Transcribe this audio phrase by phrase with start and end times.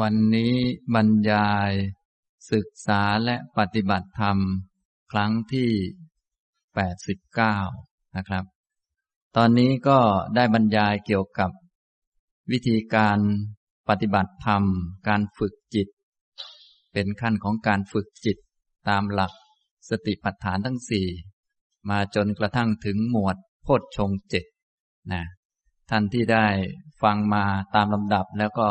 [0.00, 0.54] วันนี้
[0.94, 1.72] บรรยาย
[2.52, 4.38] ศึกษาและปฏิบัติธรรม
[5.12, 5.70] ครั้งที่
[7.52, 8.44] 89 นะครับ
[9.36, 9.98] ตอนนี้ก็
[10.34, 11.50] ได้บรรยายเกี่ยวกับ
[12.50, 13.18] วิธีการ
[13.88, 14.62] ปฏิบัติธรรม
[15.08, 15.88] การฝึกจิต
[16.92, 18.38] เป็นขั้นของการฝึกจิต
[18.88, 19.32] ตามหลัก
[19.88, 21.06] สติปัฏฐานทั้งสี่
[21.90, 24.44] มาจนกระทั่งถึงหมวดโพชฌงเจ็ด
[25.12, 25.22] นะ
[25.90, 26.46] ท่านที่ได้
[27.02, 28.68] ฟังมาตามลำดับแล้วก็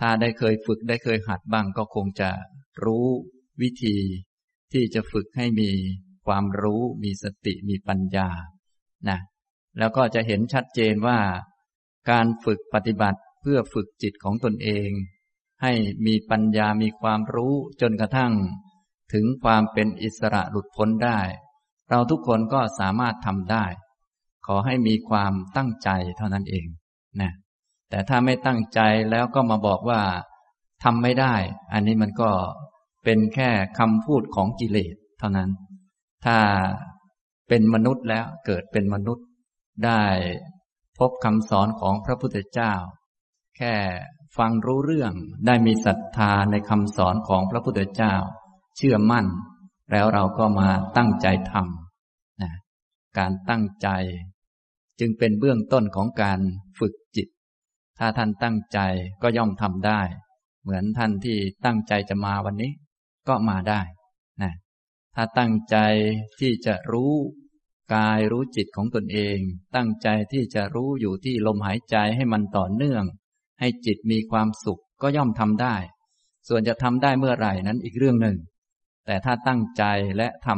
[0.00, 2.30] ถ้าได้เคยฝึกได้เคยหัดบ้างก็คงจะ
[2.84, 3.06] รู้
[3.62, 3.96] วิธี
[4.72, 5.70] ที่จะฝึกให้มี
[6.26, 8.28] ความรู้มีสติมีปัญญา
[9.08, 9.18] นะ
[9.78, 11.18] แล้วก็จะเห็นชัดเจนว่า
[12.10, 14.90] การฝึกปฏิบัติเพื่อฝึกจิตของตนเอง
[15.62, 15.72] ให้
[16.06, 18.32] มีปัญญามีความรู้จนกระทั่ง
[19.12, 21.20] ถึงความเป็นอิสระหลุดพ้นได้
[21.90, 23.64] เราทุกคนก็สามารถทำได้
[24.46, 26.66] ขอให้มีความตั้งใจเท่านั้นเอง
[27.20, 27.32] นะ
[27.90, 28.80] แต่ถ้าไม่ตั้งใจ
[29.10, 30.00] แล้วก็มาบอกว่า
[30.84, 31.34] ทำไม่ได้
[31.72, 32.30] อันนี้มันก็
[33.04, 35.50] เป็นแค่คำพูดของกิเลสเท่านั้น
[36.24, 36.38] ถ้า
[37.48, 39.26] เป็นมนุษย์แล้วเกิดเป็นมนุษย์
[39.84, 40.02] ได้
[40.98, 42.72] พบคำสอนของพระพุทธเจ้า
[43.56, 43.74] แค่
[44.36, 45.12] ฟังรู้เรื่อง
[45.46, 48.14] ได้มีศรัทธาในคำสอนของพระพุทธเจ้า
[48.76, 49.26] เชื่อมั่น
[49.92, 52.52] แล้วเราก็มาตั้งใจทำนะ
[53.18, 53.88] การตั้งใจ
[55.00, 56.40] จึงเป็นเบื้องต้นของการ
[56.78, 57.28] ฝึกจิต
[58.00, 58.78] ถ้าท่านตั้งใจ
[59.22, 60.00] ก็ย่อมทำได้
[60.62, 62.72] เหมือนท่านที่ตั้งใจจะมาวันนี้
[63.28, 63.80] ก็มาได้
[64.42, 64.52] นะ
[65.14, 65.76] ถ้าตั้งใจ
[66.40, 67.12] ที่จะรู้
[67.94, 69.38] กายรู้จิตของตนเอง
[69.76, 73.04] ตั้งใจที่จะรู้อยู่ที่ลมหายใจให้มันต่อเนื่อง
[73.60, 75.76] ให้จิตมีความสุขก็ย่อมทำได้
[76.48, 78.36] ส่วนจะทำได้เมื่อไหร่นั้นอีกเรื่องหนึ่ง
[79.06, 79.84] แต่ถ้าตั้งใจ
[80.16, 80.48] และท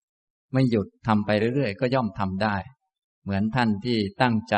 [0.00, 2.56] ำไม่หยุดทำไปเรื่อยๆ ก็ย่อมทำได้
[3.22, 4.56] เหมือนท่านที่ตั้งใจ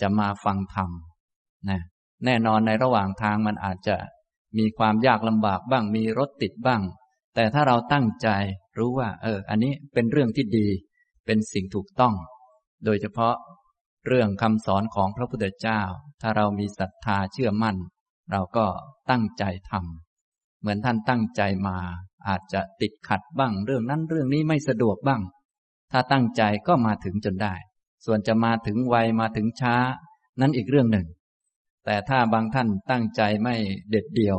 [0.00, 0.90] จะมาฟังธรรม
[1.68, 1.80] นะ
[2.24, 3.96] แน่นอนในระหว่างทางมันอาจจะ
[4.58, 6.82] มีความยากลำบากบ้าง มีรถติดบ้าง
[7.34, 8.28] แต่ถ้าเราตั้งใจ
[8.78, 10.68] รู้ว่า เออ อันนี้เป็นเรื่องที่ดี
[11.26, 12.14] เป็นสิ่งถูกต้อง
[12.84, 13.34] โดยเฉพาะ
[14.06, 15.80] เรื่องคำสอนของพระพุทธเจ้า
[16.20, 17.76] ถ้าเรามีศรัทธาเชื่อมั่น
[18.32, 18.66] เราก็
[19.10, 21.76] ตั้งใจทำเหมือนท่านตั้งใจมา
[22.28, 25.22] อาจจะติดขัดบ้าง เรื่องนั้นเรื่องนี้ไม่สะดวกบ้าง
[25.92, 27.54] ถ้าตั้งใจก็มาถึงจนได้
[28.04, 29.74] ส่วนจะมาถึงไวมาถึงช้า
[30.40, 31.06] นั้นอีกเรื่องหนึ่ง
[31.84, 33.54] แต่ถ้าบางท่านตั้งใจไม่
[33.90, 34.38] เด็ดเดี่ยว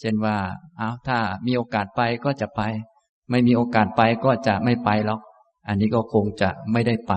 [0.00, 0.36] เช่นว่า
[0.76, 2.60] เอาถ้ามีโอกาสไปก็จะไป
[3.30, 5.20] ไม่มีโอกาสไปก็จะไม่ไปหรอก
[5.68, 7.14] อันนี้ก็คงจะไม่ได้ไป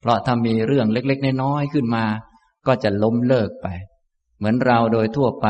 [0.00, 2.04] เพราะถ้ามีเรื่องเล็กๆน้อยๆขึ้นมา
[2.66, 3.66] ก็จะล้มเลิกไป
[4.36, 5.48] เหมือนเราโดยทั่วไป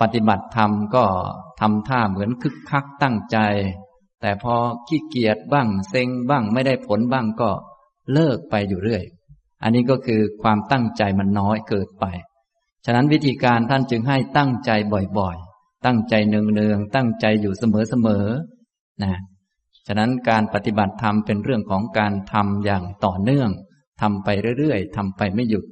[0.00, 1.04] ปฏิบัติธรรมก็
[1.60, 3.38] ทำท่าเหมือนคึกคักตั้งใจ
[4.20, 4.54] แต่พอ
[4.86, 7.50] ขี้เกียจบ้างเซ็งบ้างไม่ได้ผลบ้างก็
[8.12, 9.04] เลิกไปอยู่เรื่อย
[9.62, 12.04] อันนี้ก็คือความตั้งใจมันน้อยเกิดไป
[12.84, 14.70] ฉะนั้นวิธีการท่านจึงให้ตั้งใจ
[15.18, 19.14] บ่อยๆ ตั้งใจเนืองๆ ตั้งใจอยู่เสมอๆ นะ
[19.86, 23.50] ฉะนั้นการปฏิบัติธรรมเป็นเรื่องของการทำอย่างต่อเนื่อง
[24.00, 25.64] ทำไปเรื่อยๆทำไปไม่หยุด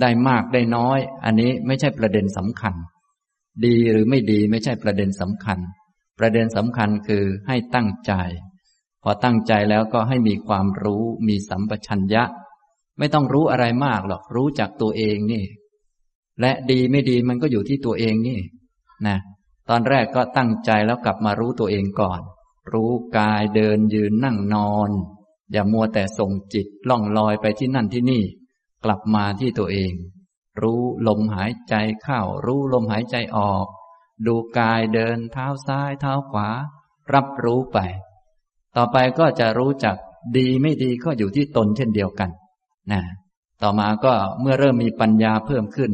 [0.00, 2.74] ได้มากได้น้อย อันนี้ไม่ใช่ประเด็นสำคัญ
[3.64, 5.58] ดีหรือไม่ดีไม่ใช่ประเด็นสำคัญ
[6.18, 8.12] ประเด็นสำคัญคือให้ตั้งใจ
[9.02, 12.22] พอตั้งใจแล้วก็ให้มีความรู้ มีสัมปชัญญะ
[12.98, 15.44] ไม่ต้องรู้อะไรมากหรอก รู้จักตัวเองนี่
[16.40, 18.40] และดีไม่ดีมันก็อยู่ที่ตัวเองนี่
[19.06, 19.18] นะ
[19.68, 22.20] ตอนแรกก็ตั้งใจแล้วกลับมารู้ตัวเองก่อน
[22.72, 24.90] รู้กายเดินยืนนั่งนอน
[25.52, 28.22] อย่ามัวแต่ส่งจิตล่องลอยไปที่นั่นที่นี่
[28.84, 29.92] กลับมาที่ตัวเอง
[30.62, 33.66] รู้ลมหายใจเข้า รู้ลมหายใจออก
[34.26, 36.48] ดูกายเดินเท้าซ้ายเท้าขวา
[37.14, 37.78] รับรู้ไป
[38.76, 39.96] ต่อไปก็จะรู้จัก
[40.36, 42.30] ดีไม่ดีก็อยู่ที่ตนเช่นเดียวกัน
[42.92, 43.02] นะ
[43.62, 45.92] ต่อมาก็เมื่อเริ่มมีปัญญาเพิ่มขึ้น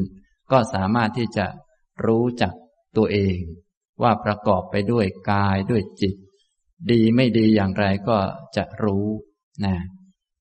[0.52, 1.46] ก็สามารถที่จะ
[2.06, 2.52] รู้จัก
[2.96, 3.38] ตัวเอง
[4.02, 6.14] ว่าประกอบไปด้วยกายด้วยจิต
[6.90, 8.18] ดีไม่ดีอย่างไรก็
[8.56, 9.06] จะรู้
[9.64, 9.74] นะ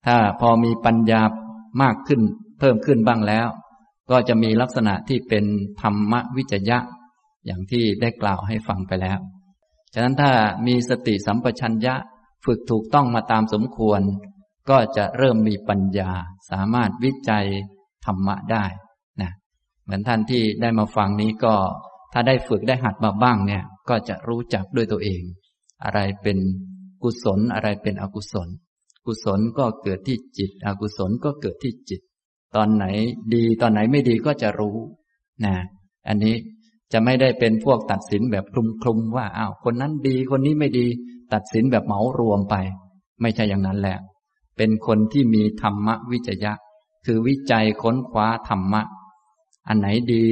[0.06, 1.22] ถ้าพอมีปัญญา
[1.82, 2.20] มากขึ้น
[2.58, 3.48] เพิ่มขึ้นบ้างแล้ว
[4.10, 5.44] ก็จะมีลักษณะที่เป็น
[5.80, 6.78] ธรรมวิจยะ
[7.46, 9.18] อย่างที่ได้กล่าวให้ฟังไปแล้ว
[9.94, 10.30] ฉะนั้นถ้า
[10.66, 11.94] มีสติสัมปชัญญะ
[12.44, 14.00] ฝึกถูกต้องมาตามสมควร
[14.70, 16.10] ก็จะเริ่มมีปัญญา
[16.50, 17.46] สามารถวิจัย
[18.04, 18.64] ธรรมะได้
[19.20, 19.30] นะ
[19.82, 21.54] เหมือนท่านที่ได้มาฟังนี้ก็
[22.12, 25.22] ถ้าได้ฝึกได้หัดมาบ้างเนี่ย ก็จะรู้จักด้วยตัวเอง
[25.84, 26.38] อะไรเป็น
[27.02, 28.48] กุศลอะไรเป็นอกุศล
[29.06, 32.00] กุศลก็เกิดที่จิต อกุศลก็เกิดที่จิต
[32.56, 32.84] ตอนไหน
[33.34, 34.76] ดีตอนไหนไม่ดีก็จะรู้
[35.44, 35.54] นะ
[36.08, 36.34] อันนี้
[36.92, 38.44] จะไม่ได้เป็นพวกตัดสินแบบ
[38.82, 40.86] คลุมๆว่าอ้าวคนนั้นดีคนนี้ไม่ดี
[41.32, 42.54] ตัดสินแบบเหมารวมไป
[43.22, 43.98] ไม่ใช่อย่างนั้นแหละ
[44.56, 46.52] เป็นคนที่มีธรรมวิจยะ
[47.06, 48.82] คือวิจัยค้นคว้าธรรมะ
[49.68, 50.26] อันไหนดี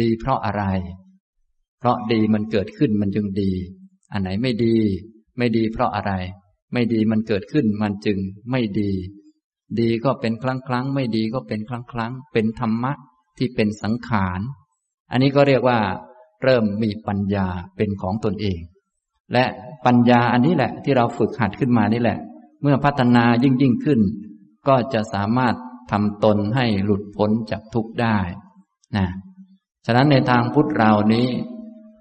[0.00, 0.64] ดีเพราะอะไร
[1.78, 3.50] เพราะดีมันเกิดขึ้นมันจึงดี
[4.12, 4.76] อันไหนไม่ดี
[5.38, 6.12] ไม่ดีเพราะอะไร
[6.72, 8.18] ไม่ดีมันเกิดขึ้นมันจึง
[8.50, 8.90] ไม่ดี
[9.80, 12.92] ดีก็เป็นครั้งครั้งไม่ดีก็เป็นครั้งครั้งเป็นธรรมะ
[13.38, 14.40] ที่เป็นสังขาร
[15.10, 15.78] อันนี้ก็เรียกว่า
[16.42, 17.46] เริ่มมีปัญญา
[17.76, 18.60] เป็นของตนเอง
[19.32, 19.44] และ
[19.86, 22.18] ปัญญาอันนี้แหละที่เราฝึกหัดขึ้นมานี่แหละ
[22.64, 24.00] เมื่อพัฒนายิ่งยิ่งขึ้น
[24.68, 25.54] ก็จะสามารถ
[25.90, 28.18] ทำตนให้หลุดพ้นจากทุกข์ได้
[28.96, 29.06] นะ
[29.86, 31.28] ฉะนั้นในทางพุทธเรานี้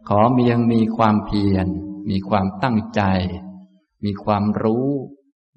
[0.10, 1.68] ขอมียังมีความเพียร
[2.10, 3.02] มีความตั้งใจ
[4.04, 4.88] มีความรู้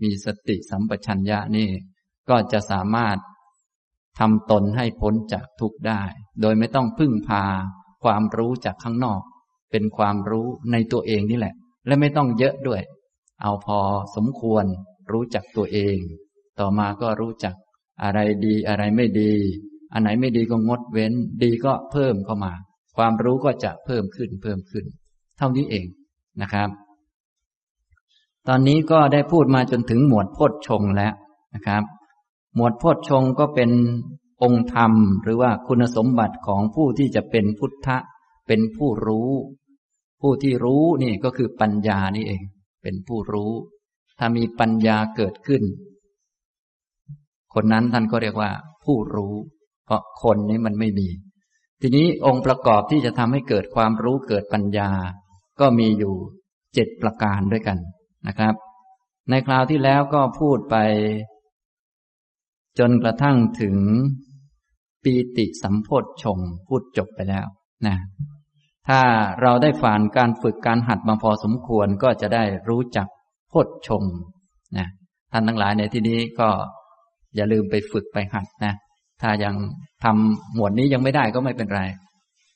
[0.03, 1.71] มีสติสัมปชัญญะนี่
[2.29, 3.17] ก็จะสามารถ
[4.19, 6.03] ทำตนให้พ้นจากทุกข์ได้
[6.41, 7.45] โดยไม่ต้องพึ่งพา
[8.05, 9.21] ความรู้จากข้างนอก
[9.71, 11.55] เป็นความรู้ในตัวเองนี่แหละ
[11.87, 12.83] และไม่ต้องเยอะด้วย
[13.43, 13.79] เอาพอ
[14.17, 14.65] สมควร
[15.13, 15.97] รู้จักตัวเอง
[16.59, 17.55] ต่อมาก็รู้จัก
[18.03, 19.33] อะไรดีอะไรไม่ดี
[19.93, 21.13] อันไหนไม่ดีก็งดเว้น
[21.43, 22.53] ดีก็เพิ่มเข้ามา
[22.97, 24.85] ความรู้ก็จะเพิ่มขึ้นเพิ่มขึ้น
[25.39, 25.87] เท่านี้เอง
[26.43, 26.69] นะครับ
[28.49, 31.15] ตอนนี้ก็ได้พูดมาจนถึงหมวดโพชฌงแล้ว
[31.55, 31.83] นะครับ
[32.55, 33.71] หมวดโพชฌงก็เป็น
[34.43, 34.93] องค์ธรรม
[35.23, 37.97] หรือว่าคุณสมบัติของผู้ที่จะเป็นพุทธะ
[38.47, 39.31] เป็นผู้รู้
[40.21, 42.43] ผู้ที่รู้นี่ก็คือปัญญานี่เอง
[42.83, 43.53] เป็นผู้รู้
[44.19, 45.63] ถ้ามีปัญญาเกิดขึ้น
[47.55, 48.51] คนนั้นท่านก็เรียกว่า
[48.85, 49.35] ผู้รู้
[49.85, 51.09] เพราะคนนี้มันไม่มี
[51.81, 54.91] ทีนี้องค์ประกอบที่จะทำให้เกิดความรู้เกิดปัญญา
[55.61, 56.15] ก็มีอยู่
[56.75, 57.79] เจ็ดประการด้วยกัน
[58.27, 58.55] นะครับ
[59.31, 60.77] ในคราวที่แล้วก็พูดไป
[62.79, 63.77] จนกระทั่งถึง
[65.05, 67.47] ปีติสัมโพธชงพูดจบไปแล้ว
[67.87, 67.97] นะ
[68.89, 69.01] ถ้า
[69.43, 73.09] เราได้ผ่านการฝึกการหัดมาพอสมควรก็จะได้รู้จัก
[73.57, 74.05] โพธชง
[74.79, 74.89] นะ
[75.33, 76.49] ท่านทั้งหลายในที่นี้ก็
[77.35, 78.75] อย่าลืมไปฝึกไปหัดนะ
[79.23, 79.55] ถ้ายัง
[80.05, 81.83] ทำหมวดนี้ยังไม่ได้ก็ไม่เป็นไร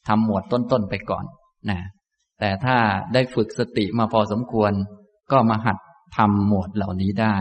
[0.09, 1.25] ทำหมวดต้นๆไปก่อน
[1.71, 1.81] นะ
[2.39, 2.77] แต่ถ้า
[3.15, 4.73] ได้ฝึกสติมาพอสมควร
[5.33, 5.79] ก็มาหัด
[6.17, 7.37] ทำหมวดเหล่านี้ได้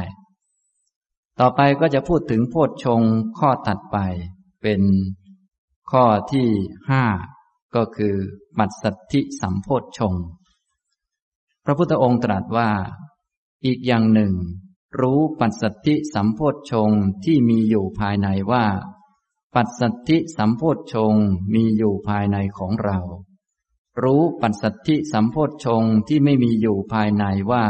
[1.39, 3.01] ต่อไปก็จะพูดถึงโพชฌง
[3.39, 3.97] ข้อตัดไป
[4.61, 4.81] เป็น
[5.91, 6.47] ข้อที่
[6.89, 7.03] ห้า
[7.75, 8.15] ก็คือ
[8.59, 10.15] มัตสัทธิสัมโพชฌง
[11.65, 12.69] พระพุทธองค์ตรัสว่า
[13.65, 14.33] อีกอย่างหนึ่ง
[14.99, 16.91] รู้ปัจสัตติสัมโพธชง
[17.23, 18.65] ที่มีอยู่ภายในว่า
[19.55, 21.13] ปัจสัตติสัมโพธชง
[21.53, 22.99] มีอยู่ภายในของเรา
[24.03, 27.65] รู้ปัจสัตติสัมโพธชงที่ไม่มีอยู่ภายในว่า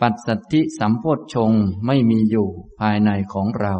[0.00, 1.52] ปัจสัตติสัมโพธชง
[1.86, 2.48] ไม่มีอยู่
[2.80, 3.76] ภายในของเรา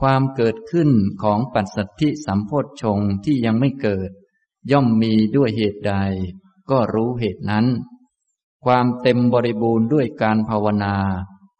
[0.00, 0.90] ความเกิดขึ้น
[1.22, 4.10] ของปัจสัตติสัมโพธชงที่ยังไม่เกิด
[4.70, 5.94] ย่อมมีด้วยเหตุใด
[6.70, 7.66] ก็รู้เหตุนั้น
[8.64, 10.96] ความเต็มบริบูรณ์ด้วยการภาวนา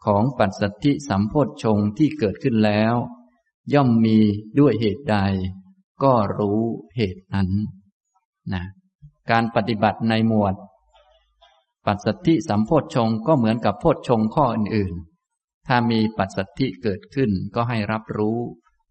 [0.05, 2.95] ของปัจสัทธิสัมโพธชงที่เกิดขึ้นแล้ว
[3.75, 4.19] ย่อมมี
[4.59, 5.17] ด้วยเหตุใด
[6.03, 6.61] ก็รู้
[6.97, 7.51] เหตุนั้น
[8.53, 8.65] นะ
[9.31, 10.55] การปฏิบัติในหมวด
[11.87, 18.39] ปัจสัทธิสัมโพธชงก็เหมือนกับโพธชงข้ออื่นๆ ถ้ามีปัจสัทธิเกิดขึ้นก็ให้รับรู้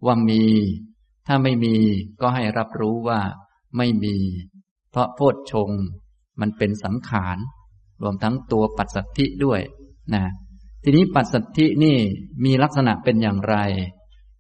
[0.06, 0.44] ว่ามี
[1.28, 1.76] ถ้าไม่มี
[2.22, 3.22] ก็ให้รับรู้ว่า
[3.78, 4.16] ไม่มี
[4.92, 5.70] เพราะโพธชง
[6.40, 7.38] มันเป็นสังขาร
[8.02, 9.62] รวมทั้งตัวปัจสัทธิด้วย
[10.14, 10.24] นะ
[10.84, 11.98] ทีนี้ปัจสัทธินี่
[12.46, 13.56] มีลักษณะเป็นอย่างไร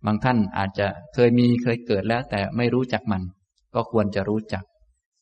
[0.06, 3.23] บางท่านอาจจะเคยมีเคยเกิดแล้ว แต่ไม่รู้จักมัน
[3.75, 4.63] ก็ควรจะรู้จัก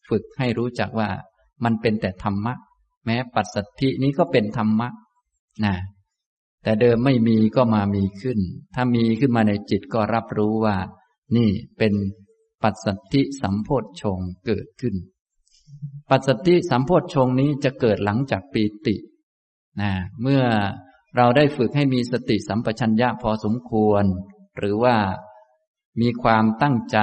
[0.10, 1.10] ฝึกให้รู้จักว่า
[1.64, 2.54] มันเป็นแต่ธรรมะ
[3.06, 4.90] แม้ปัจสัทธินี้ก็เป็นธรรมะ
[5.66, 5.76] นะ
[6.64, 8.40] แต่เดิมไม่มีก็มามีขึ้น
[8.76, 10.78] ถ้ามีขึ้นมาในจิตก็รับรู้ว่า
[11.36, 11.94] นี่เป็น
[12.64, 14.96] ปัจสัทธิสัมโพธชงเกิดขึ้น
[16.10, 18.96] ปัจสติสัมโพธชงนี้จะเกิดหลังจากปีติ
[19.82, 20.44] นะเมื่อ
[21.16, 24.04] เราได้ฝึกให้มีสติสัมปชัญญะพอสมควร
[24.58, 24.98] หรือว่า
[26.02, 26.98] มีความตั้งใจ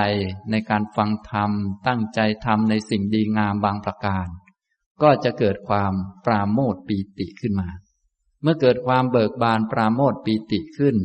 [0.51, 1.51] ในการฟังธรรม
[1.87, 4.27] ตั้งใจทำในสิ่งดีงามบางประการ
[5.03, 5.93] ก็จะเกิดความ
[6.27, 7.69] ปราโมทปีติขึ้นมา
[8.43, 10.97] เมื่อเกิดความเบิกบานปราโมทปีติขึ้น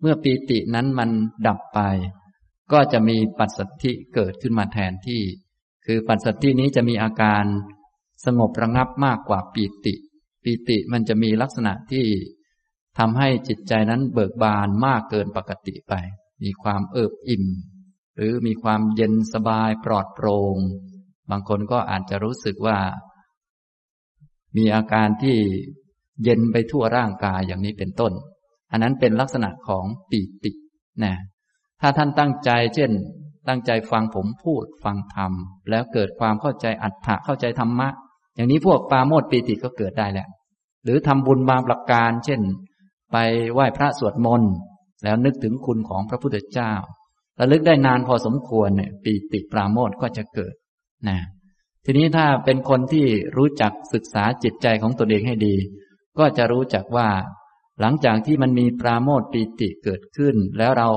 [0.00, 1.10] เมื่อปีตินั้นมัน
[1.46, 1.80] ดับไป
[2.72, 5.22] ก็จะมีปัจสัทธิเกิดขึ้นมาแทนที่
[5.84, 7.44] คือปัจสัตที่นี้จะมีอาการ
[8.24, 9.94] สงบระงับมากกว่าปีติ
[10.42, 12.06] ปีติมันจะมีลักษณะที่
[12.98, 15.94] ทำให้จิตใจนั้นเบิกบานมากเกินปกติไป
[16.42, 17.44] มีความเอิบอิ่ม
[18.16, 20.56] หรือมีความเย็นสบายปลอดโปรง่ง
[21.30, 22.78] บางคนก็อาจจะรู้สึกว่า
[24.56, 25.36] มีอาการที่
[26.22, 28.12] เย็นไปทั่วร่างกายอย่างนี้เป็นต้น
[28.70, 30.52] อันนั้นเป็นลักษณะของปีติ
[31.04, 31.14] นะ
[31.80, 32.90] ถ้าท่านตั้งใจ เช่น
[33.50, 35.32] ตั้งใจฟังผมพูดฟังธรรม
[35.70, 37.88] แล้วเกิดความเข้าใจอัตถะเข้าใจธรรมะ
[38.34, 40.26] อย่างนี้พวกปาโมดปีติก็เกิดได้แหละ
[40.84, 42.40] หรือทำบุญบางประการ เช่น
[43.12, 43.16] ไป
[43.52, 44.52] ไหว้พระสวดมนต์
[45.04, 46.72] แล้วนึกถึงคุณของพระพุทธเจ้า
[47.40, 50.54] ระลึกได้นานพอสมควรเนี่ยปีติปราโมทก็จะเกิด
[51.08, 51.18] นะ
[51.84, 55.54] ทีนี้ถ้าเป็นคนที่รู้จักศึกษาจิตใจของตัวเองให้ดี
[56.18, 57.08] ก็จะรู้จักว่า
[57.80, 60.88] หลังจากที่มันมีปราโมทปีติเกิดขึ้น แล้วเรา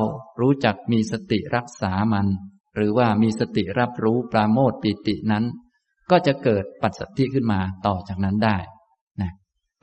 [0.41, 2.27] รู้จักมีสติรักษามัน
[2.75, 5.43] หรือว่ามีสติรับรู้ปราโมทปีตินั้น
[6.11, 8.57] ก็จะเกิดปัสสติขึ้นมาต่อจากนั้นได้
[9.21, 9.31] นะ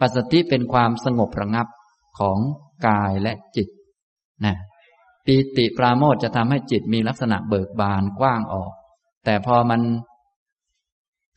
[0.01, 1.67] ปัสสติเป็นความสงบระงับ
[2.19, 2.39] ของ
[2.87, 3.69] กายและจิต
[4.45, 4.55] นะ
[5.27, 8.73] ปีติปราโมทจะทำให้จิตมีลักษณะเบิกบานกว้างออก
[9.25, 9.81] แต่พอมัน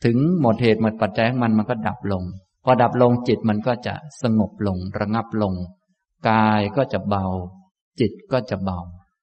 [0.04, 2.24] ถึงหมดเหตุหมดปัจจัยของมันมันก็ดับลง
[2.64, 5.54] พอดับลงจิตมันก็จะสงบลงระงับลง
[6.30, 7.26] กายก็จะเบา
[8.00, 8.80] จิตก็จะเบา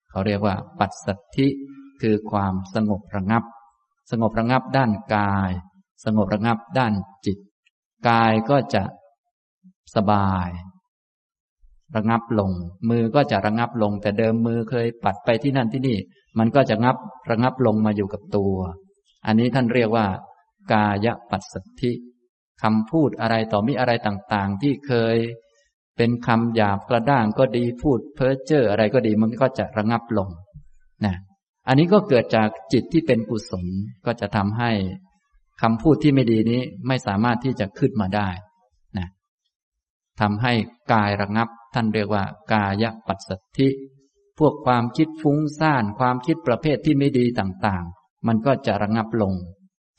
[0.10, 1.48] เขาเรียกว่า ปัสสัทธิ
[2.02, 3.44] คือความสงบระงับ
[4.12, 5.52] สงบระงับด้านกาย
[6.06, 6.94] สงบระงับด้าน
[7.26, 7.38] จิต
[8.10, 8.84] กายก็จะ
[9.96, 10.50] สบาย
[11.96, 12.52] ระงับลง
[12.90, 15.98] มือก็จะระงับลง แต่เดิมมือเคยปัดไปที่นั่นที่นี่
[16.40, 16.96] มันก็จะงับ
[17.30, 18.56] ระงับลงมาอยู่กับตัว
[19.26, 20.06] อันนี้ท่านเรียกว่า
[20.74, 21.92] กายปัสสัทธิ
[22.64, 25.18] คำพูดอะไรต่อมิอะไรต่างๆ ที่เคย
[25.98, 30.30] เป็นคำหยาบกระด้างก็ดีพูดเพ้อเจ้ออะไรก็ดีมันก็จะระงับลง
[31.06, 31.16] นะ
[31.68, 33.66] อันนี้ก็เกิดจากจิตที่เป็นกุศล
[34.06, 34.72] ก็จะทำให้
[35.62, 38.30] คำพูดที่ไม่ดีนี้ไม่สามารถที่จะขึ้นมาได้
[38.98, 39.08] นะ
[40.22, 40.54] ทำให้
[40.94, 43.70] กายระงับท่านเรียกว่า กายปัสสัทธิ
[44.40, 49.34] พวกความคิดฟุ้งซ่าน ความคิดประเภทที่ไม่ดีต่างๆ มันก็จะระงับลง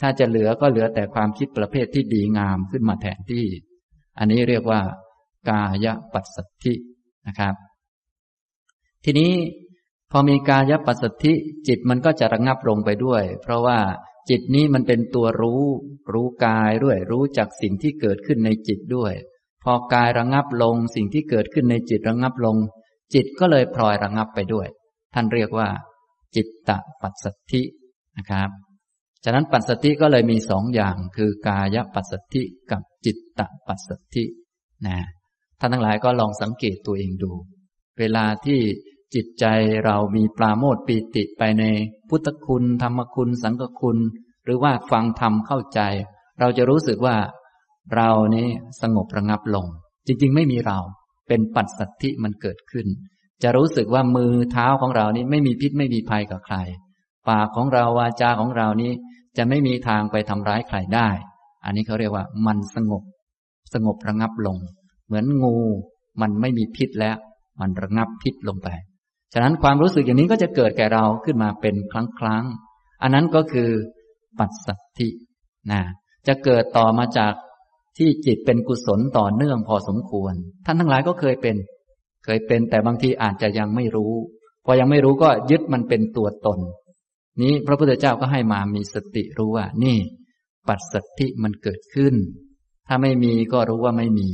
[0.03, 3.47] ถ้าจะเหลือก็เหลือแต่ความคิดประเภทที่ดีงามขึ้นมาแทนที่
[4.19, 4.81] อันนี้เรียกว่า
[5.51, 6.75] กายปัสสัทธิ
[7.27, 7.55] นะครับ
[9.05, 9.33] ทีนี้
[10.11, 11.33] พอมีกายปัสสัทธิ
[11.69, 13.79] จิตมันก็จะระงับลงไปด้วย เพราะว่า
[14.31, 15.65] จิตนี้มันเป็นตัวรู้
[16.13, 19.15] รู้กายด้วย รู้จักสิ่งที่เกิดขึ้นในจิตด้วย
[19.65, 22.57] พอกายระงับลงสิ่งที่เกิดขึ้นในจิตระงับลง
[23.15, 24.67] จิตก็เลยพลอยระงับไปด้วย
[25.15, 25.69] ท่านเรียกว่า
[26.37, 27.63] จิตตปัสสัทธิ
[28.19, 28.51] นะครับ
[29.25, 34.25] ฉะนั้นปัสสติก็เลยมีสองอย่างคือกายปัสสติกับจิตตปัสสติ
[34.87, 34.99] นะ
[35.61, 37.33] ท่านทั้งหลายก็ลองสังเกตตัวเองดู
[37.99, 38.61] เวลาที่
[39.15, 39.45] จิตใจ
[39.85, 41.65] เรามีปราโมทปีติไปใน
[42.09, 43.99] พุทธคุณ ธรรมคุณ สังฆคุณ
[44.45, 45.81] หรือว่าฟังธรรมเข้าใจ
[46.41, 47.17] เราจะรู้สึกว่า
[47.95, 48.49] เรานี้
[48.83, 49.67] สงบระงับลง
[50.07, 50.79] จริง ๆ ไม่มีเรา
[51.29, 52.87] เป็นปัสสัทธิมันเกิดขึ้น
[53.43, 56.57] จะรู้สึกว่ามือเท้าของเรานี้ไม่มีพิษไม่มีภัยกับใคร
[57.29, 58.93] ปากของเราวาจาของเรานี้
[59.37, 61.09] จะไม่มีทางไปทำร้ายใครได้
[61.65, 63.03] อันนี้เขาเรียกว่ามันสงบ
[63.75, 64.57] สงบระงับลง
[65.07, 65.57] เหมือนงู
[66.21, 67.17] มันไม่มีพิษแล้ว
[67.61, 68.69] มันระงับพิษลงไป
[69.33, 72.45] ฉะนั้นความรู้สึกอย่างนี้ก็จะเกิดแก่เราขึ้นมาเป็นครั้งครั้ง
[73.03, 73.71] อันนั้นก็คือ
[74.39, 75.09] ปัสสัทธิ
[75.71, 75.81] นะ
[76.27, 77.33] จะเกิดต่อมาจาก
[77.99, 80.35] ที่จิตเป็นกุศลต่อเนื่องพอสมควร
[80.67, 81.57] ท่านทั้งหลายก็เคยเป็น
[82.25, 84.13] เคยเป็นแต่บางทีอาจจะยังไม่รู้
[84.65, 86.59] พอยังไม่รู้ก็ยึดมันเป็นตัวตน
[87.41, 89.99] นี้พระพุทธเจ้าก็ให้มามีสติรู้ว่า นี่
[90.69, 92.15] ปัจสัทธิมันเกิดขึ้น
[92.89, 94.29] ถ้าไม่มีก็รู้ว่าไม่มี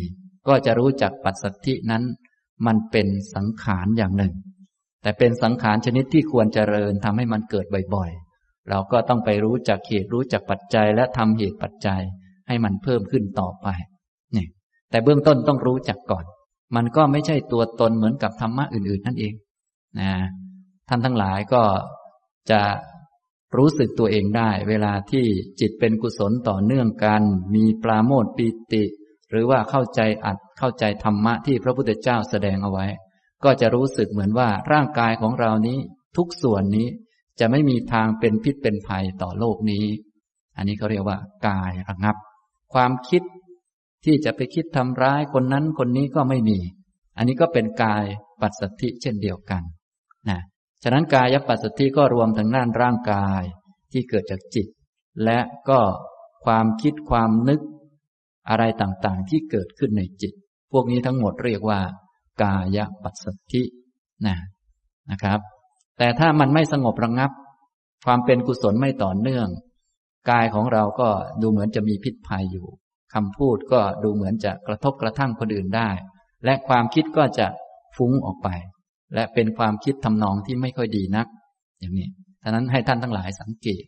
[0.49, 2.03] ก็จะรู้จักปัจสัทธินั้น
[2.67, 4.35] มันเป็นสังขารอย่างหนึ่ง
[5.03, 12.03] แต่เป็นสังขารชนิดที่ควรเจริญทำให้มันเกิดบ่อยๆ เราก็ต้องไปรู้จักเหตุรู้จักปัจจัย และทำเหตุปัจจัย
[12.49, 13.69] ให้มันเพิ่มขึ้นต่อไป
[14.37, 14.47] นี่
[14.91, 16.25] แต่เบื้องต้นต้องรู้จักก่อน
[16.77, 19.35] มันก็ไม่ใช่ตัวตนเหมือนกับธรรมะอื่น ๆ นั่นเอง
[19.99, 20.11] นะ
[20.89, 21.63] ท่านทั้งหลายก็
[22.51, 22.63] จะ
[23.57, 25.25] รู้สึกตัวเองได้ เวลาที่
[25.61, 27.23] จิตเป็นกุศลต่อเนื่องกัน
[27.55, 28.85] มีปราโมทปีติ
[29.31, 32.87] หรือว่าเข้าใจอัดเข้าใจธรรมะที่พระพุทธเจ้าแสดงเอาไว้
[33.45, 35.79] ก็จะรู้สึกเหมือนว่าร่างกายของเรานี้
[36.17, 36.89] ทุกส่วนนี้
[37.41, 39.85] จะไม่มีทางเป็นพิษเป็นภัยต่อโลกนี้
[40.57, 42.17] อันนี้เขาเรียกว่ากายระงับ
[42.75, 43.23] ความคิด
[44.05, 46.59] ที่จะไปคิดทำร้ายคนนั้นคนนี้ก็ไม่มี
[47.17, 48.05] อันนี้ก็เป็นกาย
[48.41, 49.63] ปัสสติเช่นเดียวกัน
[50.83, 53.43] ฉะนั้นกายปัสสติก็รวมทั้งด้านร่างกาย
[53.93, 54.67] ที่เกิดจากจิต
[55.25, 55.81] และก็
[56.45, 57.61] ความคิดความนึก
[58.49, 60.33] อะไรต่างๆ ที่เกิดขึ้นในจิต
[60.73, 61.81] พวกนี้ทั้งหมดเรียกว่า
[62.43, 63.63] กายปัสสติ
[64.27, 64.37] นะ
[65.11, 65.41] นะครับ
[65.99, 67.31] แต่ถ้ามันไม่สงบระงับ
[68.07, 69.49] ความเป็นกุศลไม่ต่อเนื่อง
[70.31, 71.09] กายของเราก็
[71.41, 72.67] ดูเหมือนจะมีพิษภัยอยู่
[73.15, 75.91] คำพูดก็ดูเหมือนจะกระทบกระทั่งคนอื่นได้
[76.45, 77.47] และความคิดก็จะ
[77.97, 78.49] ฟุ้งออกไป
[79.15, 81.27] และเป็นความคิดทำนองที่ไม่ค่อยดีนัก
[81.79, 82.09] อย่างนี้
[82.43, 83.85] ฉะนั้นให้ท่านทั้งหลายสังเกต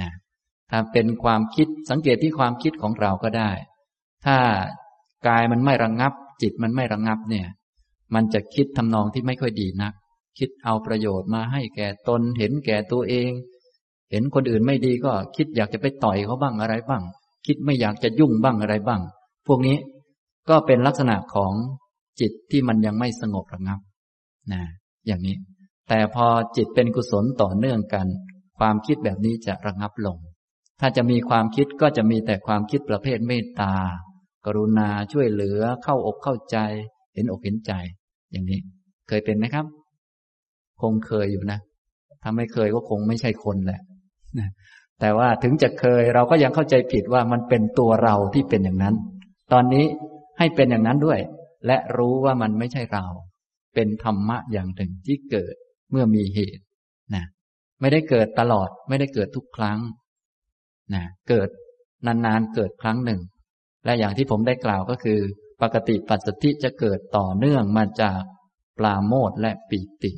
[0.00, 0.10] นะ
[0.70, 3.50] ถ้าเป็นความคิดสังเกตที่ความคิดของเราก็ได้
[4.24, 4.36] ถ้า
[5.28, 6.12] กายมันไม่ระงงับ
[6.42, 7.46] จิตมันไม่ระงงับเนี่ย
[8.14, 9.92] มันจะคิดทำนองที่ไม่ค่อยดีนัก
[10.38, 13.30] คิดเอาประโยชน์มาให้แก่ตนเห็นแก่ตัวเอง
[14.10, 17.02] เห็นคนอื่นไม่ดีก็คิดอยากจะไปต่อยเขาบ้างอะไรบ้าง
[17.46, 19.00] คิดไม่อยากจะยุ่งบ้างอะไรบ้าง
[19.46, 19.78] พวกนี้
[20.48, 21.52] ก็เป็นลักษณะของ
[22.20, 23.80] จิตที่มันยังไม่สงบระงับ
[24.52, 24.62] นะ
[25.06, 25.36] อย่างนี้
[25.88, 26.26] แต่พอ
[26.56, 28.06] จิตเป็นกุศลต่อเนื่องกัน
[28.58, 30.18] ความคิดแบบนี้จะระงับลง
[30.80, 33.74] ถ้าจะมีความคิดก็จะมีแต่ความคิดประเภทเมตตา
[34.46, 36.56] กรุณาช่วยเหลือเข้าอกเข้าใจ
[37.14, 37.72] เห็นอกเห็นใจ
[38.32, 38.60] อย่างนี้
[39.08, 39.66] เคยเป็นไหมครับ
[40.80, 41.58] คงเคยอยู่นะ
[42.22, 43.80] ถ้าไม่เคยก็คงไม่ใช่คนแหละ
[45.00, 48.94] แต่ว่าถึงจะเคยเราก็ยังเข้าใจผิดว่ามันเป็นตัวเราที่เป็นอย่างนั้น
[49.52, 49.84] ตอนนี้
[50.38, 51.20] ให้เป็นอย่างนั้นด้วย
[51.66, 53.04] และรู้ว่ามันไม่ใช่เรา
[53.74, 55.54] เป็นธรรมะอย่างหนึ่งที่เกิด
[55.90, 56.64] เมื่อมีเหตุ
[57.14, 57.24] นะ
[57.80, 59.78] ไม่ได้เกิดตลอดไม่ได้เกิดทุกครั้ง
[60.94, 61.48] นะเกิด
[62.06, 63.20] นานๆเกิดครั้งหนึ่ง
[63.84, 65.20] และอย่างที่ผมได้กล่าวก็คือ
[65.62, 68.20] ปกติปัสสติจะเกิดต่อเนื่องมาจาก
[68.78, 70.12] ปลาโมดและปีติ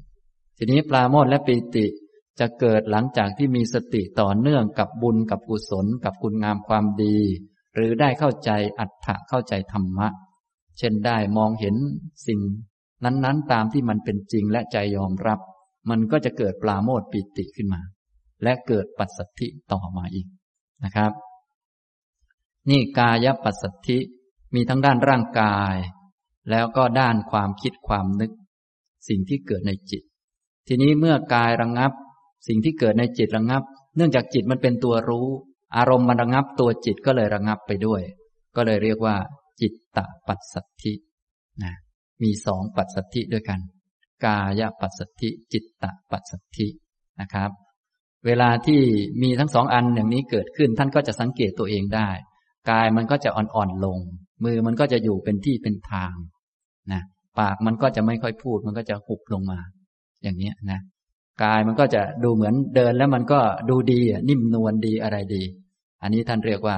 [0.59, 1.87] ทีนี้ปลาโมดและปีติ
[2.41, 7.19] จะเกิดหลังจากที่มีสติต่อเนื่องกับบุญกับกุศล กับคุณงามความดี
[7.75, 10.09] หรือได้เข้าใจอัตถะเข้าใจธรรมะ
[10.79, 11.77] เช่นได้มองเห็น
[12.27, 12.41] สิ่ง
[13.05, 15.41] นั้นๆ ตามที่มันเป็นจริงและใจยอมรับ
[15.91, 17.83] มันก็จะเกิดปลาโมดปิติขึ้นมา
[18.43, 20.27] และเกิดปัสสัทธิต่อมาอีก
[20.85, 21.13] นะครับ
[22.71, 23.99] นี่กายปัสสัทธิ
[24.55, 25.77] มีทั้งด้านร่างกาย
[26.51, 28.33] แล้วก็ด้านความคิดความนึก
[29.09, 30.03] สิ่งที่เกิดในจิต
[30.69, 31.93] ทีนี้เมื่อกายระงงับ
[32.49, 33.63] สิ่งที่เกิดในจิตระงับ
[33.97, 35.29] เนื่องจากจิตมันเป็นตัวรู้
[35.77, 38.03] อารมณ์มันระงับตัวจิตก็เลยระงับไปด้วย
[38.57, 39.17] ก็เลยเรียกว่า
[39.61, 40.93] จิตตปัสสัทธิ
[42.23, 43.61] มีสองปัสสัทธิด้วยกัน
[44.27, 46.69] กายปัสสัทธิจิตตปัสสัทธิ
[47.21, 47.51] นะครับ
[48.27, 48.81] เวลาที่
[49.23, 52.09] มีทั้งสองอันอย่างนี้เกิดขึ้นท่านก็จะสังเกตตัวเองได้
[52.71, 53.99] กายมันก็จะอ่อนๆลง
[54.45, 56.15] มือมันก็จะอยู่เป็นที่เป็นทาง
[56.93, 57.03] นะ
[57.39, 59.59] ปากมันก็จะไม่ค่อยพูด มันก็จะหุบลงมา
[60.23, 60.81] อย่างนี้นะ
[61.43, 65.43] กายมันก็จะดูเหมือนเดินแล้วมันก็ดูดีนิ่มนวลดีอะไรดี
[66.03, 66.77] อันนี้ท่านเรียกว่า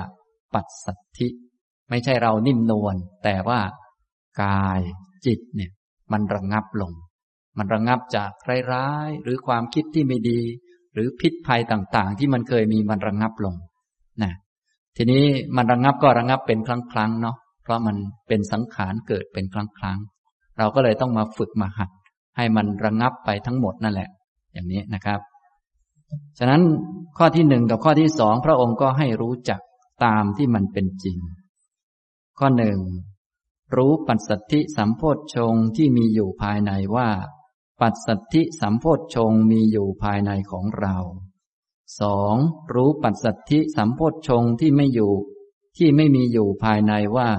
[0.54, 1.28] ปัสสัทธิ
[1.90, 3.60] ไม่ใช่เรานิ่มนวลแต่ว่า
[4.42, 4.80] กาย
[5.26, 5.70] จิตเนี่ย
[6.12, 6.92] มันระงงับลง
[7.58, 8.30] มันระงงับจาก
[8.72, 10.40] ร้ายๆหรือความคิดที่ไม่ดี
[10.94, 13.54] หรือพิษภัยต่างๆ ที่มันเคยมีมันระงงับลง
[14.22, 14.32] นะ
[14.96, 15.24] ทีนี้
[15.56, 17.96] มันระงงับก็ระงงับเป็นครั้งๆเนาะเพราะมัน
[18.28, 21.90] เป็นสังขารเกิดเป็นครั้งๆเราก็เลยต้องมาฝึกมาหัด
[22.36, 24.08] ให้มันระงงับไปทั้งหมดนั่นแหละ
[24.52, 25.20] อย่างนี้นะครับ
[26.38, 26.62] ฉะนั้น
[27.18, 29.60] ข้อที่หนึ่งกับข้อที่สองพระองค์ก็ให้รู้จัก
[30.04, 31.16] ตามที่มันเป็นจริง
[32.38, 32.78] ข้อหนึ่ง
[33.76, 37.10] รู้ปัจสัทธิสัมโพธชงที่มีอยู่ภายในว่า
[37.80, 40.96] ปัจสัทธิสัมโพธชงมีอยู่ภายในของเรา
[42.00, 42.36] สอง
[42.74, 45.12] รู้ปัจสัทธิสัมโพธชงที่ไม่อยู่
[45.76, 47.30] ที่ไม่มีอยู่ภายในว่า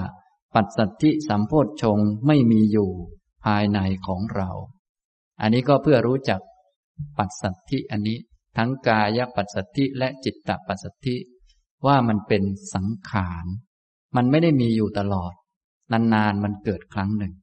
[0.55, 2.91] ปัจสัทธิสัมโพธชงไม่มีอยู่
[3.45, 4.49] ภายในของเรา
[5.41, 6.41] อันนี้ก็เพื่อรู้จัก
[7.17, 8.19] ปัสสัทธิอันนี้
[8.57, 11.15] ทั้งกายปัสสัทธิและจิตตปัสสัทธิ
[11.85, 12.43] ว่ามันเป็น
[12.73, 13.45] สังขาร
[14.15, 15.33] มันไม่ได้มีอยู่ตลอด
[15.91, 17.33] นานๆมันเกิดครั้งหนึ่ง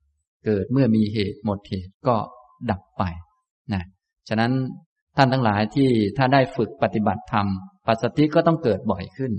[0.47, 2.17] เกิดเมื่อมีเหตุหมดเหตุก็
[2.71, 3.03] ดับไป
[3.73, 3.83] นะ
[4.29, 4.53] ฉะนั้น
[5.17, 7.47] ท่านทั้งหลายที่ถ้าได้ฝึกปฏิบัติธรรม
[7.87, 9.33] ปัสสัทธิก็ต้องเกิดบ่อยขึ้น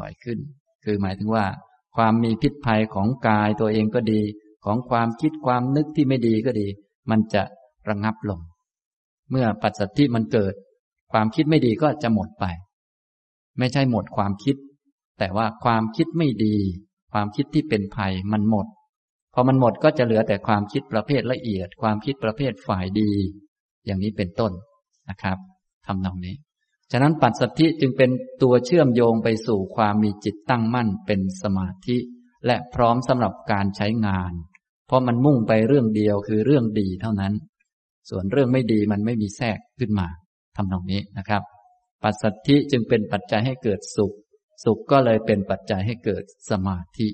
[0.00, 0.38] บ่อยขึ้น
[0.84, 1.44] คือหมายถึงว่า
[1.96, 4.20] ความมีพิษภัยของกายตัวเองก็ดี
[4.64, 6.66] ของความคิดความนึกที่ไม่ดีก็ดี
[7.10, 7.42] มันจะ
[7.88, 8.40] ระงงับลง
[9.30, 10.54] เมื่อปัจสัทธิมันเกิด
[11.12, 12.44] ความคิดไม่ดีก็จะหมดไป
[13.58, 14.56] ไม่ใช่หมดความคิด
[15.18, 16.56] แต่ว่าความคิดไม่ดี
[17.12, 18.66] ความคิดที่เป็นภัยมันหมด
[19.34, 23.12] พอมันหมดก็จะเหลือแต่ความคิดประเภทละเอียด ความคิดประเภทฝ่ายดี
[23.86, 24.52] อย่างนี้เป็นต้น
[25.10, 25.38] นะครับ
[25.86, 26.36] ทำนองนี้
[26.92, 28.10] ฉะนั้นปัจสัทธิจึงเป็น
[28.42, 31.98] ตัวเชื่อมโยงไปสู่ความมีจิตตั้งมั่นเป็นสมาธิ
[32.46, 34.32] และพร้อมสำหรับการใช้งาน
[34.86, 37.32] เพราะมันมุ่งไปเรื่องเดียวคือเรื่องดีเท่านั้น
[38.10, 40.08] ส่วนเรื่องไม่ดีมันไม่มีแทรกขึ้นมา
[40.56, 41.42] ทำตรงนี้นะครับ
[42.02, 44.14] ปัสสัทธิจึงเป็นปัจจัยให้เกิดสุข
[44.64, 47.08] สุขก็เลยเป็นปัจจัยให้เกิดสมาธิ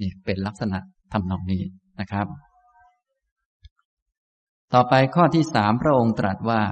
[0.00, 0.78] นี่เป็นลักษณะ
[1.12, 1.62] ทำนองนี้
[2.00, 2.26] นะครับ
[4.72, 6.62] ต่อไปข้อที่สามพระองค์ตรัสว่า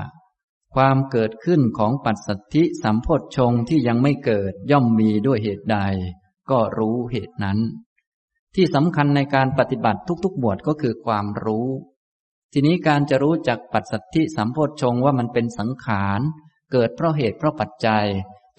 [0.75, 5.79] ความเกิดขึ้นของปัสสัทธิสัมโพชงที่ยังไม่เกิดย่อมมีด้วยเหตุใด
[6.51, 7.59] ก็รู้เหตุนั้น
[8.55, 11.69] ที่สำคัญในการปฏิบัติทุกๆบวชก็คือความรู้
[12.53, 16.21] ทีนี้การจะรู้จักปัจสัทธิสัมโพชฌงว่ามันเป็นสังขาร
[16.73, 18.07] เกิดเพราะเหตุเพราะปัจจัย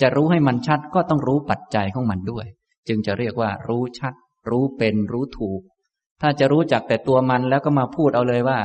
[0.01, 2.45] จะรู้ให้มันชัดก็ต้องรู้ปัจจัยของมันด้วย
[2.87, 4.13] จึงจะเรียกว่า รู้ชัด
[4.49, 5.61] รู้เป็นรู้ถูก
[6.21, 8.59] ถ้าจะรู้จักแต่ตัวมันแล้วก็มาพูดเอาเลยว่า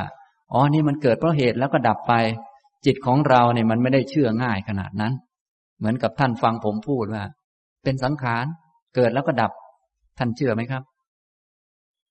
[0.52, 2.14] อ๋อนี่มันเกิดเพราะเหตุแล้วก็ดับไป
[2.86, 5.12] จิตของเราเนี่ยมันไม่ได้เชื่อง่ายขนาดนั้น
[5.78, 7.22] เหมือนกับท่านฟังผมพูดว่า
[7.84, 8.44] เป็นสังขาร
[8.94, 9.52] เกิดแล้วก็ดับ
[10.18, 10.82] ท่านเชื่อไหมครับ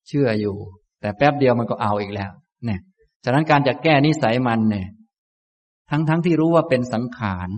[0.08, 0.56] เชื่ออยู่
[1.02, 2.32] แต่แป๊บเดียวมันก็เอาอีกแล้ว
[2.66, 2.80] เนี่ย
[3.24, 4.88] ฉะนั้นการจะแก้นิสัยมันเนี่ย
[5.90, 7.50] ทั้งๆทที่รู้ว่าเป็นสังขาร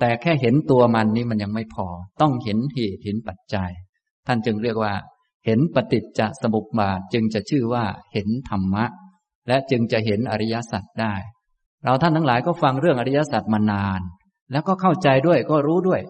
[0.00, 1.86] แต่แค่เห็นตัวมันนี่มันยังไม่พอ
[2.20, 3.70] ต้องเห็นเหตุเห็นปัจจัย
[4.26, 4.94] ท่านจึงเรียกว่า
[5.46, 8.84] เห็นปฏิจจสมุปบาทจึงจะชื่อว่าเห็นธรรมะ
[9.48, 11.14] และจึงจะเห็นอริยสัจได้
[11.84, 14.00] เราท่านทั้งหลายก็ฟังเรื่องอริยสัจมานาน
[14.52, 16.00] แล้วก็เข้าใจด้วยก็รู้ด้วย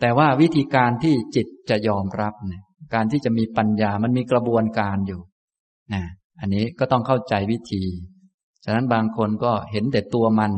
[0.00, 2.62] แต่ว่าวิธีการที่จิตจะยอมรับเนี่ย
[2.94, 5.20] การที่จะมีปัญญามันมีกระบวนการอยู่
[5.92, 6.02] นะ
[6.40, 7.84] อันนี้ก็ต้องเข้าใจวิธี
[8.64, 10.52] ฉะนั้นบางคนก็เห็นแต่ตัวมัน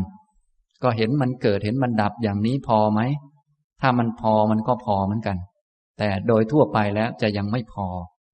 [0.82, 3.00] ก็เห็นมันเกิดเห็นมันดับอย่างนี้พอไหม
[3.80, 5.36] ถ้ามันพอมันก็พอเหมือนกัน
[5.98, 7.86] แต่โดยทั่วไปแล้วจะยังไม่พอ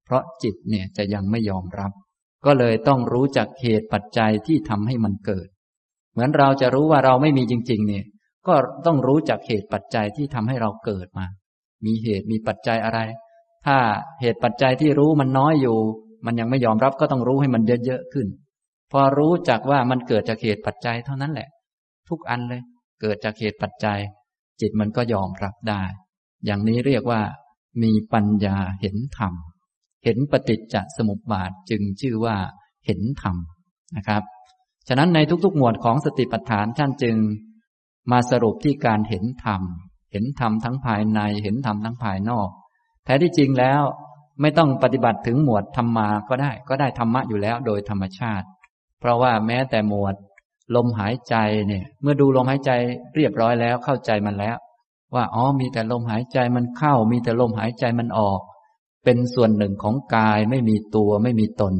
[0.05, 1.91] เพราะจิตเนี่ยจะยังไม่ยอมรับ
[2.45, 5.47] ก็เลยต้องรู้จักเหตุปัจจัยที่ทำให้มันเกิด
[6.13, 8.05] เหมือนเราจะรู้ว่าเราไม่มีจริง ๆ เนี่ย
[8.47, 11.25] ก็ต้องรู้จักเหตุปัจจัยที่ทำให้เราเกิดมา
[11.85, 12.99] มีเหตุมีปัจจัยอะไร
[13.65, 13.77] ถ้า
[14.21, 15.77] เหตุปัจจัยที่รู้มันน้อยอยู่
[16.25, 18.27] มันยังไม่ยอมรับก็ต้องรู้ให้มันเยอะๆขึ้น
[18.91, 21.49] พอรู้จักว่ามันเกิดจากเหตุปัจจัยเท่านั้นแหละ
[22.09, 22.61] ทุกอันเลย
[23.01, 23.99] เกิดจากเหตุปัจจัย
[24.61, 25.83] จิตมันก็ยอมรับได้
[26.45, 27.21] อย่างนี้เรียกว่า
[27.83, 29.33] มีปัญญาเห็นธรรม
[30.03, 32.37] เห็นปฏิจจสมุปบาทจึงชื่อว่า
[32.85, 33.35] เห็นธรรม
[33.97, 34.23] นะครับ
[34.87, 37.15] ฉะนั้นในทุกๆ หมวดของสติปัฏฐานท่านจึง
[38.11, 39.61] มาสรุปที่การเห็นธรรม
[40.11, 42.49] เห็นธรรมทั้งภายใน เห็นธรรมทั้งภายนอก
[43.05, 43.81] แท้ที่จริงแล้ว
[44.41, 48.47] ไม่ต้องปฏิบัติถึงหมวดธรรมาก็ได้ ก็ได้ธรรมะอยู่แล้วโดยธรรมชาติ
[48.99, 50.15] เพราะว่าแม้แต่หมวด
[50.75, 51.35] ลมหายใจ
[51.67, 52.71] เนี่ย เมื่อดูลมหายใจ
[53.15, 54.57] เรียบร้อยแล้วเข้าใจมันแล้ว
[55.15, 58.39] ว่าอ๋อมีแต่ลมหายใจมันเข้า มีแต่ลมหายใจมันออก
[59.03, 61.73] เป็นส่วนหนึ่งของกายไม่มีตัวไม่มีตน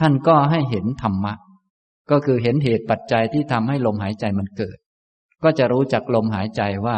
[0.00, 1.34] ท่านก็ให้เห็นธรรมะ
[2.10, 4.76] ก็คือเห็นเหตุปัจจัยที่ทำให้ลมหายใจมันเกิด
[5.42, 6.96] ก็จะรู้จักลมหายใจว่า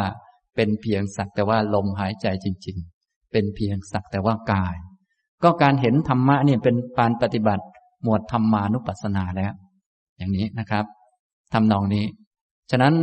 [0.55, 4.75] เป็นเพียงสักแต่ว่าลมหายใจจริง ๆ เป็นเพียงสักแต่ว่ากาย
[5.43, 7.65] ก็การเห็นธรรมะเนี่ยเป็นการปฏิบัติ
[8.03, 9.53] หมวดธรรมานุปัสสนาแล้ว
[10.17, 10.85] อย่างนี้นะครับ
[11.53, 12.05] ทำนองนี้
[12.71, 12.95] ฉะนั้น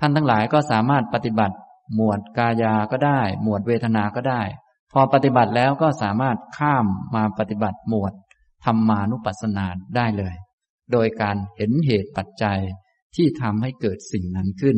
[0.00, 1.56] ท่านทั้งหลายก็สามารถปฏิบัติ
[1.94, 4.42] หมวดกายาก็ได้ หมวดเวทนาก็ได้
[4.92, 8.12] พอปฏิบัติแล้วก็สามารถข้ามมาปฏิบัติหมวด
[8.64, 9.66] ธรรมานุปัสสนา
[9.96, 10.34] ได้เลย
[10.92, 12.60] โดยการเห็นเหตุปัจจัย
[13.14, 14.76] ที่ทำให้เกิดสิ่งนั้นขึ้น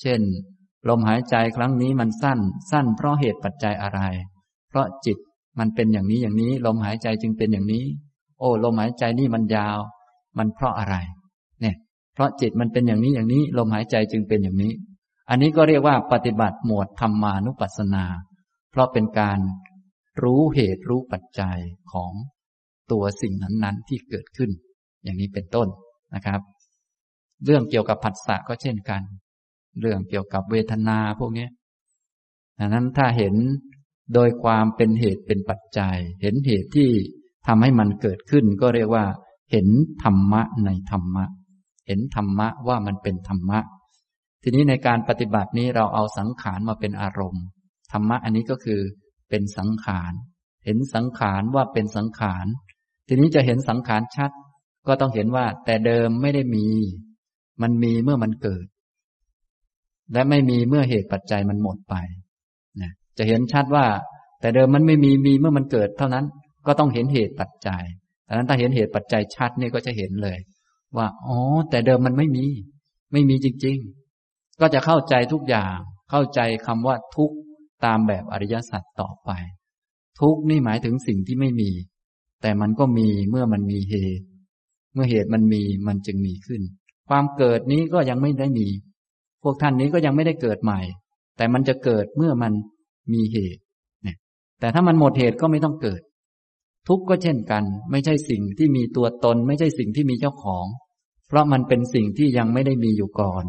[0.00, 0.20] เช่น
[0.88, 2.38] ลมหายใจครั้งนี้มันสั้น
[2.70, 4.00] สั้นเพราะเหตุปัจจัยอะไร
[4.68, 5.18] เพราะจิต
[5.58, 7.84] มันเป็นอย่างนี้อย่างนี้ ลมหายใจจึงเป็นอย่างนี้
[8.40, 9.78] โอ้ ลมหายใจนี่มันยาว
[10.38, 10.96] มันเพราะอะไร
[12.18, 14.72] เพราะจิตมันเป็นอย่างนี้อย่างนี้ลมหายใจจึงเป็นอย่างนี้
[15.30, 18.04] อันนี้ก็เรียกว่าปฏิบัติหมวดธรรมานุปัสสนา
[18.70, 19.38] เพราะเป็นการ
[20.22, 21.58] รู้เหตุรู้ปัจจัย
[21.92, 22.12] ของ
[22.92, 24.50] ตัวสิ่งนั้นๆ ที่เกิดขึ้น
[25.04, 25.68] อย่างนี้เป็นต้น
[26.14, 26.40] นะครับ
[27.44, 29.02] เรื่องเกี่ยวกับผัสสะก็เช่นกัน
[29.80, 31.48] เรื่องเกี่ยวกับเวทนาพวกนี้
[32.58, 33.34] ดังนั้นถ้าเห็น
[34.14, 36.90] โดยความเป็นเหตุเป็นปัจจัย เห็นเหตุที่
[37.46, 39.04] ทำให้มันเกิดขึ้น ก็เรียกว่า
[39.52, 39.68] เห็น
[40.02, 41.24] ธรรมะในธรรมะ
[41.88, 43.58] เห็นธรรมะว่ามันเป็นธรรมะ
[44.42, 47.44] ทีนี้ในการปฏิบัตินี้เราเอาสังขารมาเป็นอารมณ์
[47.92, 48.80] ธรรมะอันนี้ก็คือ
[49.30, 50.12] เป็นสังขาร
[50.64, 52.46] เห็นสังขารว่าเป็นสังขาร
[53.08, 54.30] ทีนี้จะเห็นสังขารชัด
[54.86, 56.66] ก็ต้องเห็นว่า แต่เดิมไม่ได้มี
[57.62, 58.66] มันมีเมื่อมันเกิด
[60.12, 61.94] และไม่มีเมื่อเหตุปัจจัยมันหมดไป
[62.80, 63.86] นะจะเห็นชัดว่า
[64.40, 66.24] แต่เดิมมันไม่มีมีเมื่อมันเกิด เท่านั้น
[66.66, 67.84] ก็ต้องเห็นเหตุปัจจัย
[68.26, 70.38] ดังนั้นถ้าเห็นเหตุปัจจัยชัดนี่ก็จะเห็นเลย
[70.96, 71.38] ว่าอ๋อ
[71.70, 72.46] แต่เดิมมันไม่มี
[73.12, 73.78] ไม่มีจริง
[74.18, 75.76] ๆ ก็จะเข้าใจทุกอย่าง
[76.10, 77.32] เข้าใจคำว่าทุก
[77.84, 79.30] ตามแบบอริยสัจต่อไป
[80.20, 81.70] ทุกนี่หมายถึงสิ่งที่ไม่มี
[82.42, 84.24] แต่มันก็มีเมื่อมันมีเหตุ
[84.94, 86.62] เมื่อเหตุมันมีมันจึงมีขึ้น
[87.08, 88.66] ความเกิดนี้ก็ยังไม่ได้มี
[89.42, 90.80] พวกท่านนี้ก็ยังไม่ได้เกิดใหม่
[91.36, 92.52] แต่มันจะเกิดเมื่อมัน
[93.12, 93.62] มีเหตุ
[94.04, 94.16] เนี่ย
[94.60, 96.00] แต่ถ้ามันหมดเหตุก็ไม่ต้องเกิด
[96.88, 100.66] ทุกข์ก็เช่นกัน ไม่ใช่สิ่งที่มีตัวตน ไม่ใช่สิ่งที่มีเจ้าของ
[101.28, 103.44] เพราะมันเป็นสิ่งที่ยังไม่ได้มีอยู่ก่อน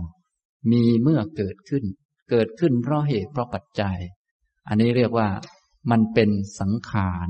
[0.71, 1.84] มีเมื่อเกิดขึ้น
[2.30, 3.97] เกิดขึ้นเพราะเหตุเพราะปัจจัย
[4.67, 5.28] อันนี้เรียกว่า
[5.91, 7.30] มันเป็นสังขาร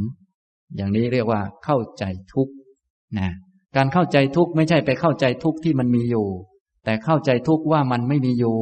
[0.76, 2.54] อย่างนี้เรียกว่าเข้าใจทุกข์
[3.20, 3.30] นะ
[3.76, 6.28] การเข้าใจทุกข์ไม่ใช่ไปเข้าใจทุกข์ที่มันมีอยู่
[6.86, 8.58] แต่เข้าใจทุกข์ว่ามันไม่มีอยู่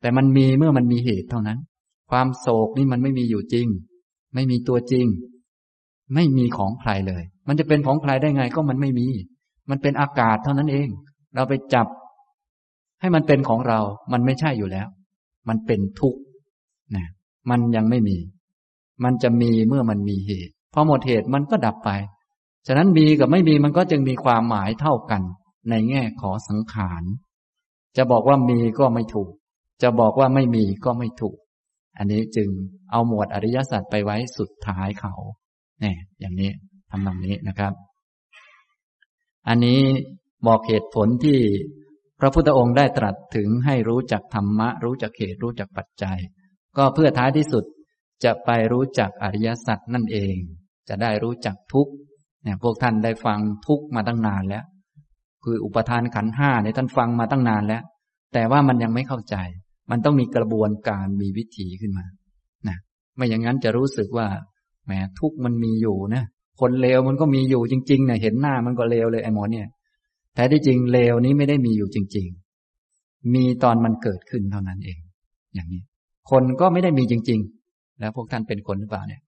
[0.00, 1.58] แต่มันมีเมื่อมันมีเหตุเท่านั้น
[2.10, 3.68] ความโศกนี่มันไม่มีอยู่จริง
[4.34, 5.06] ไม่มีตัวจริง
[6.14, 9.06] ไม่มีของใครเลย มันจะเป็นของใครได้ไงก็มันไม่มี
[9.70, 10.88] มันเป็นอากาศเท่านั้นเอง
[11.34, 11.86] เราไปจับ
[13.00, 13.80] ให้มันเป็นของเรา
[14.12, 14.88] มันไม่ใช่อยู่แล้ว
[15.48, 16.20] มันเป็นทุกข์
[16.96, 17.06] นะ
[17.50, 18.18] มันยังไม่มี
[19.04, 21.90] มันจะมีเมื่อมันมีเหตุพอหมดเหตุมันก็ดับไป
[22.66, 25.22] ฉะนั้นมีกับไม่มีมันก็จึงมีความหมายเท่ากัน
[25.70, 27.02] ในแง่ขอสังขาร
[27.96, 29.30] จะบอกว่ามีก็ไม่ถูก
[29.82, 31.36] จะบอกว่าไม่มีก็ไม่ถูก
[31.98, 32.48] อันนี้จึง
[32.90, 35.14] เอาหมวดอริยสัจไปไว้สุดท้ายเขา
[35.80, 36.50] เนี่ยอย่างนี้
[36.90, 37.72] ทำนองนี้นะครับ
[39.48, 39.80] อันนี้
[40.46, 41.38] บอกเหตุผลที่
[42.20, 46.18] พระพุทธองค์ได้ตรัสถึงให้รู้จักธรรมะ รู้จักเหตุรู้จักปัจจัย
[46.76, 47.64] ก็เพื่อท้ายที่สุด
[48.24, 50.36] จะไปรู้จักอริยสัจนั่นเอง
[50.88, 51.88] จะได้รู้จักทุก
[52.42, 54.64] เนี่ยพวกท่านได้ฟังทุกมาตั้งนานแล้ว
[55.44, 57.82] คืออุปทานขันห้าในท่านฟังมาตั้งนานแล้ว
[58.34, 59.36] แต่ว่ามันยังไม่เข้าใจ
[59.90, 62.06] มันต้องมีกระบวนการมีวิธีขึ้นมา
[62.68, 62.78] นะ
[63.16, 64.26] ไม่อย่างนั้นจะรู้สึกว่า
[64.88, 66.24] แหมทุกมันมีอยู่นะ
[66.60, 69.66] คนเลวมันก็มีอยู่จริงๆนะเห็นหน้ามันก็เลวเลยไอ้หมอเนี่ย
[70.34, 72.26] แต่ที่จริงเลวนี้ไม่ได้มีอยู่จริง
[72.80, 74.98] ๆ มีตอนมันเกิดขึ้นเท่านั้นเอง
[75.54, 75.82] อย่างนี้
[76.30, 79.22] คนก็ไม่ได้มีจริง ๆ แล้วพวกท่านเป็นคนหรือเปล่าเนี่ย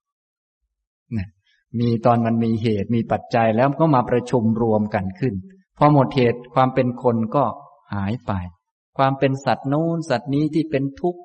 [1.19, 1.29] นะ
[1.81, 5.35] มีตอนมันมีเหตุมีปัจจัยแล้วก็มาประชุมรวมกันขึ้น
[5.79, 7.45] พอหมดเหตุความเป็นคนก็
[7.95, 8.33] หายไป
[8.99, 11.21] ความเป็นสัตว์โน้นสัตว์นี้ที่เป็นทุกข์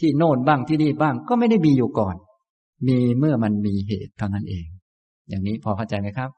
[0.00, 2.16] ที่โน่นบ้างที่นี่บ้างก็ไม่ได้มีอยู่ก่อน
[2.88, 4.66] มีเมื่อมันมีเหตุเท่านั้นเอง
[5.28, 6.30] อย่างนี้พอเข้าใจไหมครับ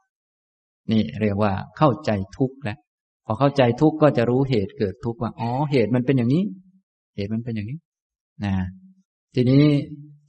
[0.92, 2.78] นี่เรียกว่าเข้าใจทุกข์แล้ว
[3.26, 6.44] พอเข้าใจทุกข์ก็จะรู้เหตุเกิดทุกข์ว่าอ๋อเหตุมันเป็นอย่างนี้
[7.16, 7.78] เหตุมันเป็นอย่างนี้
[8.44, 8.54] นะ
[9.34, 9.64] ทีนี้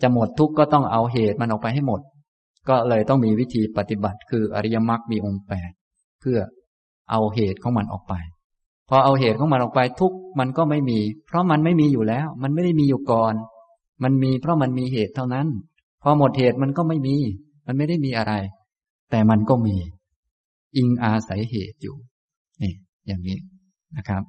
[0.02, 2.02] จะหมดทุกข์ก็ต้องเอาเหตุมันออกไปให้หมด
[2.70, 5.72] ก็เลยต้องมีวิธีปฏิบัติ คืออริยมรรคมีองค์แปด
[6.22, 6.40] เพื่อ
[7.12, 8.14] เอาเหตุของมันออกไป
[8.90, 13.34] พอเอาเหตุของมันออกไปทุกมันก็ไม่มี เพราะมันไม่มีอยู่แล้ว มันไม่ได้มีอยู่ก่อน
[14.04, 15.48] มันมีเพราะมันมีเหตุเท่านั้น
[16.02, 17.16] พอหมดเหตุมันก็ไม่มี
[17.66, 18.34] มันไม่ได้มีอะไร
[19.12, 19.76] แต่มันก็มี
[20.78, 21.96] อิงอาศัยเหตุอยู่
[22.62, 22.74] นี่
[23.08, 23.38] อย่างนี้
[23.98, 24.24] นะครับ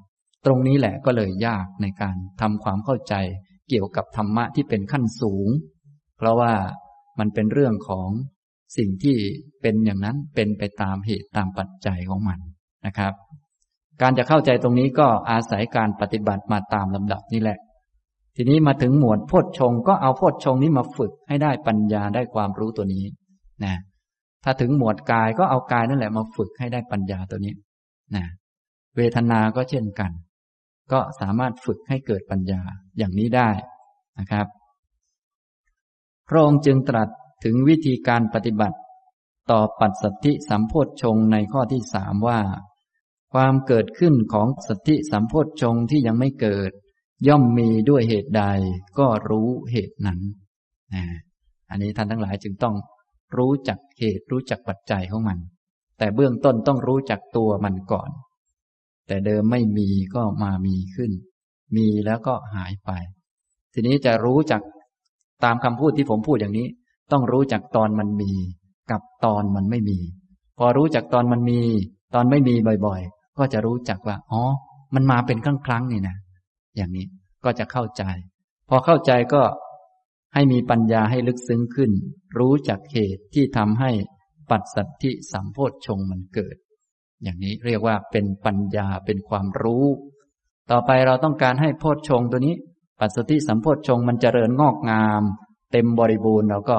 [0.46, 3.14] ตรงนี้แหละก็เลยยากในการทำความเข้าใจ
[3.68, 5.48] เกี่ยวกับธรรมะที่เป็นขั้นสูง
[6.16, 6.52] เพราะว่า
[7.18, 8.08] มันเป็นเรื่องของ
[8.76, 9.16] สิ่งที่
[9.62, 12.38] เป็นอย่างนั้นเป็นไปตามเหตุตามปัจจัยของมัน
[12.86, 13.12] นะครับ
[14.02, 17.58] การจะเข้าใจตรงนี้ก็อาศัยการปฏิบัติมาตามลำดับนี่แหละ
[18.42, 23.04] ทีนี้มาถึงหมวดโพชฌงก็เอาโพชฌงนี้มาฝึกให้ได้ปัญญาได้ความรู้ตัวนี้
[23.64, 23.74] นะ
[24.44, 27.54] ถ้าถึงหมวดกายก็เอากายนั่นแหละมาฝึกให้ได้ปัญญาตัวนี้
[28.14, 28.24] นะ
[28.96, 30.10] เวทนาก็เช่นกัน
[30.92, 32.60] ก็สามารถฝึกให้เกิดปัญญา
[32.98, 33.48] อย่างนี้ได้
[34.18, 34.46] นะครับ
[36.28, 37.08] พระองค์จึงตรัส
[37.44, 38.78] ถึงวิธีการปฏิบัติ
[39.50, 42.40] ต่อปัจสัทธิสัมโพธชงในข้อที่สามว่า
[43.34, 46.72] ความเกิดขึ้นของสัทธิสัมโพธชงที่ยังไม่เกิด
[47.28, 48.42] ย่อมมีด้วยเหตุใด
[48.98, 50.20] ก็รู้เหตุนั้น
[51.70, 52.74] อันนี้ท่านทั้งหลายจึงต้อง
[53.36, 55.38] รู้จักเหตุรู้จักปัจจัยของมัน
[55.98, 58.10] แต่เบื้องต้นต้องรู้จักตัวมันก่อน
[59.06, 61.10] แต่เดิมไม่มีก็มามีขึ้น
[61.76, 62.90] มีแล้วก็หายไป
[63.72, 64.62] ทีนี้จะรู้จัก
[65.44, 66.68] ตามคำพูดที่ผมพูดอย่างนี้
[67.12, 68.32] ต้องรู้จักตอนมันมี
[68.90, 69.98] กับตอนมันไม่มี
[70.58, 71.60] พอรู้จักตอนมันมี
[72.14, 72.54] ตอนไม่มี
[72.86, 74.42] บ่อยๆ ก็จะรู้จักว่าอ๋อ
[74.94, 76.16] มันมาเป็นครั้งครั้งนี่นะ
[76.80, 77.06] อย่างนี้
[77.44, 78.04] ก็จะเข้าใจ
[78.68, 79.42] พอเข้าใจก็
[80.34, 81.90] ให้มีปัญญาให้ลึกซึ้งขึ้น
[82.38, 83.90] รู้จักเหตุที่ทำให้
[84.50, 86.56] ปัจสัตทิสัมโพชงมันเกิด
[87.22, 89.86] อย่างนี้เรียกว่าเป็นปัญญาเป็นความรู้
[90.70, 92.54] ต่อไปเราต้องการให้โพธชงตัวนี้
[93.00, 95.22] ปัจสัตทิสัมโพธชงมันเจริญงอกงาม
[95.72, 96.78] เต็มบริบูรณ์เราก็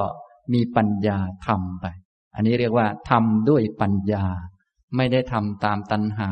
[0.54, 1.86] มีปัญญาทำไป
[2.36, 4.26] อันนี้เรียกว่าทำด้วยปัญญา
[4.96, 6.32] ไม่ได้ทำตามตัณหา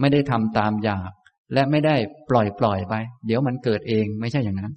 [0.00, 1.12] ไม่ได้ทำตามอยาก
[1.52, 1.96] และไม่ได้
[2.30, 2.94] ปล่อยปล่อยไป
[3.26, 4.72] เดี๋ยวมันเกิดเองไม่ใช่อย่างนั้น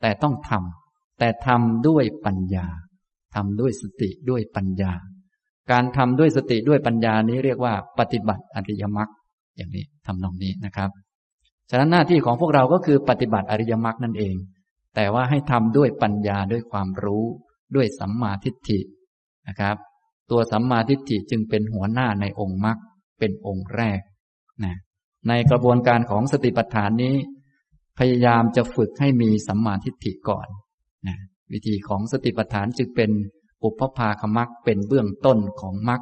[0.00, 2.66] แต่ต้องทำแต่ทำด้วยปัญญา
[3.34, 4.92] ทำด้วยสติด้วยปัญญา
[5.70, 9.10] การทำด้วยสติด้วยปัญญานี้เรียกว่าปฏิบัติอริยมรรค
[9.56, 10.90] อย่างนี้ทำนองนี้นะครับ
[11.70, 14.34] ฉะนั้นหน้าที่ของพวกเราก็คือปฏิบัติอริยมรรคนั่นเอง
[14.94, 17.24] แต่ว่าให้ทำด้วยปัญญาด้วยความรู้
[17.74, 18.80] ด้วยสัมมาทิฏฐิ
[19.48, 19.76] นะครับ
[20.30, 22.78] ตัวสัมมาทิฏฐิจึงเป็นหัวหน้าในองค์มรรค
[23.18, 24.00] เป็นองค์แรก
[24.64, 24.74] นะ
[25.28, 27.14] ในกระบวนการของสติปัฏฐานนี้
[27.98, 30.48] พยายามจะฝึกให้มีสัมมาทิฏฐิก่อน
[31.06, 31.16] นะ
[31.52, 33.10] วิธีของสติปัฏฐานจึงเป็น
[33.64, 36.00] อุปภาคมรรคเป็นเบื้องต้นของมรรค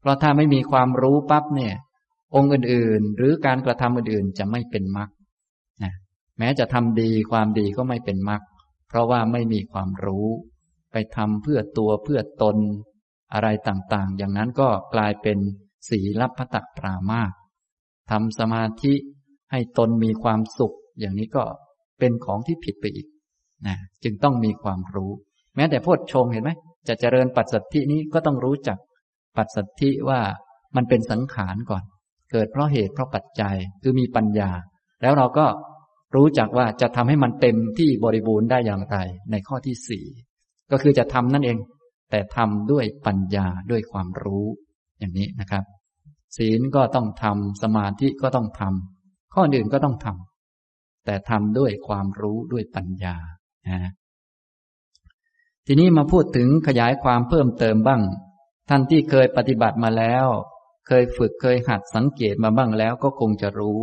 [0.00, 1.74] เพราะถ้าไม่มีความรู้ปั๊บเนี่ย
[2.34, 5.08] องค์อื่นๆ หรือการกระทำอื่นๆ จะไม่เป็นมรรค
[5.82, 5.92] นะ
[6.38, 8.42] แม้จะทำดีความดีก็ไม่เป็นมรรค
[8.88, 10.26] เพราะว่าไม่มีความรู้
[10.92, 12.56] ไปทำเพื่อตัวเพื่อตน
[13.32, 15.38] อะไรต่างๆ อย่างนั้นก็กลายเป็น
[15.88, 17.22] สีลับพตะปรามา
[18.10, 18.94] ทำสมาธิ
[19.50, 21.44] ให้ตนมีความสุข อย่างนี้ก็
[21.98, 23.06] เป็นของที่ผิดไปอีก
[23.66, 25.10] นะจึงต้องมีความรู้
[25.56, 26.50] แม้แต่พจชงเห็นไหม
[26.88, 28.78] จะเจริญปัจสัทธินี้ก็ต้องรู้จัก
[29.36, 30.20] ปัจสัทธิว่า
[30.76, 31.84] มันเป็นสังขารก่อน
[32.32, 34.50] เกิดเพราะเหตุเพราะปัจจัยคือมีปัญญา
[35.02, 35.46] แล้วเราก็
[36.16, 38.96] รู้จักว่าจะทำให้มันเต็มที่บริบูรณ์ได้อย่างไร
[39.30, 40.04] ในข้อที่สี่
[40.70, 41.58] ก็คือจะทำนั่นเอง
[42.10, 44.46] แต่ทำด้วยปัญญาด้วยความรู้
[44.98, 45.64] อย่างนี้นะครับ
[46.36, 53.16] ศีลก็ต้องทำสมาธิก็ต้องทำข้ออื่นก็ต้องทำแต่ทำด้วยความรู้ด้วยปัญญา
[53.68, 53.92] นะ
[55.66, 58.02] ทีนี้มาพูดถึงขยายความเพิ่มเติมบ้าง
[58.68, 60.26] ท่านที่เคยปฏิบัติมาแล้ว
[60.86, 63.80] เคยฝึกเคยหัดสังเกตมาบ้างแล้วก็คงจะรู้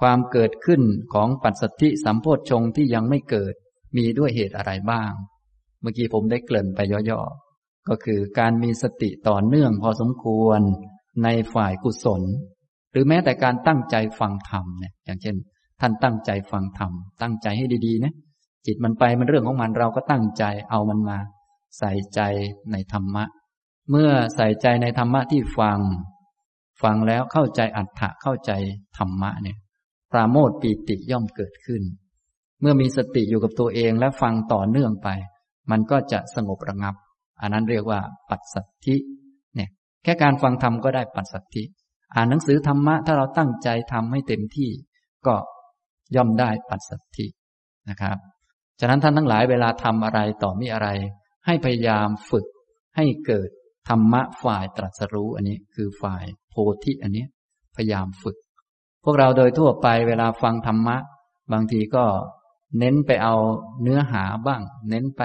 [0.00, 3.54] ความเกิดขึ้นของปัจสัทธิสัมโพชฌงที่ยังไม่เกิด
[3.96, 5.12] มีด้วยเหตุอะไรบ้าง
[5.80, 10.60] เมื่อกี้ผมได้เกริ่นไปย่อๆก็คือการมีสติต่อเนื่องพอสมควร
[11.24, 12.22] ในฝ่ายกุศล
[12.92, 15.36] หรือแม้แต่การตั้งใจฟังธรรมเนี่ยอย่างเช่น
[15.80, 16.92] ท่านตั้งใจฟังธรรม
[17.22, 18.14] ตั้งใจให้ดีๆนะ
[18.66, 21.18] จิตมันไปมันเรื่องของมันเราก็ตั้งใจเอามันมา
[21.78, 22.20] ใส่ใจ
[22.72, 23.24] ในธรรมะ
[23.90, 25.80] เมื่อใส่ใจในธรรมะที่ฟัง
[26.82, 28.52] ฟังแล้วเข้าใจอัตถะเข้าใจ
[28.98, 29.56] ธรรมะเนี่ย
[30.12, 31.82] ปราโมทปีติย่อมเกิดขึ้น
[32.60, 35.08] เมื่อมีสติอยู่กับตัวเองและฟังต่อเนื่องไป
[35.70, 36.94] มันก็จะสงบระงับ
[37.40, 38.96] อันนั้นเรียกว่า ปัจสัทธิ
[40.02, 41.62] แค่การฟังธรรมก็ได้ปัจสัทธิ
[42.14, 44.70] อ่านหนังสือธรรมะถ้าเราตั้งใจทำให้เต็มที่
[45.26, 45.34] ก็
[46.16, 47.26] ย่อมได้ปัจสัทธิ
[47.90, 48.16] นะครับ
[48.80, 50.88] ฉะนั้นท่านทั้งหลายเวลาทำอะไรต่อมีอะไร
[51.46, 52.46] ให้พยายามฝึก
[52.96, 53.48] ให้เกิด
[53.88, 57.26] ธรรมะฝ่ายตรัสรู้อันนี้คือฝ่ายโพธิอันนี้
[57.76, 58.36] พยายามฝึก
[59.04, 60.96] พวกเราโดยทั่วไปเวลาฟังธรรมะ
[61.52, 62.04] บางทีก็
[62.78, 63.36] เน้นไปเอา
[63.82, 65.22] เนื้อหาบ้าง เน้นไป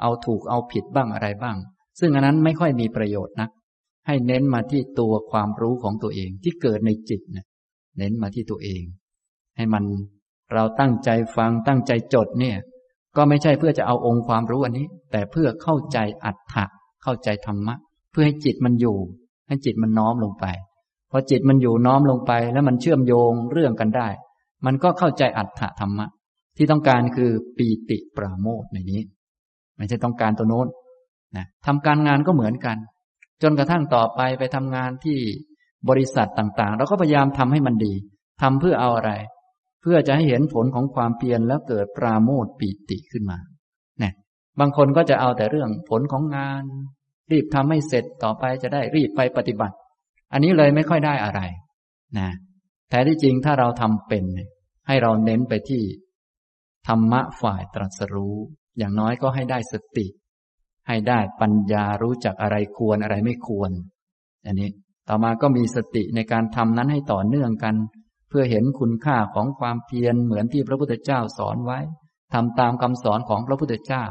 [0.00, 1.56] เอาถูกเอาผิดบ้างอะไรบ้าง
[1.98, 3.50] ซึ่งอันนั้นไม่ค่อยมีประโยชน์นัก
[4.06, 7.46] ให้เน้นมาที่ตัวความรู้ของตัวเองที่เกิดในจิตเนี่ย
[7.98, 8.82] เน้นมาที่ตัวเอง
[9.56, 9.84] ให้มัน
[10.54, 12.56] เราตั้งใจฟังตั้งใจจดเนี่ย
[13.16, 16.64] ก็ไม่ใช่เพื่อจะเอาองค์ความรู้อันนี้ แต่เพื่อเข้าใจอัตถะ
[17.02, 17.74] เข้าใจธรรมะ
[18.12, 18.98] เพื่อให้จิตมันอยู่
[19.48, 20.46] ให้จิตมันน้อมลงไป
[21.10, 24.08] พอจิตมันอยู่น้อมลงไป แล้วมันเชื่อมโยงเรื่องกันได้
[24.66, 26.06] มันก็เข้าใจอัตถะธรรมะ
[26.56, 29.00] ที่ต้องการคือปีติปราโมทในนี้
[29.76, 30.66] ไม่ใช่ต้องการตัวโน้น
[31.36, 32.76] นะทำการงานก็เหมือนกัน
[33.42, 35.18] จนกระทั่งต่อไปไปทำงานที่
[35.88, 37.94] บริษัทต่างๆ เราก็พยายามทำให้มันดี
[38.42, 39.12] ทำเพื่อเอาอะไร
[39.82, 43.38] เพื่อจะให้เห็นผลของความเพียรแล้วเกิดปราโมทปีติขึ้นมา
[43.98, 44.12] เนี่ย
[44.60, 46.62] บางคนก็จะเอาแต่เรื่องผลของงาน
[47.30, 49.76] รีบทำให้เสร็จต่อไปจะได้รีบไปปฏิบัติ
[50.32, 51.40] อันนี้เลยไม่ค่อยได้อะไร
[52.18, 52.30] นะ
[52.90, 54.24] แต่ที่จริงถ้าเราทำเป็น
[54.86, 55.82] ให้เราเน้นไปที่
[56.88, 58.36] ธรรมะฝ่ายตรัสรู้
[58.78, 60.06] อย่างน้อยก็ให้ได้สติ
[60.90, 63.70] ให้ได้ปัญญารู้จักอะไรควรอะไรไม่ควร
[64.46, 64.70] อันนี้
[65.08, 67.74] ต่อมาก็มีสติในการทำนั้นให้ต่อเนื่องกัน
[68.28, 71.78] เพื่อเห็นคุณค่าของความเพียรเหมือนที่พระพุทธเจ้าสอนไว้
[72.32, 74.04] ทำตามคำสอนของพระพุทธเจ้า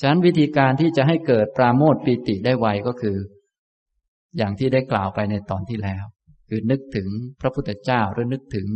[0.00, 3.16] ฉะนั้นวิธีการที่จะให้เกิดปราโมทปีติได้ไวก็คือ
[4.36, 6.04] อย่างที่ได้กล่าวไปในตอนที่แล้ว
[6.48, 7.08] คือนึกถึง
[7.40, 8.68] พระพุทธเจ้าหรือนึกถึง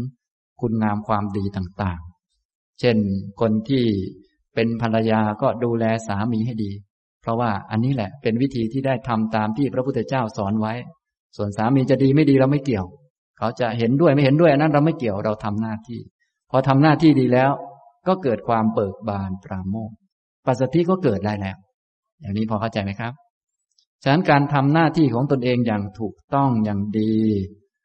[0.60, 2.96] คุณงามความดีต่างๆ เช่น
[3.40, 3.84] คนที่
[4.54, 6.72] เป็นภรรยาก็ดูแลสามีให้ดี
[7.24, 10.72] เพราะว่าอันนี้แหละเป็นวิธีที่ได้ทำตามที่พระพุทธเจ้าสอนไว้
[11.36, 12.86] ส่วนสามีจะดีไม่ดีเราไม่เกี่ยว
[13.38, 16.00] เขาจะเห็นด้วยไม่เห็นด้วยอันนั้นเราไม่เกี่ยวเราทำหน้าที่
[16.50, 17.50] พอทำหน้าที่ดีแล้ว
[18.08, 19.92] ก็เกิดความเบิกบานปราโมท
[20.46, 21.56] ปัสสติก็เกิดได้แล้ว
[22.20, 23.12] อย่างนี้พอเข้าใจไหมครับ
[24.02, 27.14] ฉะนั้นการทำหน้าที่ของตนเองอย่างถูกต้องอย่างดี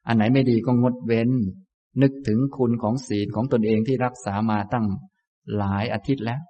[0.08, 1.30] อันไหนไม่ดีก็งดเว้น
[2.02, 4.86] นึกถึงคุณของศีลของตนเองที่รักษามาตั้ง
[5.56, 6.42] หลายอาทิตย์แล้ว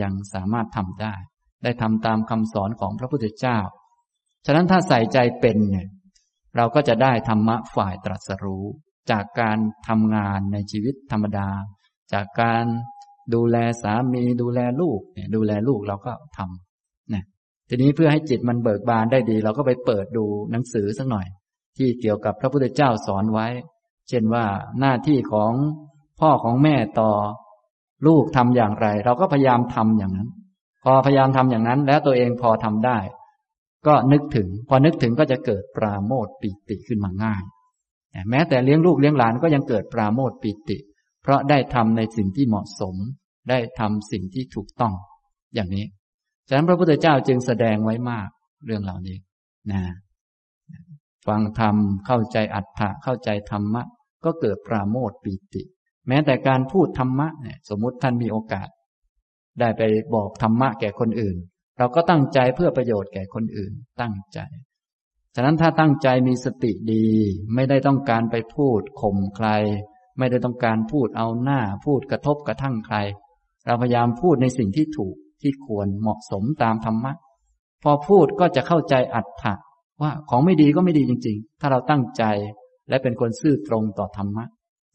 [0.00, 1.14] ยังสามารถทำได้
[1.62, 3.58] ได้ทำตามคำสอนของพระพุทธเจ้า
[4.46, 5.88] ฉะนั้นถ้าใส่ใจเป็นเนี่ย
[6.56, 8.64] เราก็จะได้ธรรมะฝ่ายตรัสรู้
[9.10, 11.48] จากการทำงานในชีวิตธรรมดา
[12.12, 12.64] จากการ
[13.34, 17.24] ดูแลสามีดูแลลูกเนี่ยดูแลลูกเราก็ทำนะ
[17.68, 21.26] ทีนี้เพื่อให้จิตมันเบิกบานได้ดี เราก็ไปเปิดดูหนังสือสักหน่อย
[21.76, 23.46] ที่เกี่ยวกับพระพุทธเจ้าสอนไว้
[24.08, 24.46] เช่นว่า
[24.80, 25.52] หน้าที่ของ
[26.20, 27.10] พ่อของแม่ต่อ
[28.06, 30.28] ลูกทำอย่างไร เราก็พยายามทำอย่างนั้น
[30.84, 32.98] พอพยายามทำอย่างนั้น แล้วตัวเองพอทำได้
[33.86, 37.42] ก็นึกถึง พอนึกถึงก็จะเกิดปราโมทปิติขึ้นมาง่าย
[38.30, 40.78] แม้แต่เลี้ยงลูกเลี้ยงหลานก็ยังเกิดปราโมทปิติ
[41.22, 42.94] เพราะได้ทำในสิ่งที่เหมาะสม
[43.50, 44.94] ได้ทำสิ่งที่ถูกต้อง
[45.54, 45.86] อย่างนี้
[46.48, 48.28] ฉะนั้นพระพุทธเจ้าจึงแสดงไว้มาก
[48.66, 49.18] เรื่องเหล่านี้
[49.70, 49.82] นะ
[51.26, 53.82] ฟังธรรมเข้าใจอัตถะเข้าใจธรรมะ
[54.24, 55.62] ก็เกิดปราโมทปีติ
[56.08, 58.68] แม้แต่การพูดธรรมะเนี่ยสมมติท่านมีโอกาส
[59.60, 59.82] ได้ไป
[60.14, 61.36] บอกธรรมะแก่คนอื่น
[61.78, 64.38] เราก็ตั้งใจเพื่อประโยชน์แก่คนอื่น ตั้งใจ
[65.34, 67.06] ฉะนั้นถ้าตั้งใจมีสติดี
[67.54, 69.48] ไม่ได้ต้องการไปพูดข่มใคร
[70.18, 72.96] ไม่ได้ต้องการพูดเอาหน้าพูดกระทบกระทั่งใคร
[73.66, 77.12] เราพยายามพูดในสิ่งที่ถูกที่ควรเหมาะสมตามธรรมะ
[77.82, 79.54] พอพูดก็จะเข้าใจอัตถะ
[80.02, 82.24] ว่าของไม่ดีก็ไม่ดีจริง ๆ ถ้าเราตั้งใจ
[82.88, 84.44] และเป็นคนซื่อตรงต่อธรรมะ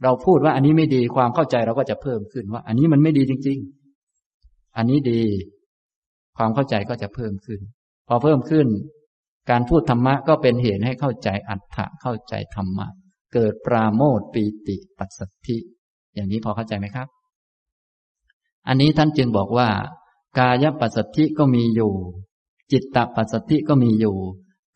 [0.03, 3.76] เราพูดว่าอันนี้ไม่ดีความเข้าใจเราก็จะเพิ่มขึ้นว่า อันนี้มันไม่ดีจริง ๆ
[4.77, 5.21] อันนี้ดี
[6.37, 7.59] ความเข้าใจก็จะเพิ่มขึ้น
[8.07, 8.67] พอเพิ่มขึ้น
[9.49, 12.87] การพูดธรรมะก็เป็นเหตุให้เข้าใจอัตถะเข้าใจธรรมะ
[13.33, 15.57] เกิดปราโมทปีติปัสสัทธิ
[16.15, 17.07] อย่างนี้พอเข้าใจไหมครับ
[18.67, 19.69] อันนี้ท่านจึงบอกว่า
[20.39, 21.93] กายปัสสัทธิก็มีอยู่
[22.71, 24.17] จิตตปัสสัทธิก็มีอยู่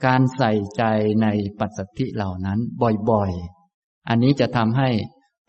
[0.05, 0.83] การใส่ใจ
[1.21, 1.27] ใน
[1.59, 2.59] ปัสสัทธิเหล่านั้น
[3.09, 4.89] บ่อยๆ อันนี้จะทำให้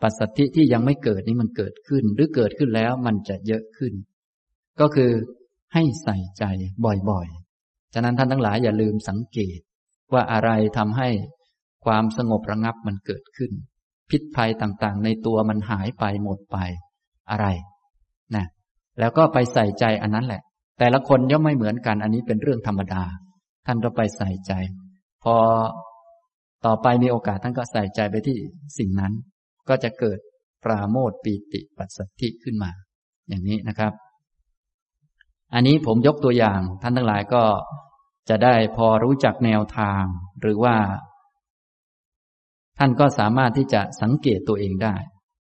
[0.01, 3.93] ปัสสัทธิที่ยังไม่เกิดนี้มันเกิดขึ้น หรือเกิดขึ้นแล้วมันจะเยอะขึ้น
[4.79, 5.11] ก็คือ
[5.73, 6.43] ให้ใส่ใจ
[7.09, 9.59] บ่อยๆ ฉะนั้นท่านทั้งหลายอย่าลืมสังเกต
[10.13, 11.09] ว่าอะไรทำให้
[11.85, 13.51] ความสงบระงับมันเกิดขึ้น
[14.09, 16.57] พิษภัยต่างๆ ในตัวมันหายไปหมดไป
[17.31, 17.47] อะไร
[18.35, 18.45] นะ
[18.99, 20.41] แล้วก็ไปใส่ใจอันนั้นแหละ
[20.79, 23.03] แต่ละคนย่อมไม่เหมือนกันอันนี้เป็นเรื่องธรรมดา
[23.65, 24.51] ท่านก็ไปใส่ใจ
[25.23, 25.35] พอ
[26.65, 28.37] ต่อไปมีโอกาสท่านก็ใส่ใจไปที่
[28.77, 29.13] สิ่งนั้น
[29.69, 30.19] ก็จะเกิด
[30.63, 32.71] ปราโมทปีติปัสสติขึ้นมา
[33.29, 33.93] อย่างนี้นะครับ
[35.53, 37.43] อันนี้ผมยกตัวอย่างท่านทั้งหลายก็
[38.29, 40.03] จะได้พอรู้จักแนวทาง
[40.41, 40.77] หรือว่า
[42.77, 44.95] ท่านก็สามารถที่จะสังเกตตัวเองได้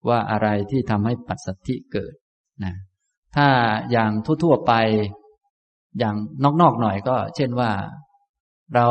[0.09, 2.13] ว่าอะไรที่ทำให้ปัสสติเกิด
[2.63, 2.75] นะ
[3.35, 3.47] ถ้า
[3.91, 4.11] อย่าง
[4.43, 4.73] ทั่วๆไป
[5.99, 6.15] อย่าง
[6.61, 7.71] นอกๆหน่อยก็ เช่นว่า
[8.75, 8.87] เรา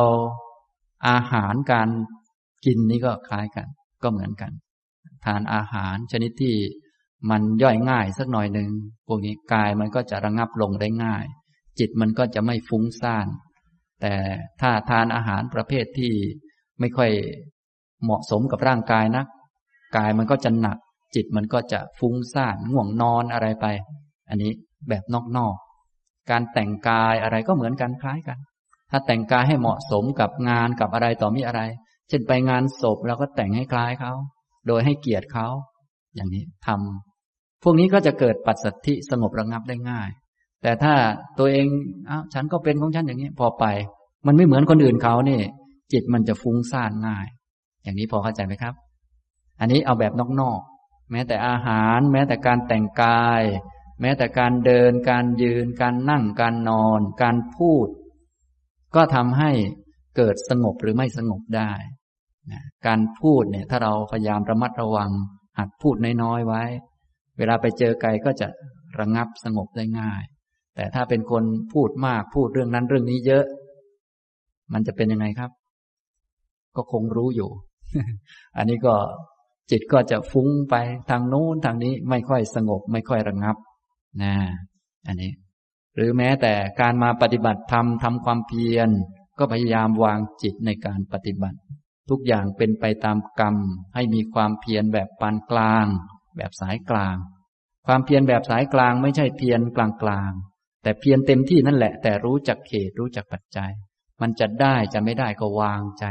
[1.09, 1.89] อาหารการ
[2.65, 3.67] กินนี่ก็คล้ายกัน
[4.03, 4.53] ก็เหมือนกัน
[5.25, 6.55] ทานอาหารชนิดที่
[7.31, 8.71] มันย่อยง่ายสักหน่อยหนึ่ง
[9.07, 11.25] พวกนี้กายมันก็จะระงับลงได้ง่าย
[11.79, 13.27] จิตมันก็จะไม่ฟุ้งซ่าน
[14.01, 14.15] แต่
[14.61, 16.13] ถ้าทานอาหารประเภทที่
[16.81, 17.11] ไม่ค่อย
[18.03, 19.27] เหมาะสมกับร่างกายนัก
[19.97, 20.79] กายมันก็จะหนัก
[21.15, 23.67] จิตมันก็จะฟุ้งซ่านง่วงนอนอะไรไป
[24.29, 24.53] อันนี้
[24.89, 25.05] แบบ
[25.37, 28.39] นอกๆการแต่งกายอะไรก็เหมือนกันคล้ายกัน
[28.91, 31.61] ถ้าแต่งกายให้เหมาะสมกับงานกับอะไรต่อมีอะไร
[32.09, 34.13] เช่นไปงานศพเราก็แต่งให้คล้ายเขา
[34.67, 35.47] โดยให้เกียรติเขา
[36.15, 37.06] อย่างนี้ทำพ
[37.69, 40.09] วกนี้ก็จะเกิดปัสสัทธิสงบระงับได้ง่าย
[40.63, 40.95] แต่ถ้า
[41.39, 41.67] ตัวเอง
[42.09, 43.65] อ้าวฉันก็เป็นของฉันอย่างนี้พอไป
[44.27, 45.41] มันไม่เหมือนคนอื่นเขานี่
[45.93, 47.27] จิตมันจะฟุ้งซ่านง่าย
[47.83, 48.75] อย่างนี้พอเข้าใจไหมครับ
[49.61, 53.43] อันนี้เอาแบบนอกๆแม้แต่อาหาร แม้แต่การแต่งกาย
[54.01, 57.89] แม้แต่การเดิน การยืน การนั่ง การนอน การพูด
[58.95, 59.51] ก็ทำให้
[60.17, 61.73] เกิดสงบหรือไม่สงบได้
[62.51, 65.11] นะการพูดเนี่ย ถ้าเราพยายามระมัดระวัง
[65.59, 66.65] หัดพูดน้อยๆไว้
[67.39, 68.49] เวลาไปเจอไกลก็จะ
[68.99, 70.23] ระงับสงบได้ง่าย
[70.75, 73.45] แต่ถ้าเป็นคนพูดมากพูดเรื่องนั้นเรื่องนี้เยอะ
[74.73, 75.51] มันจะเป็นยังไงครับ
[76.77, 77.51] ก็คงรู้อยู่
[78.57, 78.95] อันนี้ก็
[79.71, 80.75] จิตก็จะฟุ้งไป
[81.11, 83.57] ทางโน้นทางนี้ไม่ค่อยสงบ ไม่ค่อยระงับ
[84.23, 84.35] นะ
[85.07, 85.33] อันนี้
[85.97, 88.89] หรือแม้แต่การมาปฏิบัติธรรมทำความเพียร
[89.39, 91.59] ก็พยายามวางจิตในการปฏิบัติ
[92.11, 93.57] ทุกอย่างเป็นไปตามกรรม
[93.95, 95.87] ให้มีความเพียรแบบปานกลาง
[96.37, 97.17] แบบสายกลาง
[97.87, 100.33] ความเพียรแบบสายกลางไม่ใช่เพียรกลางกลาง
[100.83, 103.71] แต่เพียรเต็มที่นั่นแหละ แต่รู้จักเขตรู้จักปัจจัย
[104.21, 106.05] มันจะได้จะไม่ได้ก็วางใจ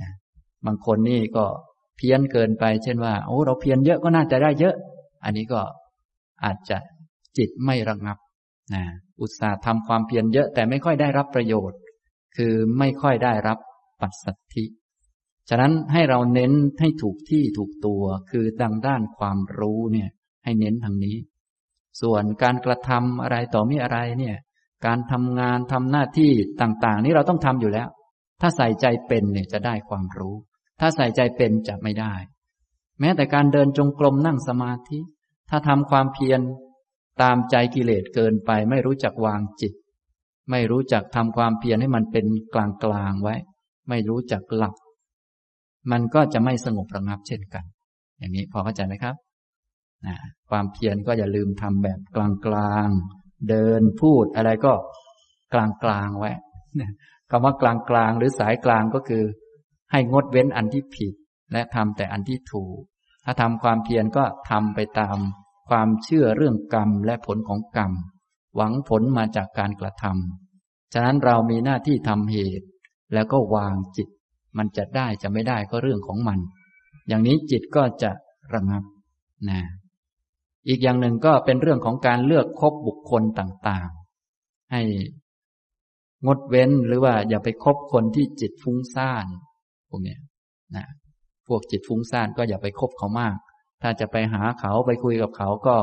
[0.00, 0.10] นะ
[0.66, 1.46] บางคนนี่ก็
[1.96, 4.74] เพี้ยนเกินไป เช่นว่าโอ้เราเพียรเยอะก็น่าจะได้เยอะ
[5.24, 5.60] อันนี้ก็
[6.44, 6.78] อาจจะ
[7.38, 8.18] จิตไม่ระงับ
[8.74, 8.82] นะ
[9.20, 11.78] อุตส่าห์ทำความเพียรเยอะแต่ไม่ค่อยได้รับประโยชน์
[12.36, 13.58] คือไม่ค่อยได้รับ
[14.00, 14.64] ปัสสัทธิ
[15.48, 20.08] ฉะนั้นให้เราเน้นให้ถูกที่ถูกตัวคือดังด้านความรู้เนี่ย
[20.44, 21.16] ให้เน้นทางนี้
[22.00, 24.36] ส่วนการกระทำอะไรต่อมีอะไรเนี่ย
[24.86, 27.88] การทำงานทำหน้าที่ต่างๆ นี้เราต้องทำอยู่แล้ว
[28.40, 30.34] ถ้าใส่ใจเป็นเนี่ยจะได้ความรู้
[30.80, 32.14] ถ้าใส่ใจเป็นจะไม่ได้
[33.00, 34.98] แม้แต่การเดินจงกรมนั่งสมาธิ
[35.50, 36.40] ถ้าทำความเพียร
[37.22, 39.72] ตามใจกิเลสเกินไป ไม่รู้จักวางจิต
[40.50, 43.36] ไม่รู้จักทำความเพียรให้มันเป็นกลางกลางไว้
[43.88, 44.74] ไม่รู้จักหลับ
[45.90, 47.64] มันก็จะไม่สงบระงับเช่นกัน
[48.18, 49.14] อย่างนี้พอเข้าใจไหมครับ
[50.50, 52.88] ความเพียรก็อย่าลืมทำแบบกลางกลาง
[53.48, 54.72] เดินพูดอะไรก็
[55.52, 56.30] กลางกลางไว้
[57.30, 59.24] คำว่ากลางกลางหรือสายกลางก็คือ
[59.92, 61.14] ให้งดเว้นอันที่ผิด
[61.52, 62.80] และทำแต่อันที่ถูก
[63.24, 65.18] ถ้าทำความเพียรก็ทำไปตาม
[65.68, 67.92] ความเชื่อเรื่องกรรมและผลของกรรม
[68.56, 72.66] หวังผลมาจากการกระทำฉะนั้นเรามีหน้าที่ทำเหตุ
[73.14, 74.08] แล้วก็วางจิต
[74.58, 76.38] มันจะได้จะไม่ได้ก็เรื่องของมัน
[77.08, 78.10] อย่างนี้จิตก็จะ
[78.54, 78.84] ระงับ
[79.50, 79.60] นะ
[80.68, 84.82] อีกอย่างหนึ่งก็เป็นเรื่องของการเลือกคบบุคคลต่างๆ ให้
[86.26, 89.26] งดเว้นหรือว่าอย่าไปคบคนที่จิตฟุ้งซ่าน
[89.88, 90.16] พวกนี้
[90.76, 90.86] นะ
[91.48, 93.36] พวกจิตฟุ้งซ่านก็อย่าไปคบเขามาก
[93.82, 95.76] ถ้าจะไปหาเขาไปคุยกับเขาก็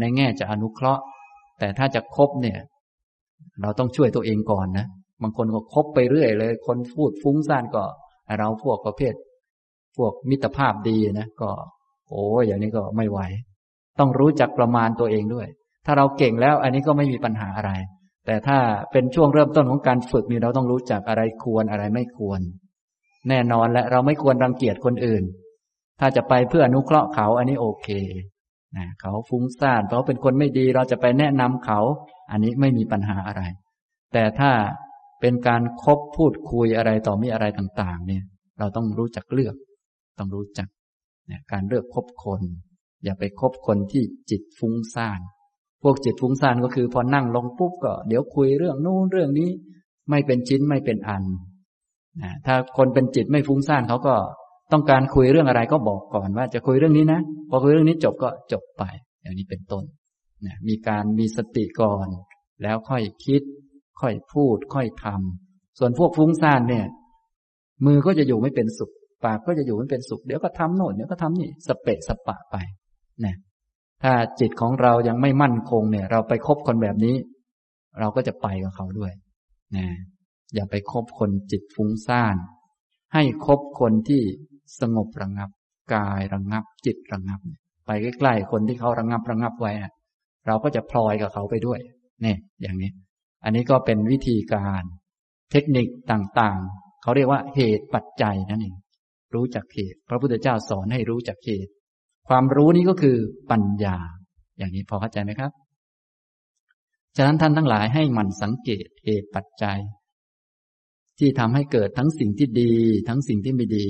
[0.00, 1.02] ในแง่จะอนุเคราะห์
[1.58, 2.58] แต่ถ้าจะคบเนี่ย
[3.62, 4.86] เราต้องช่วยตัวเองก่อนนะ
[5.22, 7.82] บางคนก็คบไปเรื่อยเลย คนพูดฟุ้งซ่านก็
[8.38, 9.14] เราพวกประเภท
[9.96, 11.50] พวกมิตรภาพดีนะก็
[12.08, 13.20] โอ้อย่างนี้ก็ไม่ไหว
[13.98, 15.48] ต้องรู้จักประมาณตัวเองด้วย
[15.86, 17.72] ถ้าเราเก่งแล้วอันนี้ก็ไม่มีปัญหาอะไร
[18.26, 18.58] แต่ถ้า
[18.92, 22.40] เป็นช่วงเริ่มต้นของการฝึกนี่เราต้องรู้จักอะไรควรอะไรไม่ควร
[23.28, 25.24] แน่นอนและเราไม่ควรรังเกียจคนอื่น
[26.00, 27.88] ถ้าจะไปเพื่ออนุเคราะห์เขาอันนี้โอเค
[28.76, 31.80] นะเขาฟุ้งซ่านเขาเป็นคนไม่ดีเราจะไปแนะนำเขา
[32.30, 33.42] อันนี้ไม่มีปัญหาอะไร
[34.12, 34.50] แต่ถ้า
[35.26, 38.24] เป็นการครบพูดคุยอะไรต่อมีอะไรต่างๆ เนี่ย
[38.58, 39.54] เราต้องรู้จักเลือก
[40.18, 40.68] ต้องรู้จัก
[41.28, 42.40] เนี่ยการเลือกคบคน
[43.04, 45.20] อย่าไปคบคนที่จิตฟุ้งซ่าน
[45.82, 49.50] พวกจิตฟุ้งซ่านก็คือพอนั่งลงปุ๊บก็ เดี๋ยวคุยเรื่องนู้นเรื่องนี้
[50.10, 51.24] ไม่เป็นชิ้นไม่เป็นอัน
[52.22, 54.14] นะถ้าคนเป็นจิตไม่ฟุ้งซ่านเขาก็
[54.72, 57.20] ต้องการคุยเรื่องอะไรก็บอกก่อนว่า จะคุยเรื่องนี้นะ
[57.50, 58.82] พอคุยเรื่องนี้จบก็จบไป
[59.22, 59.84] อย่างนี้เป็นต้น
[60.46, 62.06] นะมีการมีสติก่อน
[62.62, 63.42] แล้วค่อยคิด
[64.00, 66.86] ค่อยพูด ค่อยทำส่วนพวกฟุ้งซ่านเนี่ย
[67.86, 68.92] มือก็จะอยู่ไม่เป็นสุข
[69.24, 72.56] ปากก็จะอยู่ไม่เป็นสุข เดี๋ยวก็ทำโน่นเดี๋ยวก็ทำนี่สเปะสปะไป
[73.24, 73.36] นะ
[74.02, 77.16] ถ้าจิตของเรายังไม่มั่นคงเนี่ย เราไปคบคนแบบนี้
[78.00, 79.12] เราก็จะไปกับเขาด้วย
[79.76, 79.86] นะ
[80.54, 82.36] อย่าไปคบคนจิตฟุ้งซ่าน
[83.14, 84.22] ให้คบคนที่
[84.80, 85.50] สงบระงับ
[85.94, 87.40] กายระงับ จิตระงับ
[87.86, 89.72] ไปใกล้ๆคนที่เขาระงับระงับไว้
[90.46, 91.80] เราก็จะพลอยกับเขาไปด้วย
[92.22, 92.90] เนี่ยอย่างนี้
[93.46, 94.82] อันนี้ก็เป็นวิธีการ
[95.52, 98.76] เทคนิคต่างๆ เขาเรียกว่าเหตุปัจจัยนั่นเอง
[99.34, 101.70] รู้จักเหตุ พระพุทธเจ้าสอนให้รู้จักเหตุ
[102.28, 103.16] ความรู้นี้ก็คือ
[103.50, 103.96] ปัญญา
[104.58, 105.50] อย่างนี้พอเข้าใจไหมครับ
[107.16, 109.78] ฉะนั้นท่านทั้งหลายให้มันสังเกตเหตุปัจจัย
[111.18, 112.74] ที่ทำให้เกิดทั้งสิ่งที่ดี
[113.08, 113.88] ทั้งสิ่งที่ไม่ดี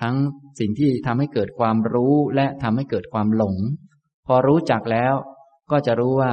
[0.00, 0.14] ทั้ง
[0.60, 3.56] สิ่งที่ทำให้เกิดความรู้และทำให้เกิดความหลง
[4.26, 5.14] พอรู้จักแล้ว
[5.70, 6.32] ก็จะรู้ว่า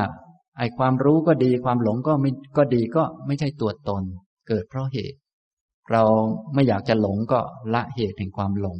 [0.62, 4.03] ไอ้ความรู้ก็ดีความหลงก็ไม่ก็ดีก็ไม่ใช่ตัวตน
[4.47, 5.18] เกิดเพราะเหตุ
[5.91, 6.03] เรา
[6.53, 7.39] ไม่อยากจะหลงก็
[7.74, 8.80] ละเหตุแห่งความหลง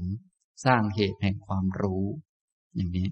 [0.66, 2.04] สร้างเหตุแห่งความรู้
[2.76, 3.08] อย่างนี้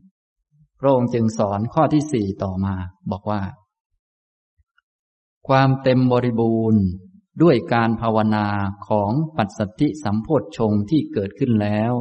[0.80, 2.76] พระองค์จึงสอนข้อที่สี่ต่อมา
[3.12, 3.42] บอกว่า
[5.48, 6.84] ความเต็มบริบูรณ์
[7.42, 8.48] ด้วยการภาวนา
[8.88, 11.94] ของปัจสัตติสัมโพธชงที่เกิดขึ้นแล้ว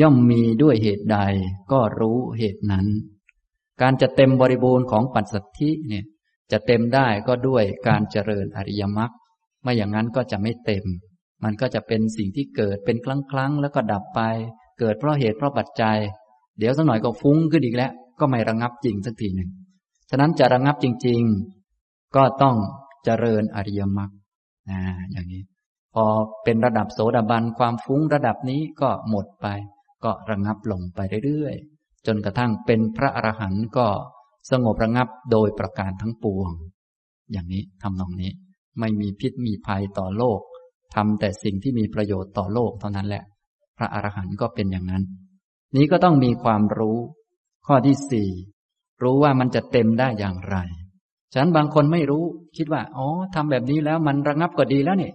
[0.00, 1.18] ย่อมมีด้วยเหตุใด
[1.72, 2.88] ก็รู้เหตุนั้น
[3.82, 6.04] การจะเต็มบริบูรณ์ของปัจสัทธิเนี่ย
[6.52, 9.10] จะเต็มได้ก็ด้วยการเจริญอริยมรรค
[9.62, 10.84] ไม่อย่างนั้นก็จะไม่เต็ม
[11.44, 14.20] มันก็จะเป็นสิ่งที่เกิดเป็นครั้งครั้งแล้วก็ดับไป
[14.78, 15.98] เกิดเพราะเหตุเพราะปัจจัย
[16.58, 19.50] เดี๋ยวสักหน่อยก็ฟุ้งขึ้นอีกแล้ว ก็ไม่ระงับจริงสักทีหนึ่ง
[20.10, 21.20] ฉะนั้นจะระงับจริง
[21.70, 22.56] ๆ ก็ต้อง
[23.04, 24.10] เจริญอริยมรรค
[24.70, 24.80] นะ
[25.12, 25.42] อย่างนี้
[25.94, 26.04] พอ
[26.44, 29.46] เป็นระดับโสดาบันความฟุ้งระดับนี้ก็หมดไป
[30.04, 31.56] ก็ระงับลงไปเรื่อย
[32.06, 33.86] จนกระทั่งเป็นพระอรหันต์ก็
[34.50, 36.50] สงบระงับโดยประการทั้งปวง
[37.32, 38.30] อย่างนี้ทำนองนี้
[38.78, 40.40] ไม่มีพิษมีภัยต่อโลก
[40.94, 43.24] ทำแต่สิ่งที่มีประโยชน์ต่อโลกเท่านั้นแหละ
[43.78, 45.02] พระอรหันต์ก็เป็นอย่างนั้น
[45.76, 46.98] นี้ก็ต้องมีความรู้
[47.66, 48.28] ข้อที่สี่
[49.02, 50.56] รู้ว่ามันจะเต็มได้อย่างไร
[51.32, 52.24] ฉะนั้นบางคนไม่รู้
[52.56, 55.12] คิดว่า อ๋อทำแบบนี้แล้วมันระงับก็ดีแล้วนี่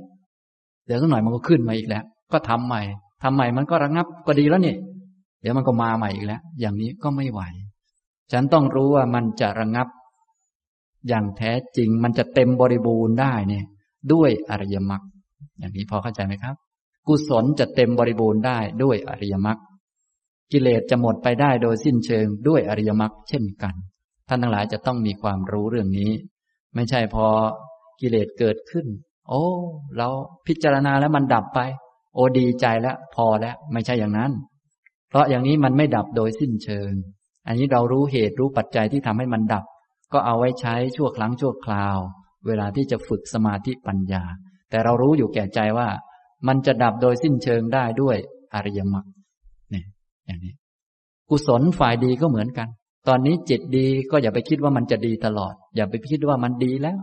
[0.85, 2.81] เดี๋ยวสักหน่อยมันก็ขึ้นมาอีกแล้ว ก็ทำใหม่
[3.23, 4.75] ทำใหม่มันก็ระงับก็ดีแล้วนี่
[5.45, 7.41] ดี๋ยวมันก็มาใหม่อีกแล้ว อย่างนี้ก็ไม่ไหว
[8.31, 9.87] ฉันต้องรู้ว่ามันจะระงับ
[11.07, 13.65] อย่างแท้จริงมันจะเต็มบริบูรณ์ได้เนี่ย
[14.13, 15.01] ด้วยอริยมรรค
[15.59, 16.55] อย่างนี้พอเข้าใจไหมครับ
[17.07, 19.57] กุศลจะเต็มบริบูรณ์ได้ด้วยอริยมรรค
[20.51, 23.75] กิเลสจะหมดไปได้โดยสิ้นเชิงด้วยอริยมรรคเช่นกัน
[24.27, 26.11] ท่านทั้งหลายจะต้องมีความรู้เรื่องนี้
[26.75, 27.25] ไม่ใช่พอ
[28.01, 28.85] กิเลสเกิดขึ้น
[29.29, 29.43] โอ้
[29.97, 30.07] เรา
[30.47, 31.59] พิจารณาแล้วมันดับไป
[32.13, 34.31] โอ้ดีใจแล้วพอแล้วไม่ใช่อย่างนั้น
[35.15, 36.91] ราะอย่างนี้มันไม่ดับโดยสิ้นเชิง
[37.47, 39.65] อันนี้เรารู้เหตุรู้ปัจจัยที่ทำให้มันดับ
[40.13, 41.97] ก็เอาไว้ใช้ชั่วครั้งชั่วคราว
[42.47, 44.23] เวลาที่จะฝึกสมาธิปัญญา
[44.69, 45.87] แต่เรารู้อยู่แก่ใจว่า
[46.47, 48.17] มันจะดับโดยสิ้นเชิงได้ด้วย
[48.53, 49.05] อริยมรรค
[49.71, 49.85] เนี่ย
[50.25, 50.53] อย่างนี้
[51.29, 52.67] กุศลฝ่ายดีก็เหมือนกัน
[53.07, 56.97] ตอนนี้จิตดีก็อย่าไปคิดว่ามันจะดีตลอด อย่าไปคิดว่ามันดีแล้ว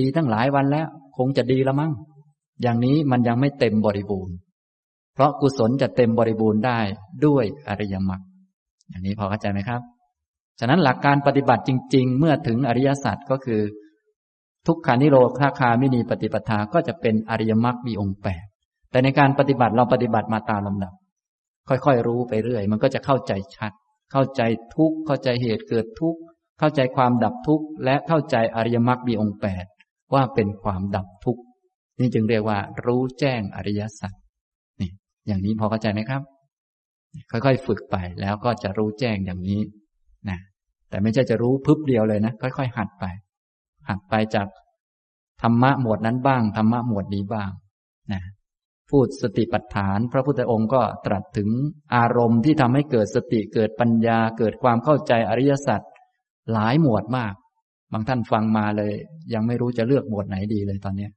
[0.00, 1.92] ดีตั้งหลายวันแล้ว คงจะดีล้วมั้ง
[2.62, 4.36] อย่างนี้มันยังไม่เต็มบริบูรณ์
[5.18, 6.80] เพราะกุศลจะเต็มบริบูรณ์ได้
[7.26, 8.22] ด้วยอริยมรรค
[8.88, 9.80] อย่างนี้พอเข้าใจไหมครับ
[10.60, 13.60] ฉะนั้นหลักการปฏิบัติจริง ๆ เมื่อถึงอริยสัจก็คือ
[14.66, 18.44] ทุกขานิโรธาคามินีปฏิปทาก็จะเป็นอริยมรรคมีองค์แปด
[18.90, 20.92] แต่ในการปฏิบัติเราปฏิบัติมาตามลำดับ
[21.68, 23.72] ค่อยๆรู้ไปเรื่อย มันก็จะเข้าใจชัด
[24.12, 24.42] เข้าใจ
[24.74, 26.16] ทุกเข้าใจเหตุเกิดทุก
[26.58, 29.66] เข้าใจความดับทุกและเข้าใจอริยมรรคมีองค์แปด
[30.14, 31.38] ว่าเป็นความดับทุก
[31.98, 34.12] นี่จึงเรียกว่า รู้แจ้งอริยสัจ
[35.28, 36.22] อย่างนี้พอเข้าใจไหมครับ
[37.30, 39.60] ค่อยๆฝึกไปแล้วก็จะรู้แจ้งอย่างนี้
[40.30, 40.38] นะ
[40.88, 43.04] แต่ไม่ใช่จะรู้พึบเดียวเลยนะ ค่อยๆหัดไป
[43.88, 44.46] หัดไปจาก
[45.42, 47.50] ธรรมะหมวดนั้นบ้างธรรมะหมวดนี้บ้าง
[48.12, 48.22] นะ
[48.90, 51.48] พูดสติปัฏฐาน พระพุทธองค์ก็ตรัสถึง
[51.94, 55.80] อารมณ์ที่ทำให้เกิดสติเกิดปัญญา เกิดความเข้าใจอริยสัจ
[56.52, 57.34] หลายหมวดมาก
[57.92, 58.92] บางท่านฟังมาเลย
[59.34, 61.08] ยังไม่รู้จะเลือกหมวดไหนดีเลยตอนนี้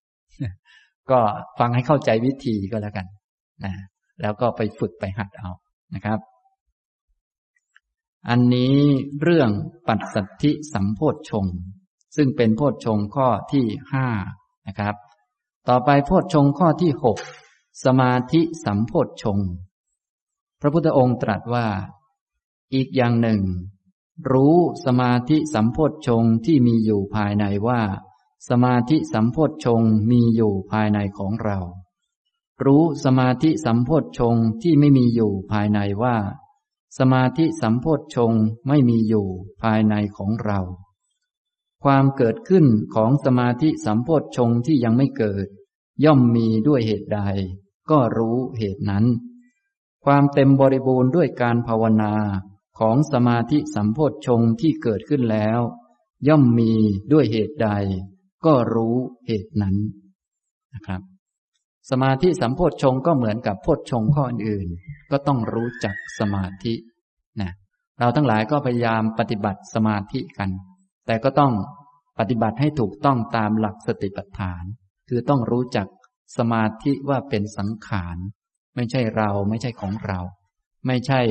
[1.12, 1.20] ก็
[1.60, 3.06] ฟังให้เข้าใจวิธีก็แล้วกัน
[3.66, 3.74] นะ
[4.22, 5.50] แล้วก็ไปฝึกไปหัดเอา
[5.96, 6.20] นะครับ
[8.30, 8.78] อันนี้
[9.22, 9.50] เรื่อง
[9.88, 11.46] ปัจสัทธิสัมโพธชง
[12.16, 14.08] ซึ่งเป็นโพธชงข้อที่ห้า
[14.68, 14.96] นะครับ
[15.70, 17.18] ต่อไปโพธชงข้อที่หก
[17.86, 19.38] สมาธิสัมโพธชง
[20.62, 21.68] พระพุทธองค์ตรัสว่า
[22.74, 23.42] อีกอย่างหนึ่ง
[24.32, 27.82] รู้สมาธิสัมโพธชงที่มีอยู่ภายในว่า
[28.50, 29.82] สมาธิสัมโพธชง
[30.12, 31.58] มีอยู่ภายในของเรา
[32.66, 36.18] รู้สมาธิสัมโพชฌงที่ไม่มีอยู่ภายในว่า
[36.98, 38.34] สมาธิสัมโพชฌง
[38.68, 39.28] ไม่มีอยู่
[39.62, 40.60] ภายในของเรา
[41.84, 45.48] ความเกิดขึ้นของสมาธิสัมโพชฌงที่ยังไม่เกิด
[46.06, 47.22] ย่อมมีด้วยเหตุใด
[47.90, 49.06] ก็รู้เหตุนั้น
[50.06, 52.14] ความเต็มบริบูรณ์ด้วยการภาวนา
[52.80, 55.60] ของสมาธิสัมโพชฌงที่เกิดขึ้นแล้ว
[56.28, 56.72] ย่อมมี
[57.12, 57.70] ด้วยเหตุใด
[58.46, 58.96] ก็รู้
[59.28, 59.76] เหตุนั้น
[60.74, 61.11] นะครับ
[61.90, 64.68] สมาธิสัมโพชฌงก็เหมือนกับโพชฌงข้ออื่น
[65.12, 66.74] ก็ต้องรู้จักสมาธิ
[67.42, 67.52] นะ
[68.00, 70.50] เราทั้งหลายก็พยายามปฏิบัติสมาธิกัน
[71.08, 71.54] แต่ก็ต้อง
[72.20, 74.64] ปฏิบัติให้ถูกต้องตามหลักสติปัฏฐาน
[75.10, 75.88] คือต้องรู้จัก
[76.38, 78.18] สมาธิว่าเป็นสังขาร
[78.76, 80.20] ไม่ใช่เราไม่ใช่ของเรา
[80.88, 81.22] ไม่ใช่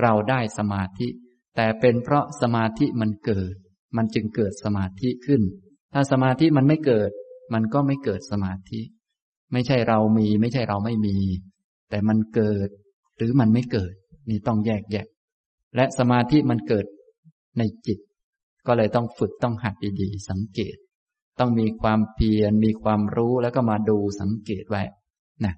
[0.00, 1.08] เราได้สมาธิ
[1.56, 3.54] แต่เป็นเพราะสมาธิมันเกิด
[3.96, 5.42] มันจึงเกิดสมาธิขึ้น
[5.92, 7.10] ถ้าสมาธิมันไม่เกิด
[7.54, 8.80] มันก็ไม่เกิดสมาธิ
[9.52, 11.16] ไม่ใช่เรามี ไม่ใช่เราไม่มี
[11.90, 12.68] แต่มันเกิด
[13.16, 13.92] หรือมันไม่เกิด
[14.28, 15.06] นี่ต้องแยกแยะ
[15.76, 16.86] และสมาธิมันเกิด
[17.58, 17.98] ในจิต
[18.66, 20.76] ก็เลยต้องฝึกต้องหัดดีๆ สังเกต
[21.38, 24.82] ต้องมีความเพียรมีความรู้แล้วก็มาดูสังเกตไว้
[25.44, 25.54] นะ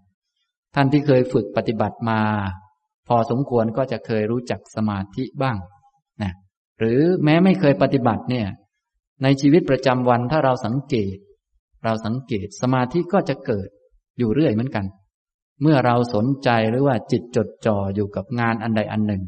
[0.75, 2.21] ท่านที่เคยฝึกปฏิบัติมา
[3.09, 5.57] พอสมควรก็จะเคยรู้จักสมาธิบ้าง
[6.23, 6.33] นะ
[6.79, 8.47] หรือแม้ไม่เคยปฏิบัติเนี่ย
[9.23, 11.17] ในชีวิตประจำวันถ้าเราสังเกต
[11.85, 13.69] เราสังเกตสมาธิก็จะเกิด
[14.19, 14.85] อยู่เรื่อยเหมือนกัน
[15.63, 19.23] เมื่อเราสนใจหรือว่าจิตจดจ่ออยู่กับงานอันใดอันหนึ่ง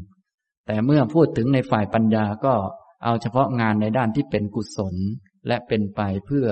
[0.65, 2.53] แต่เมื่อพูดถึงในฝ่ายปัญญาก็
[3.03, 4.95] เอาเฉพาะงานในด้านที่เป็นกุศล
[5.47, 6.47] และเป็นไปเพื่อ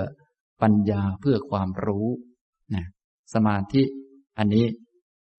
[0.62, 2.06] ปัญญาเพื่อความรู้
[2.74, 2.84] นะ
[3.34, 3.82] สมาธิ
[4.38, 4.66] อันนี้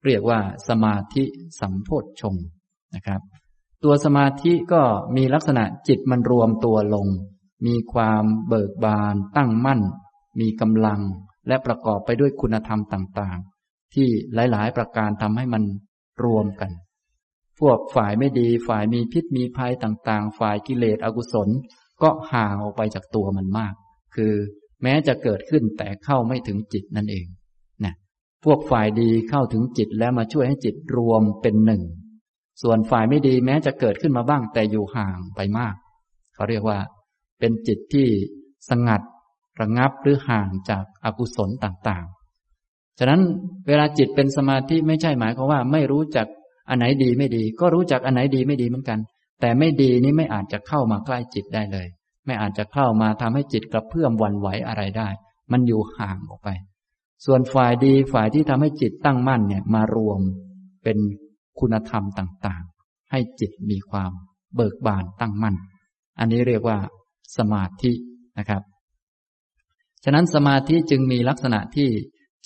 [0.06, 1.24] เรียกว่าสมาธิ
[1.60, 2.36] สัมโพธชง
[2.96, 3.22] นะครับ
[3.84, 4.82] ตัวสมาธิก็
[5.16, 7.08] มีลักษณะจิตมันรวมตัวลง
[7.66, 9.82] มีความเบิกบานตั้งมั่น
[10.40, 11.02] มีกำลัง
[11.48, 14.08] และประกอบไปด้วยคุณธรรมต่างๆ ที่
[14.52, 15.64] หลายๆ ประการทำให้มัน
[16.24, 16.72] รวมกัน
[17.60, 21.50] พวกฝ่ายไม่ดีฝ่ายมีพิษมีภัยต่างๆ ฝ่ายกิเลสอกุศล
[22.02, 23.74] ก็ห่างออกไปจากตัวมันมาก
[24.16, 24.34] คือ
[24.84, 27.26] แม้จะเกิดขึ้นแต่เข้าไม่ถึงจิตนั่นเอง
[27.86, 27.94] นะ
[28.46, 31.84] พวกฝ่ายดีเข้าถึงจิตแล้วมาช่วยให้จิตรวมเป็นหนึ่ง
[32.62, 35.76] ส่วนฝ่ายไม่ดีแม้จะเกิดขึ้นมาบ้างแต่อยู่ห่างไปมาก
[36.36, 36.80] เขาเรียกว่า
[37.40, 38.08] เป็นจิตที่
[38.70, 39.02] สงัด
[39.62, 43.22] ระงับหรือห่างจากอากุศลต่างๆ ฉะนั้น
[43.68, 46.28] เวลาจิตเป็นสมาธิไม่ใช่หมายความว่า ไม่รู้จัก
[46.70, 49.00] อันไหนดีไม่ดี ก็รู้จักอันไหนดีไม่ดีเหมือนกัน
[49.42, 51.88] แต่ไม่ดีนี้ไม่อาจจะเข้ามาใกล้จิตได้เลย
[52.26, 55.10] ไม่อาจจะเข้ามาทำให้จิตกระเพื่อมวันไหวอะไรได้
[55.52, 56.50] มันอยู่ห่างออกไป
[57.26, 60.20] ส่วนฝ่ายดีฝ่ายที่ทำให้จิตตั้งมั่นเนี่ยมารวม
[60.84, 60.98] เป็น
[61.60, 64.12] คุณธรรมต่างๆ ให้จิตมีความ
[64.56, 65.56] เบิกบานตั้งมั่น
[66.20, 66.78] อันนี้เรียกว่า
[67.38, 67.92] สมาธิ
[68.40, 68.62] นะครับ
[70.06, 71.90] ฉะนั้นสมาธิจึงมีลักษณะที่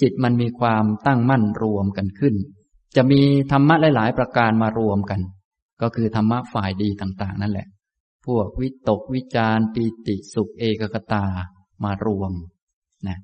[0.01, 2.36] จิตมันมีความตั้งมั่นรวมกันขึ้น
[2.95, 5.22] จะมีธรรมะหลาย ๆ ประการมารวมกัน
[5.82, 7.68] ก็คือธรรมะฝ่ายดีต่าง ๆ นั่นแหละ
[8.26, 11.26] พวกวิตกวิจารปีติสุขเอกกตา
[11.84, 12.32] มารวม
[13.07, 13.18] นะ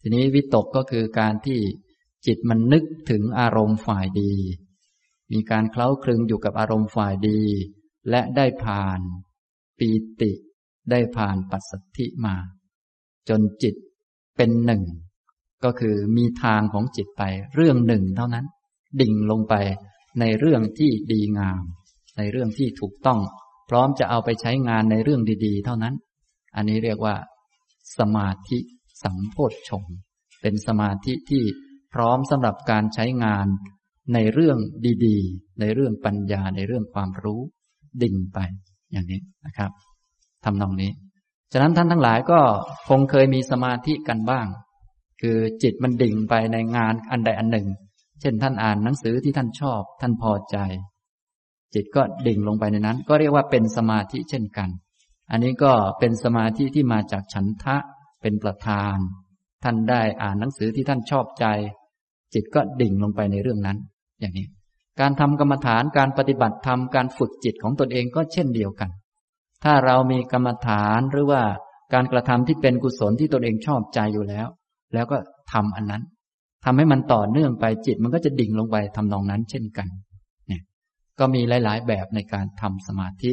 [0.00, 1.60] ทีนี้วิตกก็คือการที่
[2.26, 4.32] จิตมันนึกถึงอารมณ์ฝ่ายดี
[5.32, 7.40] มีการเคล้าคลึงอยู่กับอารมณ์ฝ่ายดี
[8.10, 9.00] และได้ผ่าน
[9.78, 10.32] ปีติ
[10.90, 12.36] ได้ผ่านปัสสัทธิมา
[13.28, 13.74] จนจิต
[14.36, 14.82] เป็นหนึ่ง
[15.64, 17.22] ก็คือมีทางของจิตไป
[17.54, 18.46] เรื่องหนึ่งเท่านั้น
[19.00, 19.54] ดิ่งลงไป
[20.20, 21.62] ในเรื่องที่ดีงาม
[22.18, 23.20] ในเรื่องที่ถูกต้อง
[23.68, 25.94] พร้อมจะเอาไปใช้งานในเรื่องดีๆ เท่านั้น
[26.56, 27.16] อันนี้เรียกว่า
[27.98, 28.58] สมาธิ
[29.02, 29.84] สัมโพธชง
[30.40, 31.44] เป็นสมาธิที่
[31.94, 33.46] พร้อมสำหรับการใช้งาน
[34.14, 34.58] ในเรื่อง
[35.06, 37.40] ดีๆ ในเรื่องปัญญาในเรื่องความรู้
[38.02, 38.38] ดิ่งไป
[38.92, 39.70] อย่างนี้นะครับ
[40.44, 40.90] ทำนองนี้
[41.52, 42.40] ฉะนั้นท่านทั้งหลายก็
[42.88, 44.46] คงเคยมีสมาธิกันบ้าง
[45.20, 47.68] คือจิตมันดิ่งไปในงานอันใดอันหนึ่ง
[48.20, 50.56] เช่นท่านอ่านหนังสือที่ท่านชอบ ท่านพอใจ
[51.74, 54.68] จิตก็ดิ่งลงไปในนั้น ก็เรียกว่าเป็นสมาธิเช่นกัน
[55.30, 57.76] อันนี้ก็เป็นสมาธิที่มาจากฉันทะ
[58.22, 58.96] เป็นประธาน
[59.64, 61.46] ท่านได้อ่านหนังสือที่ท่านชอบใจ
[62.34, 63.78] จิตก็ดิ่งลงไปในเรื่องนั้น
[64.20, 64.46] อย่างนี้
[65.00, 68.90] การทำกรรมฐานการปฏิบัติธรรมการฝึกจิตของตนเองก็เช่นเดียวกัน
[69.64, 71.42] ถ้าเรามีกรรมฐานหรือว่า
[71.94, 74.46] การกระทำที่เป็นกุศลที่ตนเองชอบใจอยู่แล้ว
[74.94, 75.16] แล้วก็
[75.52, 76.02] ทำอันนั้น
[76.64, 79.88] ทำให้มันต่อเนื่องไปจิตมันก็จะดิ่งลงไปทำนองนั้นเช่นกัน
[80.48, 80.62] เนี่ย
[81.18, 83.32] ก็มีหลาย ๆ แบบในการทำสมาธิ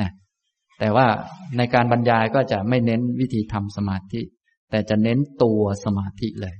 [0.00, 0.10] นะ
[0.78, 1.06] แต่ว่า
[1.56, 4.20] ในการบรรยายก็จะไม่เน้นวิธีทำสมาธิ
[4.70, 6.56] แต่จะเน้นตัวสมาธิเลย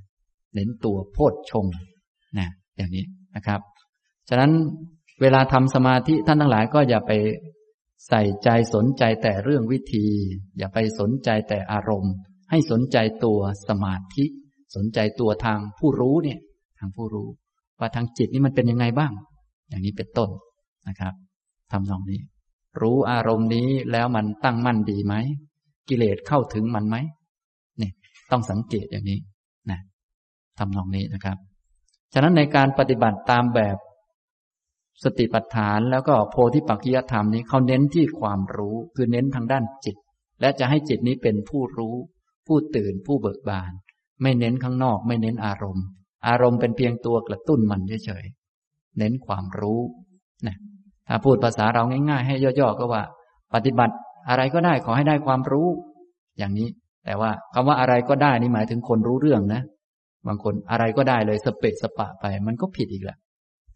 [0.54, 1.66] เน้นตัวโพชฌง
[2.38, 3.04] นะอย่างนี้
[3.36, 3.60] นะครับ
[4.28, 4.52] ฉะนั้น
[5.22, 7.12] เวลาทำสมาธิท่านทั้งหลายก็อย่าไป
[8.08, 10.06] ใส่ใจสนใจแต่เรื่องวิธี
[10.58, 12.14] อย่าไปสนใจแต่อารมณ์
[12.50, 14.24] ให้สนใจตัวสมาธิ
[14.74, 16.38] สนใจตัวทางผู้รู้เนี่ย
[16.78, 17.28] ทางผู้รู้
[17.80, 19.12] ว่าทางจิตนี่มันเป็นยังไงบ้าง
[19.68, 20.30] อย่างนี้เป็นต้น
[20.88, 21.14] นะครับ
[21.72, 22.20] ทำนองนี้
[22.80, 25.14] รู้อารมณ์นี้แล้วมันตั้งมั่นดีไหม
[25.88, 26.96] กิเลสเข้าถึงมันไหม
[27.80, 27.90] นี่
[28.30, 29.18] ต้องสังเกตอย่างนี้
[29.70, 29.80] นะ
[30.58, 31.36] ทำนองนี้นะครับ
[32.12, 33.76] ฉะนั้นในการปฏิบัติตามแบบ
[35.02, 39.96] สติปัฏฐานแล้วก็โพธิปักกิยธรรมนี้เขาเน้นที่ความรู้ คือเน้นทางด้านจิต
[40.40, 41.94] และจะให้จิตนี้เป็นผู้รู้
[42.46, 43.72] ผู้ตื่นผู้เบิกบาน
[44.22, 45.86] ไม่เน้นข้างนอกไม่เน้นอารมณ์
[46.28, 49.80] อารมณ์เป็นเพียงตัวกระตุ้นมันเฉยๆเน้นความรู้
[50.46, 50.56] นะ
[51.08, 53.02] ถ้าพูดภาษาเราง่าย ๆ ให้ย่อๆก็ว่า
[53.54, 53.94] ปฏิบัติ
[54.28, 55.68] อะไรก็ได้ขอให้ได้ความรู้
[56.38, 56.68] อย่างนี้
[57.04, 59.62] แต่ว่าคำว่าอะไรก็ได้นี่หมายถึงคนรู้เรื่องนะ
[60.26, 63.18] บางคนอะไรก็ได้เลยสเปะสปะไป มันก็ผิดอีกแหละ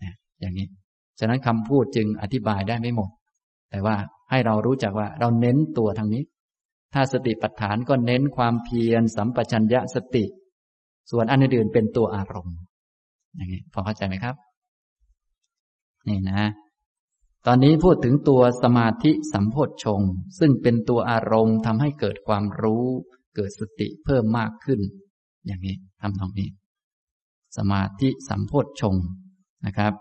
[0.03, 0.67] นะอย่างนี้
[1.19, 3.11] ฉะนั้นคำพูดจึงอธิบายได้ไม่หมด
[3.71, 3.97] แต่ว่า
[4.31, 6.23] ให้เรารู้จักว่าเราเน้นตัวทางนี้
[6.95, 10.25] ถ้าสติปัฏฐานก็เน้นความเพียรสัมปชัญญะสติ
[11.11, 12.57] ส่วนอันอื่นเป็นตัวอารมณ์
[13.37, 14.35] อย่างนี้พอเข้าใจไหมครับ
[16.09, 16.43] นี่นะ
[17.47, 20.01] ตอนนี้พูดถึงตัวสมาธิสัมโพชฌง
[20.39, 22.85] ซึ่งเป็นตัวอารมณ์ทำให้เกิดความรู้
[23.37, 24.81] เกิดสติเพิ่มมากขึ้น
[25.47, 26.49] อย่างนี้ทำตรงนี้
[27.57, 28.95] สมาธิสัมโพชฌง
[29.67, 29.93] นะครับ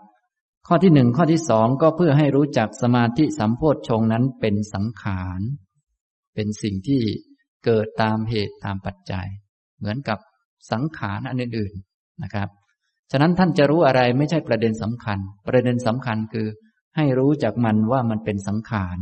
[0.70, 5.40] ข้อที่หนึ่งข้อที่สองก็เพื่อให้รู้จักสมาธิสัมโพธชงนั้นเป็นสังขาร
[6.34, 7.02] เป็นสิ่งที่
[7.64, 9.26] เกิดตามเหตุตามปัจจัย
[9.78, 10.18] เหมือนกับ
[10.72, 12.48] สังขารอันอื่นๆนะครับ
[13.10, 16.46] ฉะนั้นท่านจะรู้อะไรไม่ใช่ประเด็นสำคัญ ประเด็นสำคัญคือ
[16.96, 18.98] ให้รู้จักมันว่ามันเป็นสังขาร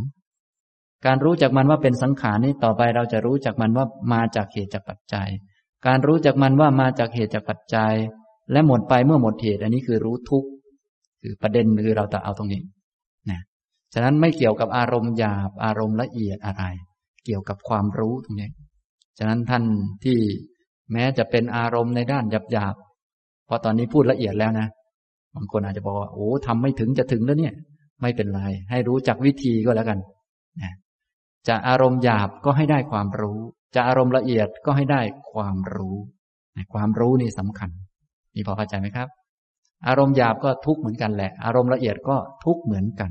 [1.07, 5.29] การรู้จักมันว่าเป็นสังขารนี้ต่อไปเราจะรู้จักมันว่ามาจากเหตุจากปัจจัย
[5.87, 7.95] การรู้จักมันว่ามาจากเหตุจากปัจจัย
[8.53, 10.49] และหมดไปเมื่อหมดเหตุ อันนี้คือรู้ทุกข์
[11.27, 12.63] คือประเด็นคือเราจะเอาตรงนี้
[13.31, 13.41] นะ
[13.95, 16.65] ฉะนั้นไม่เกี่ยวกับอารมณ์หยาบอารมณ์ละเอียดอะไร
[17.25, 18.51] เกี่ยวกับความรู้ตรงนี้
[19.19, 19.65] ฉะนั้นท่าน
[20.05, 20.19] ที่
[20.93, 22.75] แม้จะเป็นอารมณ์ในด้านหยาบหยาบ
[23.47, 24.69] เพราะตอนนี้พูดละเอียดแล้วนะ
[25.35, 27.55] บางคนอาจจะบอกว่าโอ้ทำไม่ถึงจะถึงแล้วเนี่ย
[28.03, 29.99] ไม่เป็นไร ให้รู้จักวิธีก็แล้วกัน
[30.63, 30.75] นะ
[31.49, 33.39] จะอารมณ์หยาบก็ให้ได้ความรู้
[33.75, 35.01] จะอารมณ์ละเอียดก็ให้ได้
[35.33, 35.97] ความรู้
[36.75, 37.71] ความรู้นี่สำคัญ
[38.35, 39.09] นี่พอเข้าใจไหมครับ
[39.87, 43.11] อารมณ์หยาบก็ทุกข์เหมือนกันแหละ อารมณ์ละเอียดก็ทุกข์เหมือนกัน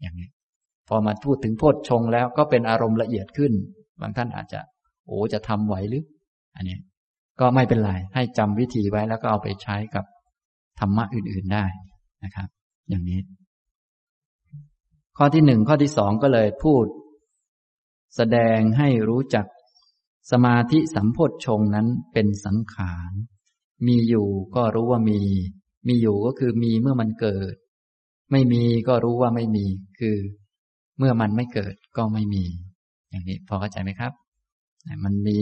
[0.00, 0.28] อย่างนี้
[0.88, 3.52] พอมาพูดถึงโพชฌงแล้วก็เป็นอารมณ์ละเอียดขึ้น
[4.00, 4.60] บางท่านอาจจะ
[5.06, 6.04] โอ้จะทำไหวหรือ
[6.56, 6.78] อันนี้
[7.40, 10.04] ก็ไม่เป็นไร ให้จำวิธีไว้แล้วก็เอาไปใช้กับ
[10.80, 11.64] ธรรมะอื่นๆได้
[12.24, 12.48] นะครับ
[12.88, 13.20] อย่างนี้
[15.16, 16.84] ข้อที่หนึ่งข้อที่สองก็เลยพูด
[18.16, 19.46] แสดงให้รู้จัก
[20.30, 23.12] สมาธิสัมโพชฌงนั้นเป็นสังขาร
[23.86, 25.20] มีอยู่ก็รู้ว่ามี
[25.88, 27.54] มีอยู่ก็คือมีเมื่อมันเกิด
[28.32, 29.66] ไม่มีก็รู้ว่าไม่มี
[30.00, 30.16] คือ
[30.98, 32.44] เมื่อมันไม่เกิดก็ไม่มี
[33.10, 34.12] อย่างนี้พอเข้าใจไหมครับ
[35.04, 35.38] มันมี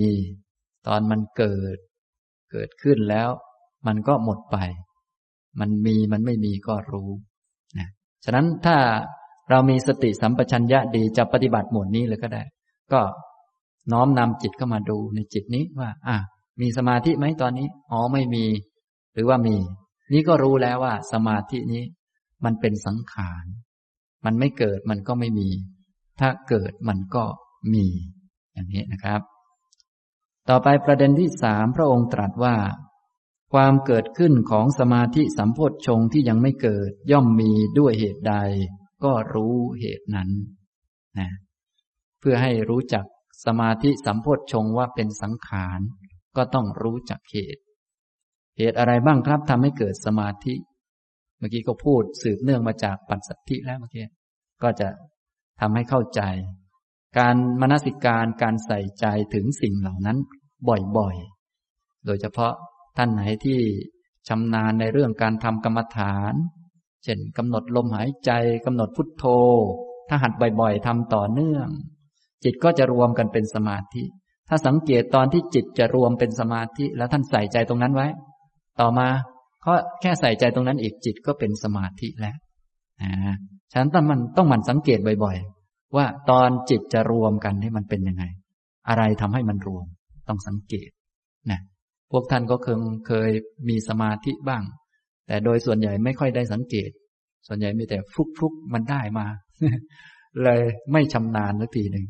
[0.87, 1.77] ตอนมันเกิด
[2.53, 3.29] เกิดขึ้นแล้ว
[3.87, 4.57] มันก็หมดไป
[5.61, 7.11] มันมีมันไม่มีก็รู้
[7.79, 7.89] นะ
[8.25, 8.77] ฉะนั้นถ้า
[9.51, 12.43] เรามีสติสัมปชัญญะดีจะปฏิบัติหมวดนี้เลยก็ได้
[12.93, 13.01] ก็
[13.93, 16.17] น้อมนำจิตเข้ามาดูในจิตนี้ว่า อะ
[16.61, 18.45] มีสมาธิไหมตอนนี้ อ๋อไม่มี
[19.15, 19.57] หรือว่ามี
[20.13, 21.85] นี้ก็รู้แล้วว่า สมาธินี้
[22.45, 23.45] มันเป็นสังขาร
[24.25, 25.49] มันไม่เกิดมันก็ไม่มี
[26.21, 27.25] ถ้าเกิดมันก็
[27.73, 27.87] มี
[28.53, 29.21] อย่างนี้นะครับ
[30.49, 32.57] ต่อไปประเด็นที่สามพระองค์ตรัสว่า
[33.53, 38.35] ความเกิดขึ้นของสมาธิสัมโพธชงที่ยังไม่เกิดย่อมมีด้วยเหตุใด
[39.05, 40.31] ก็รู้เหตุนั้น
[41.19, 41.31] นะ
[42.21, 43.05] เพื่อให้รู้จัก
[43.45, 45.81] สมาธิสัมโพธชงว่าเป็นสังขาร
[46.37, 47.63] ก็ต้องรู้จักเหตุ
[48.59, 50.55] เหตุอะไรบ้างครับทำให้เกิดสมาธิ
[51.39, 54.07] เมื่อกี้ก็พูดสืบเนื่องมาจากปัจสัทธิแล้วเมื่อกี้
[54.63, 54.89] ก็จะ
[55.61, 56.23] ทำให้เข้าใจ
[57.19, 60.19] การมนสิการการใส่ใจถึงสิ่งเหล่านั้น
[60.97, 62.53] บ่อยๆ โดยเฉพาะ
[62.97, 63.59] ท่านไหนที่
[64.29, 66.35] ชำนาญในเรื่องการทำกรรมฐาน
[67.05, 68.31] เช่นกำหนดลมหายใจ
[68.67, 69.25] กำหนดพุทโธ
[70.09, 71.69] ถ้าหัดบ่อยๆทำต่อเนื่อง
[72.45, 74.05] จิตก็จะรวมกันเป็นสมาธิ
[74.49, 78.09] ถ้าสังเกตตอนที่จิตจะรวมเป็นสมาธิ แล้วท่านใส่ใจตรงนั้นไว้
[78.81, 79.09] ต่อมา
[79.65, 82.37] ก็แค่ใส่ใจตรงนั้นอีกจิตก็เป็นสมาธิแล้ว
[83.03, 83.35] อ่า
[83.73, 88.25] ฉะนั้นต้องมันต้องมันสังเกตบ่อยๆ ว่าตอนจิตจะรวมกันให้มันเป็นยังไง
[88.89, 89.87] อะไรทำให้มันรวม
[90.29, 90.91] ต้องสังเกต
[91.51, 91.61] นะ
[92.11, 93.31] พวกท่านก็เคยเคย
[93.69, 94.63] มีสมาธิบ้าง
[95.27, 96.91] แต่โดยส่วนใหญ่ไม่ค่อยได้สังเกต
[97.47, 99.27] ส่วนใหญ่มีแต่ฟุกฟุกมันได้มา
[100.45, 100.63] เลย
[100.93, 102.07] ไม่ชำนาญสักทีหนึ่ง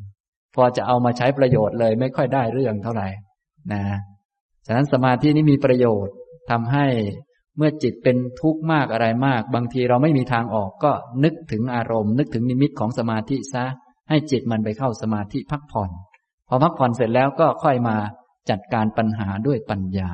[0.55, 3.09] พอจะเอามาใช้ประโยชน์เลยไม่ค่อยได้เรื่องเท่าไหร่
[3.73, 3.83] นะ
[4.67, 6.15] ฉะนั้นสมาธินี้มีประโยชน์
[6.51, 6.87] ทำให้
[7.57, 10.93] เมื่อจิตเป็นทุกข์มากอะไรมาก บางทีเราไม่มีทางออกก็
[11.25, 13.65] นึกถึงอารมณ์ นึกถึงนิมิตของสมาธิซะ
[14.09, 15.91] ให้จิตมันไปเข้าสมาธิพักผ่อน
[16.49, 17.97] พอพักผ่อนเสร็จแล้วก็ค่อยมา
[18.51, 20.11] จัดการปัญหาด้วยปัญญา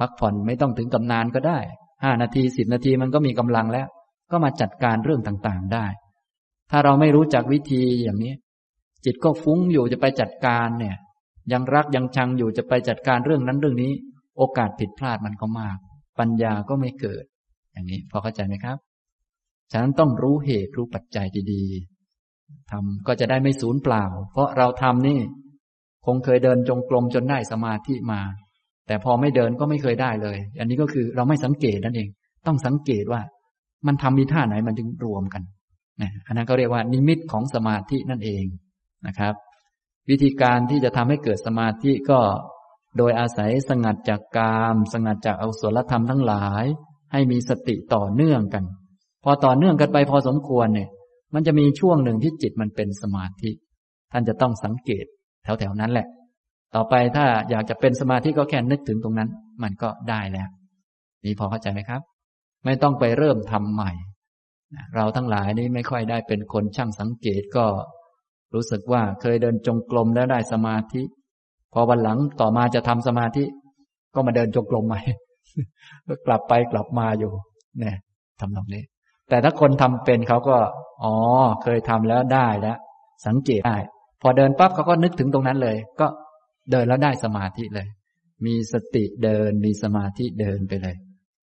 [0.00, 1.58] พักผ่อนไม่ต้องถึงกำนานก็ได้
[2.04, 3.86] ห้านาทีสิบนาทีมันก็มีกำลังแล้ว
[4.30, 5.86] ก็มาจัดการเรื่องต่างๆได้
[6.70, 8.34] ถ้าเราไม่รู้จักวิธีอย่างนี้
[9.04, 10.96] จิตก็ฟุ้งอยู่จะไปจัดการเนี่ย
[11.52, 13.92] ยังรักยังชังอยู่จะไปจัดการเรื่องนั้นเรื่องนี้
[14.36, 15.78] โอกาสผิดพลาดมันก็มาก
[16.18, 17.24] ปัญญาก็ไม่เกิด
[17.72, 18.78] อย่างนี้พอเข้าใจไหมครับ
[19.72, 25.20] ฉะนั้นต้องรู้เหตุรู้ปัจจัยดีๆทำก็จะได้ไม่สูญเปล่า เพราะเราทำนี่
[26.06, 28.20] คงเคยเดินจงกรมจนได้สมาธิมา
[28.86, 32.08] แต่พอไม่เดินก็ไม่เคยได้เลย อันนี้ก็คือเราไม่สังเกตนั่นเอง
[32.46, 33.20] ต้องสังเกตว่า
[33.86, 35.42] มันทำมีท่าไหนมันถึงรวมกัน
[36.02, 38.44] นะอันนั้นก็เรียกว่านิมิตของสมาธินั่นเอง
[39.06, 39.34] นะครับ
[40.10, 42.18] วิธีการที่จะทำให้เกิดสมาธิก็
[42.96, 46.64] โดยอาศัยสงัดจากกาม สงัดจากอาสุรธรรมทั้งหลาย
[47.12, 48.64] ให้มีสติต่อเนื่องกัน
[49.24, 50.88] พอต่อเนื่องกันไปพอสมควรเนี่ย
[51.34, 53.50] มันจะมีช่วงหนึ่งที่จิตมันเป็นสมาธิ
[54.12, 55.04] ท่านจะต้องสังเกต
[55.44, 56.06] แถวๆนั้นแหละ
[56.74, 59.30] ต่อไปถ้าอยากจะเป็นสมาธิก็แค่นึกถึงตรงนั้น
[59.62, 60.48] มันก็ได้แล้ว
[61.24, 62.00] นี่พอเข้าใจไหมครับ
[62.64, 63.92] ไม่ต้องไปเริ่มทำใหม่
[64.94, 67.66] เราทั้งหลายนี่ไม่ค่อยได้เป็นคนช่างสังเกตก็
[68.54, 71.02] รู้สึกว่าเคยเดินจงกรมแล้วได้สมาธิ
[71.72, 73.44] พอวันหลังต่อมาจะทำสมาธิ
[74.14, 75.00] ก็มาเดินจงกรมใหม่
[76.06, 77.32] ก็กลับไปกลับมาอยู่
[77.80, 77.96] เนี่ย
[78.40, 78.84] ทำตรงนี้
[79.28, 80.56] แต่ถ้าคนทำเป็นเขาก็
[81.04, 81.14] อ๋อ
[81.62, 82.78] เคยทำแล้วได้แล้ว
[83.26, 83.78] สังเกตได้
[84.22, 86.06] พอเดินปั๊บเขาก็นึกถึงตรงนั้นเลย ก็
[86.70, 87.86] เดินแล้วได้สมาธิเลย
[88.46, 90.96] มีสติเดินมีสมาธิเดินไปเลย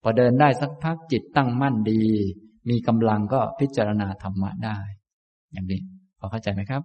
[0.03, 2.03] พอเดินได้สักพักจิตตั้งมั่นดี
[2.69, 4.77] มีกำลังก็พิจารณาธรรมะได้
[5.51, 5.81] อย่างนี้
[6.19, 6.83] พอเข้าใจไหมครับ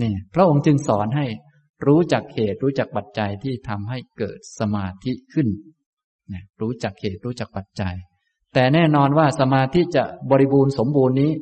[0.00, 1.26] นี่พระองค์จึงสอนให้
[1.86, 5.48] รู้จักเหตุรู้จักปัจจัยที่ทำให้เกิดสมาธิขึ้น
[6.32, 7.94] นะรู้จักเหตุรู้จักปัจจัย
[8.54, 11.32] แต่แน่นอนว่าสมาธิจะบริบูรณ์สมบูรณ์นี้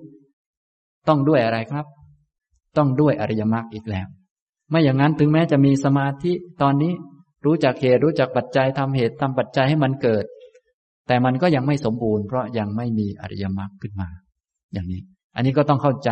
[1.08, 1.86] ต้องด้วยอะไรครับ
[2.76, 4.06] ต้องด้วยอริยมรรคอีกแล้ว
[4.70, 6.32] ไม่อย่างนั้นถึงแม้จะมีสมาธิ
[6.62, 6.92] ตอนนี้
[7.46, 10.24] รู้จักเหตุรู้จักปัจจัยทำเหตุทำปัจจัยให้มันเกิด
[11.06, 14.08] แต่มันก็ยังไม่สมบูรณ์เพราะยังไม่มีอริยมรรคขึ้นมา
[14.72, 15.00] อย่างนี้
[15.36, 16.10] อันนี้ก็ต้องเข้าใจ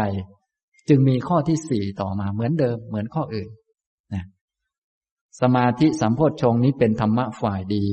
[0.88, 3.48] จึงมีข้อที่สี่ต่อมาเหมือนเดิม เหมือนข้ออื่น
[5.40, 7.86] สมาธิสัมโพชฌงนี้เป็นธรรมะฝ่ายดี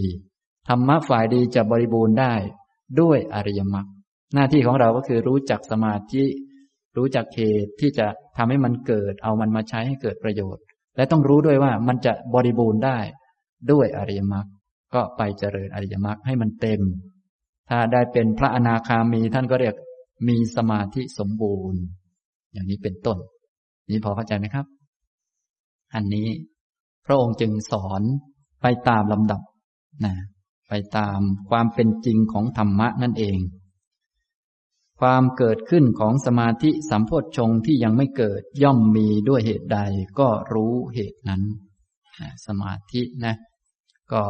[0.70, 2.34] ธรรมะฝ่ายดีจะบริบูรณ์ได้
[3.02, 3.88] ด้วยอริยมรรค
[4.34, 6.24] หน้าที่ของเราก็คือรู้จักสมาธิ
[6.98, 10.64] รู้จักเหตุที่จะทำให้มันเกิด เอามันมาใช้ให้เกิดประโยชน์
[10.96, 13.00] และต้องรู้ด้วยว่ามันจะบริบูรณ์ได้
[13.72, 14.46] ด้วยอริยมรรค
[14.94, 16.82] ก็ไปเจริญอริยมรรคให้มันเต็ม
[17.70, 19.76] ถ้าได้เป็นพระอนาคามีท่านก็เรียก
[20.28, 21.82] มีสมาธิสมบูรณ์
[22.54, 23.18] อย่างนี้เป็นต้น
[23.90, 24.66] นี้พอเข้าใจไหมครับ
[25.94, 26.28] อันนี้
[27.06, 28.02] พระองค์จึงสอน
[28.62, 29.42] ไปตามลำดับ
[30.06, 30.14] นะ
[30.70, 33.40] ไปตามความเป็นจริงของธรรมะนั่นเอง
[35.00, 39.80] ความเกิดขึ้นของสมาธิสัมโพชฌงที่ยังไม่เกิดย่อมมีด้วยเหตุใด
[40.20, 41.42] ก็รู้เหตุนั้น
[42.46, 43.36] สมาธินะ
[44.12, 44.22] ก็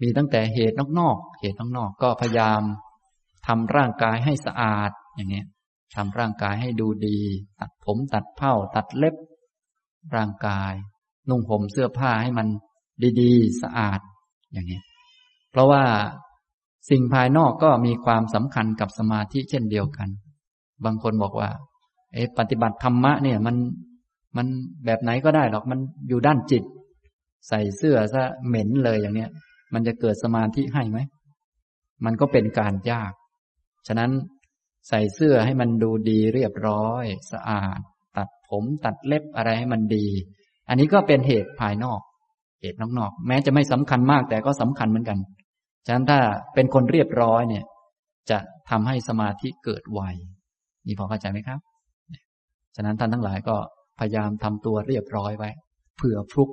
[0.00, 2.62] มีตั้งแต่เหตุนอกๆเหตุนอกๆก็พยายาม
[3.46, 5.44] ทำร่างกายให้สะอาดอย่างนี้
[5.94, 7.18] ทำร่างกายให้ดูดี
[7.58, 9.14] ตัดผมตัดเผ้าตัดเล็บ
[10.14, 10.72] ร่างกาย
[11.28, 12.46] นุ่งห่มเสื้อผ้าให้มัน
[13.20, 14.00] ดีๆ สะอาด
[14.52, 14.80] อย่างนี้
[15.50, 15.82] เพราะว่า
[16.90, 20.08] สิ่งภายนอกก็มีความสำคัญกับสมาธิเช่นเดียวกัน
[20.84, 21.50] บางคนบอกว่า
[22.14, 23.56] เอปฏิบัติธรรมะเนี่ยมัน
[24.36, 24.46] มัน
[24.84, 26.64] แบบไหนก็ได้หรอกมันอยู่ด้านจิต
[27.48, 29.30] ใส่เสื้อซะเหม็นเลยอย่างเนี้ย
[29.74, 30.98] มันจะเกิดสมาธิให้ไหม
[32.04, 33.12] มันก็เป็นการยาก
[33.86, 34.10] ฉะนั้น
[34.88, 37.78] ใส่เสื้อให้มันดูดีเรียบร้อย สะอาด
[38.16, 40.06] ตัดผมตัดเล็บอะไรให้มันดี
[40.68, 42.00] อันนี้ก็เป็นเหตุภายนอก
[42.62, 45.18] เหตุนอกๆแม้จะไม่สำคัญมากแต่ก็สำคัญเหมือนกัน
[45.86, 46.18] ฉะนั้นถ้า
[46.54, 47.64] เป็นคนเรียบร้อยเนี่ย
[48.30, 48.38] จะ
[48.70, 50.00] ทำให้สมาธิเกิดไว
[50.86, 51.60] นี่พอเข้าใจไหมครับ
[52.76, 53.56] ฉะนั้นท่านทั้งหลายก็
[53.98, 55.50] พยายามทำตัวเรียบร้อยไว้
[55.96, 56.50] เผื่อฟลุก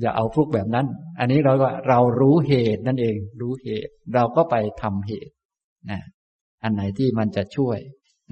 [0.00, 0.86] อย่าเอาฟลุกแบบนั้น
[1.18, 5.32] อันนี้เราก็เรารู้เหตุนั่นเอง รู้เหตุ เราก็ไปทำเหตุ
[5.90, 6.00] นะ
[6.62, 7.78] อันไหนที่มันจะช่วย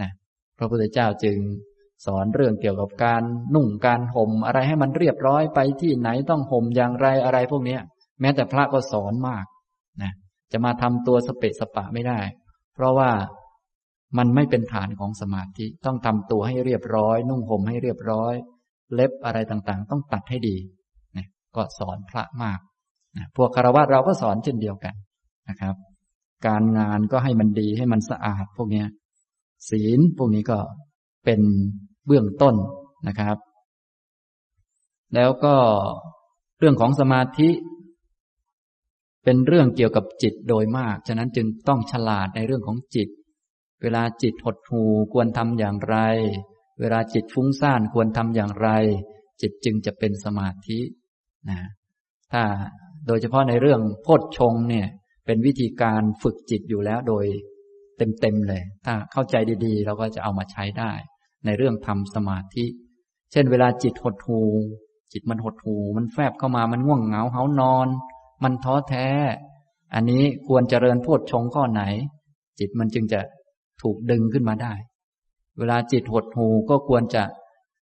[0.03, 0.11] นะ
[0.59, 1.37] พระพุทธเจ้าจึง
[2.05, 3.23] สอนเรื่องเกี่ยวกับการ
[3.55, 7.79] นุ่งการห่มอะไรให้มันเรียบร้อยไปที่ไหนต้องห่มอย่างไรอะไรพวกนี้
[8.21, 9.45] แม้แต่พระก็สอนมาก
[10.03, 10.13] นะ
[10.53, 12.21] จะมาทำตัวสเปะสปะไม่ได้
[12.75, 13.11] เพราะว่า
[14.19, 18.35] มันไม่เป็นฐานของสมาธิต้องทำตัวให้เรียบร้อย นุ่งห่มให้เรียบร้อย
[18.95, 20.57] เล็บอะไรต่างๆ ต้องตัดให้ดี
[21.17, 21.27] นะ
[21.57, 22.59] ก็สอนพระมาก
[23.17, 24.95] นะพวกคารวะเราก็สอนเช่นเดียวกัน
[25.49, 25.75] นะครับ
[26.47, 28.85] การงานก็ให้มันดีให้มันสะอาดพวกนี้
[29.71, 30.59] ศีลพวกนี้ก็
[31.25, 31.41] เป็น
[32.07, 32.55] เบื้องต้น
[33.09, 33.37] นะครับ
[35.15, 35.57] แล้วก็
[36.59, 37.51] เรื่องของสมาธิ
[39.25, 43.09] เป็นเรื่องเกี่ยวกับจิตโดยมาก ฉะนั้นจึงต้องฉลาดในเรื่องของจิต
[43.83, 45.97] เวลาจิตหดหูควรทำอย่างไร
[46.81, 48.69] เวลาจิตฟุ้งซ่านควรทำอย่างไร
[49.41, 50.79] จิตจึงจะเป็นสมาธิ
[51.51, 51.61] นะ
[52.33, 52.43] ถ้า
[53.07, 54.87] โดยเฉพาะในเรื่องโพชฌงเนี่ย
[55.27, 57.25] เป็นวิธีการฝึกจิตอยู่แล้วโดย
[58.21, 60.93] เต็มๆเลย ถ้าเข้าใจดีๆ เราก็จะเอามาใช้ได้
[61.45, 62.65] ในเรื่องทำสมาธิ
[63.33, 64.41] เช่น เวลาจิตหดหู
[65.13, 67.89] จิตมันหดหูมันแฟบเข้ามามันง่วงเหงาเหานอน
[68.43, 69.09] มันท้อแท้
[69.95, 71.83] อันนี้ควรเจริญโพชฌงข้อไหน
[72.59, 73.21] จิตมันจึงจะ
[73.83, 74.73] ถูกดึงขึ้นมาได้
[75.59, 77.23] เวลาจิตหดหูก็ควรจะ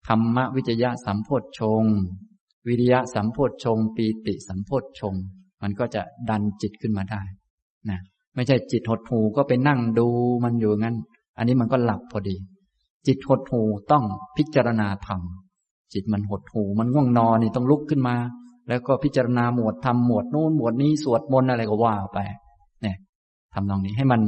[0.08, 1.84] ธรรมวิจยะสัมโพชฌง
[2.68, 5.16] วิริยะสัมโพชฌงปีติสัมโพชฌง
[5.62, 7.22] มันก็จะดันจิตขึ้นมาได้
[7.90, 8.00] นะ
[8.36, 10.08] ไม่ใช่จิตหดหูก็ไปนั่งดู
[10.44, 10.96] มันอยู่งั้น
[11.38, 12.36] อันนี้มันก็หลับพอดี
[13.08, 14.04] จิตหดหูต้อง
[14.38, 15.22] พิจารณาธรรม
[15.94, 18.16] จิตมันหดหูมันง่วงนอนนี่ต้องลุกขึ้นมา
[18.68, 22.20] แล้วก็พิจารณาหมวดทำหมวดนู้นหมวดนี้สวดมนต์อะไรก็ว่าไป
[22.82, 22.98] เนี่ย
[23.54, 24.22] ทำตรงนี้ให้มัน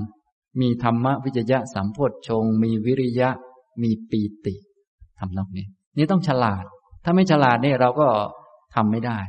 [0.61, 3.29] มีธรรมวิจยะสัมโพชฌงมีวิริยะ
[3.81, 4.55] มีปีติ
[5.19, 5.65] ทำตรงนี้
[5.97, 6.63] นี่ต้องฉลาด
[7.03, 8.07] ถ้าไม่ฉลาดเนี่ยเราก็
[8.75, 9.19] ทำไม่ได้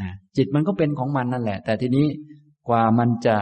[0.00, 2.06] นะจิตมันก็เป็นของมันนั่นแหละ แต่ทีนี้
[2.68, 3.36] กว่ามันจะ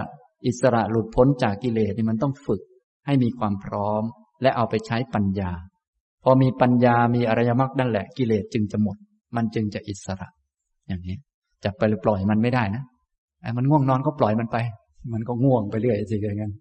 [0.46, 2.62] อิสระหลุดพ้นจากกิเลสนี่มันต้องฝึก
[3.06, 4.02] ให้มีความพร้อม
[4.44, 5.50] และเอาไปใช้ปัญญา
[6.22, 8.96] พอมีปัญญามีอริยมรรคนั่นแหละกิเลสจึงจะหมด
[9.36, 10.28] มันจึงจะอิสระ
[10.88, 11.16] อย่างนี้
[11.64, 12.82] จะไปปล่อยมันไม่ได้นะ
[13.42, 14.56] ไอ้มันง่วงนอนก็ปล่อยมันไป
[15.12, 16.52] มันก็ง่วงไปเรื่อยสิอย่างนั้น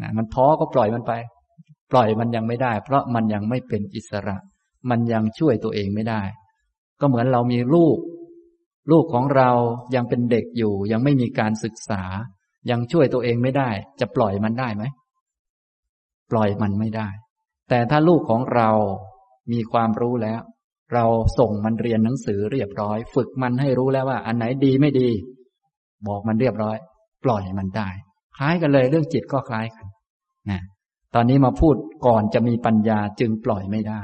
[0.00, 1.12] นะมันท้อก็ปล่อยมันไป
[1.92, 4.36] ปล่อยมันยังไม่ได้ เพราะมันยังไม่เป็นอิสระ
[4.90, 6.22] มันยังช่วยตัวเองไม่ได้
[7.00, 7.98] ก็เหมือนเรามีลูก
[8.90, 9.50] ลูกของเรา
[9.94, 12.02] ยังเป็นเด็กอยู่ ยังไม่มีการศึกษา
[12.70, 13.70] ยังช่วยตัวเองไม่ได้
[14.00, 14.84] จะปล่อยมันได้ไหม
[16.30, 17.08] ปล่อยมันไม่ได้
[17.68, 18.70] แต่ถ้าลูกของเรา
[19.52, 20.40] มีความรู้แล้ว
[20.94, 21.04] เรา
[21.38, 25.10] ส่งมันเรียนหนังสือเรียบร้อย ฝึกมันให้รู้แล้วว่า อันไหนดีไม่ดี
[26.08, 26.76] บอกมันเรียบร้อย
[27.24, 27.88] ปล่อยมันได้
[28.36, 29.86] คล้ายกันเลยเรื่องจิตก็คล้ายกัน
[30.50, 30.60] นะ
[31.14, 34.02] ตอนนี้มาพูดก่อนจะมีปัญญาจึงปล่อยไม่ได้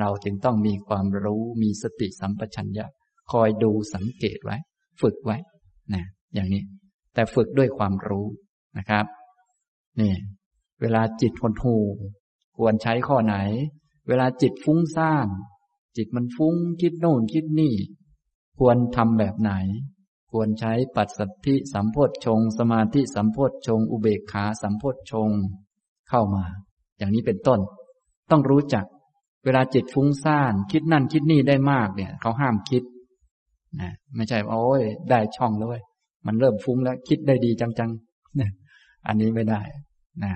[0.00, 2.86] เราจึงต้องมีความรู้มีสติสัมปชัญญะ
[3.32, 4.56] คอยดูสังเกตไว้
[5.02, 5.36] ฝึกไว้
[5.94, 6.62] นะอย่างนี้
[7.14, 8.26] แต่ฝึกด้วยความรู้
[8.78, 9.06] นะครับ
[10.00, 10.12] นี่
[10.84, 11.76] เวลาจิตหดหู
[12.56, 13.36] ควรใช้ข้อไหน
[14.08, 15.28] เวลาจิตฟุ้งซ่าน
[15.96, 17.74] จิตมันฟุ้งคิดโน่นคิดนี่
[18.58, 19.50] ควรทำแบบไหน
[20.30, 25.30] ควรใช้ปัจสัทธิสัมโพธชง สมาธิสัมโพธชง อุเบกขาสัมโพธชง
[26.08, 26.44] เข้ามา
[26.98, 27.60] อย่างนี้เป็นต้น
[28.30, 28.84] ต้องรู้จัก
[29.44, 32.82] เวลาจิตฟุ้งซ่าน คิดนั่นคิดนี่ได้มากเนี่ย เขาห้ามคิด
[33.80, 35.82] นะไม่ใช่โอ้ยได้ช่องแล้วเว้ย
[36.26, 38.50] มันเริ่มฟุ้งแล้ว คิดได้ดีจังๆเนี่ย
[39.06, 39.60] อันนี้ไม่ได้
[40.24, 40.32] นะ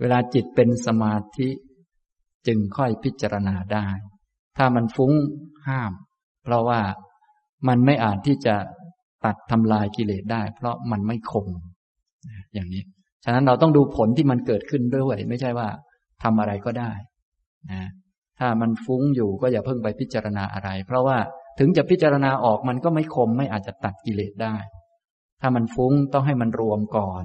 [0.00, 1.48] เวลาจิตเป็นสมาธิ
[2.46, 3.88] จึงค่อยพิจารณาได้
[4.56, 5.12] ถ้ามันฟุ้ง
[5.68, 5.92] ห้าม
[6.44, 6.80] เพราะว่า
[7.68, 8.54] มันไม่อาจที่จะ
[9.24, 11.46] ตัดทำลายกิเลสได้ เพราะมันไม่คง
[12.54, 12.82] อย่างนี้
[13.24, 15.68] ฉะนั้นเราต้องดูผลที่มันเกิดขึ้นด้วย ไม่ใช่ว่า
[16.22, 16.92] ทำอะไรก็ได้
[17.70, 17.88] นะ
[18.38, 21.18] ถ้ามันฟุ้งอยู่ก็อย่าเพิ่งไปพิจารณาอะไร เพราะว่า
[21.58, 24.56] ถึงจะพิจารณาออกมันก็ไม่คม ไม่อาจจะตัดกิเลสได้
[25.40, 27.24] ถ้ามันฟุ้งต้องให้มันรวมก่อน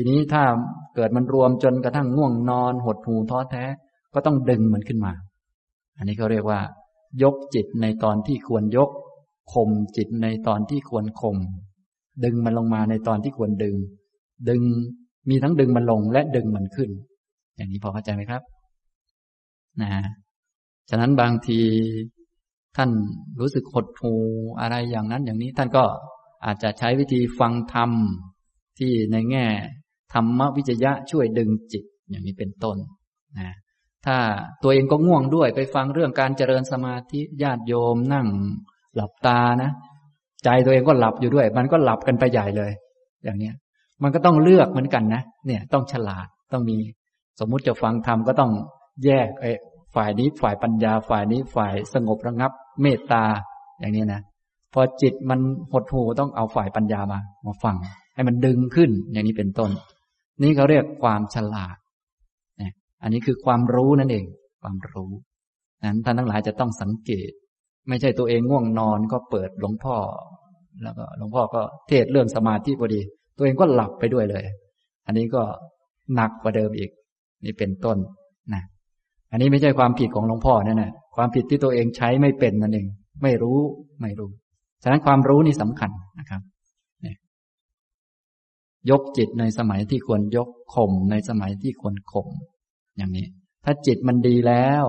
[0.00, 0.44] ทีนี้ถ้า
[0.94, 3.64] เกิดมันรวมจนกระทั่งง่วงนอนหดหูท้อแท้
[4.14, 5.12] ก็ต้องดึงมันขึ้นมา
[5.96, 6.60] อันนี้เขาเรียกว่า
[7.22, 8.90] ยกจิตในตอนที่ควรยก
[9.52, 11.36] ข่มจิตในตอนที่ควรข่ม
[12.24, 13.74] ดึงมันลงมาในตอนที่ควรดึง
[14.48, 14.62] ดึง
[15.28, 16.90] มีทั้งดึงมันลงและดึงมันขึ้น
[17.56, 18.42] อย่างนี้พอเข้าใจไหมครับ
[19.80, 19.90] นะ
[20.90, 21.60] ฉะนั้นบางที
[22.76, 22.90] ท่าน
[23.40, 24.14] รู้สึกหดหู
[24.60, 25.84] อะไรอย่างนั้นอย่างนี้ท่านก็
[26.44, 27.90] อาจจะใช้วิธีฟังธรรม
[28.78, 29.46] ที่ในแง่
[30.12, 32.76] ธรรมวิจยะช่วยดึงจิตอย่างนี้เป็นต้น
[33.38, 33.48] นะ
[34.06, 34.16] ถ้า
[34.62, 38.26] ตัวเองก็ง่วงด้วยไปฟังเรื่องการเจริญสมาธิญาติโยมนั่ง
[38.94, 39.70] หลับตานะ
[40.44, 42.72] ใจตัวเองก็หลับอยู่ด้วย มันก็หลับกันไปใหญ่เลย
[43.24, 43.54] อย่างเนี้ย
[44.02, 46.76] มันก็ต้องเลือกเหมือนกันนะเนี่ยต้องฉลาดต้องมี
[47.40, 48.52] สมมุติจะฟังธรรมก็ต้อง
[49.04, 49.50] แยกไอ้
[49.94, 52.52] ฝ่ายนี้ฝ่ายปัญญาฝ่ายนี้ฝ่ายสงบระงับ
[52.82, 53.24] เมตตา
[53.80, 54.20] อย่างนี้นะ
[54.74, 55.40] พอจิตมัน
[55.72, 57.76] หดหูต้องเอาฝ่ายปัญญามามาฟัง
[58.14, 59.70] ให้มันดึงขึ้นอย่างนี้เป็นต้น
[60.42, 61.76] นี่เขาเรียกความฉลาด
[62.58, 62.72] เนี่ย
[63.02, 64.24] อันนี้คือความรู้นั่นเอง
[64.62, 65.10] ความรู้
[65.84, 67.30] นั้นท่านทั้งหลายจะต้องสังเกต
[67.88, 69.96] ไม่ใช่ตัวเองง่วงนอนก็เปิดหลวงพ่อ
[70.82, 73.00] แล้วก็หลวงพ่อก็เทศเรื่องสมาธิพอดี
[73.36, 74.44] ตัวเองก็หลับไปด้วยเลย
[75.06, 75.42] อันนี้ก็
[76.14, 76.90] หนักกว่าเดิมอีก
[77.44, 77.98] นี่เป็นต้น
[78.54, 78.62] นะ
[79.32, 82.86] อันนี้ไม่ใช่ความผิดของหลวงพ่อนั่นแหละความผิดที่ตัวเองใช้ไม่เป็นนั่นเอง
[83.22, 83.58] ไม่รู้
[84.02, 84.30] ไม่รู้
[84.82, 86.40] ฉะนั้นความรู้นี่สำคัญนะครับ
[88.90, 92.28] ยกจิตในสมัยที่ควรยกข่มในสมัยที่ควรข่ม
[92.96, 93.26] อย่างนี้
[93.64, 94.84] ถ้าจิตมันดีแล้ว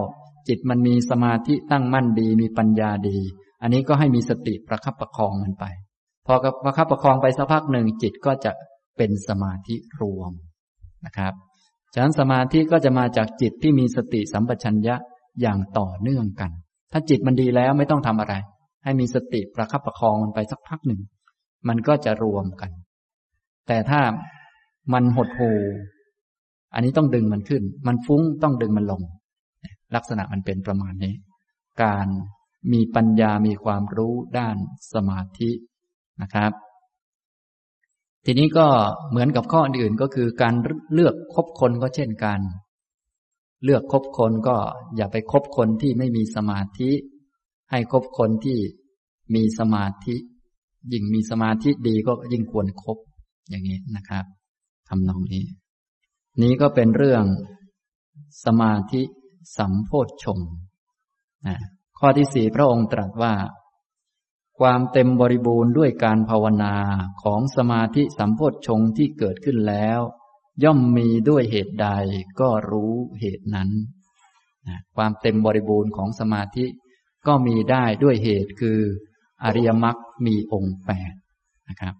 [0.47, 3.17] จิตมันมีสมาธิตั้งมั่นดีมีปัญญาดี
[3.61, 5.65] อันนี้ก็ให้มีสติประคับประคองมันไป
[6.25, 6.33] พอ
[6.63, 8.51] ประคับประคองไปสักพักหนึ่งจิตก็จะ
[8.97, 10.31] เป็นสมาธิรวม
[11.05, 11.33] นะครับ
[11.93, 14.95] ฉะนั้นสมาธิก็จะมาจากจิตที่มีสติสัมปชัญญะ
[15.41, 16.51] อย่างต่อเนื่องกัน
[16.91, 18.33] ถ้าจิตมันดีแล้วไม่ต้องทำอะไร
[18.83, 21.01] ให้มีสติประคับประคองมันไปสักพักหนึ่ง
[21.67, 22.71] มันก็จะรวมกัน
[23.69, 24.01] แต่ถ้า
[24.93, 25.51] มันหดหู
[26.73, 29.01] อันนี้ต้องดึงมันขึ้น มันฟุ้งต้องดึงมันลง
[29.95, 31.13] ลักษณะมันเป็นประมาณนี้
[31.83, 32.07] การ
[32.73, 34.55] มีปัญญามีความรู้ด้าน
[34.93, 35.51] สมาธิ
[36.21, 36.51] นะครับ
[38.25, 38.67] ทีนี้ก็
[39.09, 40.53] เหมือนกับข้ออื่นก็คือการ
[40.93, 42.39] เลือกคบคนก็เช่นกัน
[43.63, 44.55] เลือกคบคนก็
[44.95, 46.91] อย่าไปคบคนที่ไม่มีสมาธิ
[47.71, 48.59] ให้คบคนที่
[49.35, 50.15] มีสมาธิ
[50.93, 52.97] ยิ่งมีสมาธิดีก็ยิ่งควรครบ
[53.49, 54.25] อย่างนี้นะครับ
[54.89, 55.45] ทำนองนี้
[56.41, 57.23] นี้ก็เป็นเรื่อง
[58.45, 59.01] สมาธิ
[59.57, 60.39] สัมโพธชง
[61.47, 61.57] นะ
[61.99, 63.33] ข้อที่สี่พระองค์ตรัสว่า
[64.59, 66.75] ความเต็มบริบูรณ์ด้วยการภาวนา
[67.23, 69.99] ของสมาธิสัมโพธชงที่เกิดขึ้นแล้ว
[70.63, 71.87] ย่อมมีด้วยเหตุใด
[72.39, 73.69] ก็รู้เหตุนั้น
[74.67, 76.65] นะความเต็มบริบูรณ์ของสมาธิ
[77.27, 78.79] ก็มีได้ด้วยเหตุคือ
[79.43, 81.13] อริยมรรคมีองค์แปด
[81.69, 81.95] นะครับ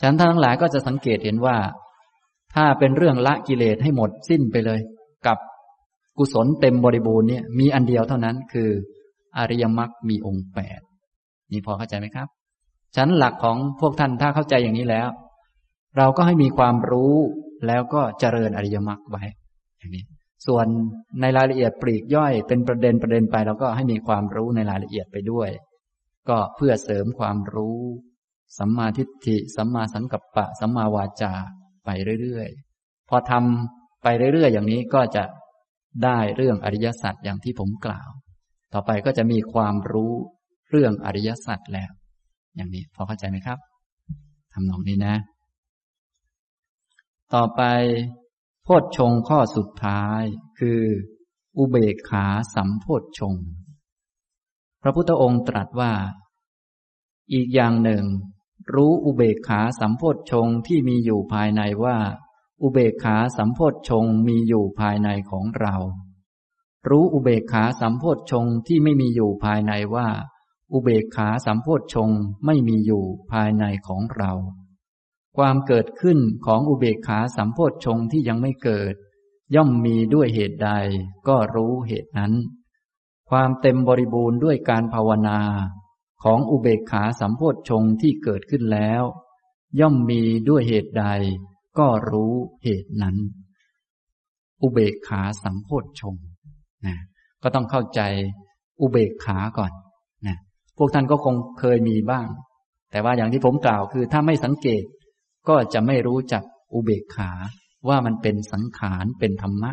[0.00, 1.56] ฉันทั้งหลายก็จะสังเกตเห็นว่า
[2.54, 4.80] ถ้าเป็นเรื่องละกิเลสให้หมดสิ้นไปเลย
[5.26, 5.38] กับ
[6.18, 8.70] กุศลเต็มบริบูรณ์เนี่ยมีอันเดียวเท่านั้นคือ
[9.38, 10.80] อริยมรรคมีองค์แปด
[11.52, 12.28] นี่พอเข้าใจไหมครับ
[12.96, 15.08] ชั้นหลักของพวกท่านถ้าเข้าใจอย่างนี้แล้ว
[15.96, 17.14] เราก็ให้มีความรู้
[17.66, 19.22] แล้วก็เจริญอริยมรรคไว้
[19.78, 20.04] อย่างนี้
[20.46, 20.66] ส่วน
[21.20, 25.50] ในรายละเอียดปลีกย่อยเป็นประเด็นประเด็นไปเราก็ให้มีความรู้ในรายละเอียดไปด้วย
[26.28, 27.80] ก็เพื่อเสริมความรู้
[28.58, 31.32] สัมมาทิฏฐิ สัมมาสังกัปปะ สัมมาวาจา
[31.84, 31.90] ไป
[32.22, 35.24] เรื่อยๆ พอทำไปเรื่อยๆ อย่างนี้ก็จะ
[36.04, 38.10] ได้เรื่องอริยสัจอย่างที่ผมกล่าว
[38.72, 40.12] ต่อไปก็จะมีความรู้
[40.70, 41.90] เรื่องอริยสัจแล้ว
[42.56, 43.58] อย่างนี้พอเข้าใจไหมครับ
[44.52, 45.14] ทำนองนี้นะ
[47.34, 47.62] ต่อไป
[48.64, 50.22] โพชฌงข้อสุดท้าย
[50.58, 50.80] คือ
[51.56, 53.34] อุเบกขาสัมโพชฌง
[54.82, 55.92] พระพุทธองค์ตรัสว่า
[57.32, 58.04] อีกอย่างหนึ่ง
[58.74, 61.98] รู้อุเบกขาสัมโพชฌงที่มีอยู่ภายในว่า
[62.62, 65.76] อุเบกขาสัมโพชฌงมีอยู่ภายในของเรา
[66.88, 70.08] รู้อุเบกขาสัมโพธชงที่ไม่มีอยู่ภายในว่า
[70.72, 72.10] อุเบกขาสัมโพธชง
[72.46, 74.32] ไม่มีอยู่ภายในของเรา
[75.36, 78.94] ความเกิดขึ้นของอุเบกขาสัมโพธชงที่ยังไม่เกิด
[79.54, 80.70] ย่อมมีด้วยเหตุใด
[81.28, 82.32] ก็รู้เหตุนั้น
[83.30, 85.40] ความเต็มบริบูรณ์ด้วยการภาวนา
[86.24, 89.02] ของอุเบกขาสัมโพธชงที่เกิดขึ้นแล้ว
[89.80, 91.04] ย่อมมีด้วยเหตุใด
[91.78, 93.16] ก็รู้เหตุนั้น
[94.62, 96.14] อุเบกขาสัมโพธชง
[96.86, 96.96] นะ
[97.42, 98.00] ก็ต้องเข้าใจ
[98.80, 99.72] อุเบกขาก่อน
[100.26, 100.36] นะ
[100.78, 102.28] พวกท่านก็คงเคยมีบ้าง
[102.90, 104.84] แต่ว่าอย่างที่ผมกล่าวคือถ้าไม่สังเกต
[105.48, 106.42] ก็จะไม่รู้จัก
[106.74, 107.30] อุเบกขา
[107.88, 109.70] ว่ามันเป็นสังขารเป็นธรรมะ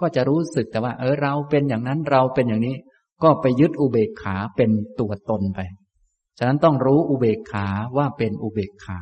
[0.00, 2.76] ก็จะรู้สึกแต่ว่า เออเราเป็นอย่างนั้นเราเป็นอย่างนี้
[3.22, 4.70] ก็ไปยึดอุเบกขาเป็น
[5.00, 5.60] ตัวตนไป
[6.38, 7.66] ฉะนั้นต้องรู้อุเบกขา
[7.96, 9.00] ว่าเป็นอุเบกขา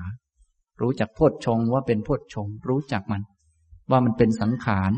[0.80, 3.22] รู้จักโพชฌงว่าเป็นโพชฌงรู้จักมัน
[3.90, 4.92] ว่ามันเป็นสังขาร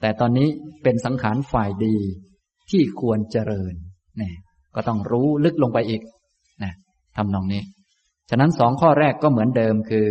[0.00, 0.48] แต่ตอนนี้
[0.82, 1.96] เป็นสังขารฝ่ายดี
[2.70, 3.74] ที่ควรเจริญ
[4.20, 4.32] นี่
[4.74, 6.02] ก็ต้องรู้ลึกลงไปอีก
[6.62, 6.72] นะ
[7.16, 7.62] ทำนองนี้
[8.30, 10.08] ฉะนั้นสองข้อแรกก็เหมือนเดิมคือ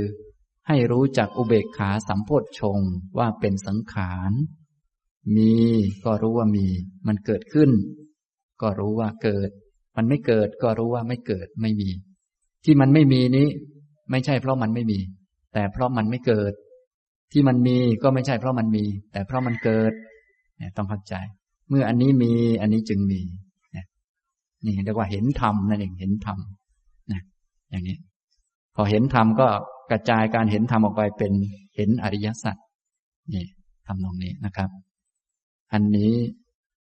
[0.68, 2.80] ให้รู้จักอุเบกขาสัมโพธชง
[3.18, 4.32] ว่าเป็นสังขาร
[5.36, 5.55] มี
[6.05, 6.68] ก็รู้ว่ามี
[7.08, 7.72] มันเกิดขึ้น
[8.62, 9.49] ก็รู้ว่าเกิด
[9.98, 11.89] มันไม่เกิดก็รู้ว่าไม่เกิดไม่มี
[12.66, 13.47] ที่มันไม่มีนี้
[14.12, 15.00] ไม่ใช่เพราะมันไม่มี
[15.54, 16.54] แต่เพราะมันไม่เกิด
[17.32, 19.92] ที่มันมีก็ไม่ใช่เพราะมันมี แต่เพราะมันเกิด
[20.58, 21.16] เนี่ยต้องเข้าใจ
[21.70, 22.32] เมื่ออันนี้มี
[22.62, 23.21] อันนี้จึงมี
[24.66, 26.39] นี่เรียกว่าเห็นธรรมนั่นเองเห็นธรรม
[27.12, 27.21] นะ
[27.71, 27.97] อย่างนี้
[28.76, 29.47] พอเห็นธรรมก็
[29.92, 31.32] กระจายการเห็นธรรมออกไปเป็น
[31.76, 32.58] เห็นอริยสัจ
[33.34, 33.46] นี่
[33.88, 34.70] ทำตรงนี้นะครับ
[35.74, 36.13] อันนี้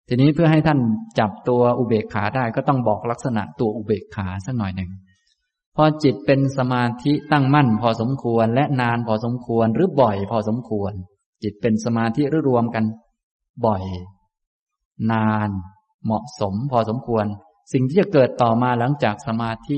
[0.08, 0.80] ทีนี้เพื่อให้ท่าน
[1.18, 4.90] จับตัวอุเบกขาได้ก็ต้องบอกลักษณะตัวอุเบกขาสักหน่อยหนึ่ง
[5.76, 10.92] พอจิตเป็นสมาธิตั้งมั่นพอสมควรและนานพอสมควรหรือบ่อยพอสมควร
[11.42, 12.84] จิตเป็นสมาธิหรือรวมกัน
[13.66, 13.84] บ่อย
[15.12, 15.50] นาน
[16.04, 17.26] เหมาะสมพอสมควร
[17.72, 19.76] สิ่งที่จะเกิดต่อมาหลังจากสมาธิ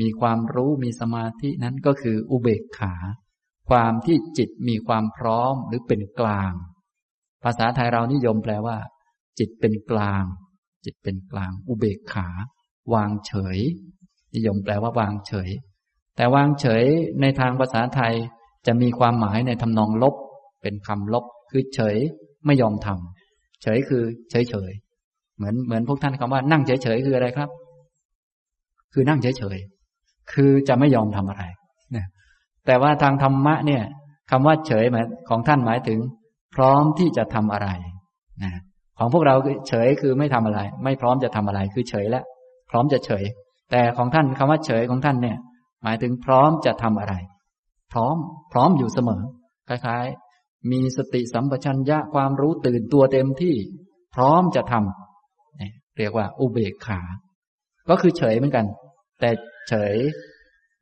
[0.00, 2.94] มีความรู้มีสมาธินั้นก็คืออุเบกขา
[3.68, 6.52] ความที่จิตมีความพร้อมหรือเป็นกลาง
[7.44, 8.76] ภาษาไทยเรานิยมแปลว่า
[9.38, 10.24] จิตเป็นกลาง
[10.84, 12.28] จิตเป็นกลาง อุเบกขา
[12.94, 13.58] วางเฉย
[14.34, 15.50] นิยมแปลว่าวางเฉย
[16.16, 16.84] แต่วางเฉย
[17.20, 18.14] ในทางภาษาไทย
[18.66, 20.14] จะมีความหมายในทำนองลบ
[20.62, 21.96] เป็นคำลบ คือเฉย
[22.46, 24.72] ไม่ยอมทำเฉยคือเฉยเฉย
[25.36, 27.50] เหมือนเหมือนพวกท่านคำว่านั่งเฉยเฉยคืออะไรครับ
[28.92, 29.58] คือนั่งเฉยเฉย
[30.32, 31.42] คือจะไม่ยอมทำอะไร
[31.96, 32.06] นะ
[32.66, 33.84] แต่ว่าทางธรรมะเนี่ย
[34.30, 35.98] คำว่าเฉยหมายของท่านหมายถึง
[36.54, 37.68] พร้อมที่จะทำอะไร
[38.42, 38.52] นะ
[38.98, 39.34] ของพวกเรา
[39.68, 42.24] เฉยคือไม่ทำอะไร ไม่พร้อมจะทำอะไรคือเฉยแล้ว
[42.70, 43.24] พร้อมจะเฉย
[43.70, 45.36] แต่ของท่านคำว่าเฉยของท่านเนี่ย
[45.82, 47.14] หมายถึงพร้อมจะทำอะไร
[47.92, 48.16] พร้อม
[48.52, 49.22] พร้อมอยู่เสมอ
[49.68, 53.54] คล้ายๆ มีสติสัมปชัญญะความรู้ตื่นตัวเต็มที่
[54.14, 57.00] พร้อมจะทำเรียกว่า อุเบกขา
[57.88, 58.66] ก็คือเฉยเหมือนกัน
[59.20, 59.30] แต่
[59.68, 59.94] เฉย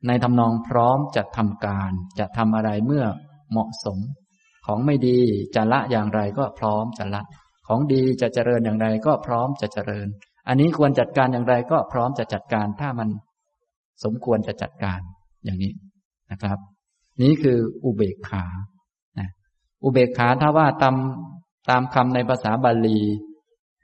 [0.07, 3.05] ในทำนองพร้อมจะทำการ จะทำอะไรเมื่อ
[3.51, 3.97] เหมาะสม
[4.65, 5.19] ของไม่ดี
[5.55, 7.21] จะละอย่างไรก็พร้อมจะละ
[7.67, 10.07] ของดีจะเจริญอย่างไรก็พร้อมจะเจริญ
[10.47, 13.09] อันนี้ควรจัดการอย่างไรก็พร้อมจะจัดการถ้ามัน
[14.03, 14.99] สมควรจะจัดการ
[15.45, 15.73] อย่างนี้
[16.31, 16.59] นะครับ
[17.21, 18.45] นี้คืออุเบกขา
[19.19, 19.29] นะ
[19.83, 20.95] อุเบกขาถ้าว่าตาม
[21.69, 22.99] ตามคำในภาษาบาลี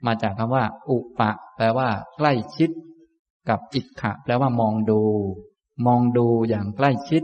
[0.06, 2.70] มาจากคำว่า อุปะ แปลว่า ใกล้ชิด
[3.48, 5.02] กับอิกขะ แปลว่ามองดู
[5.86, 7.22] มองดูอย่างใกล้ชิด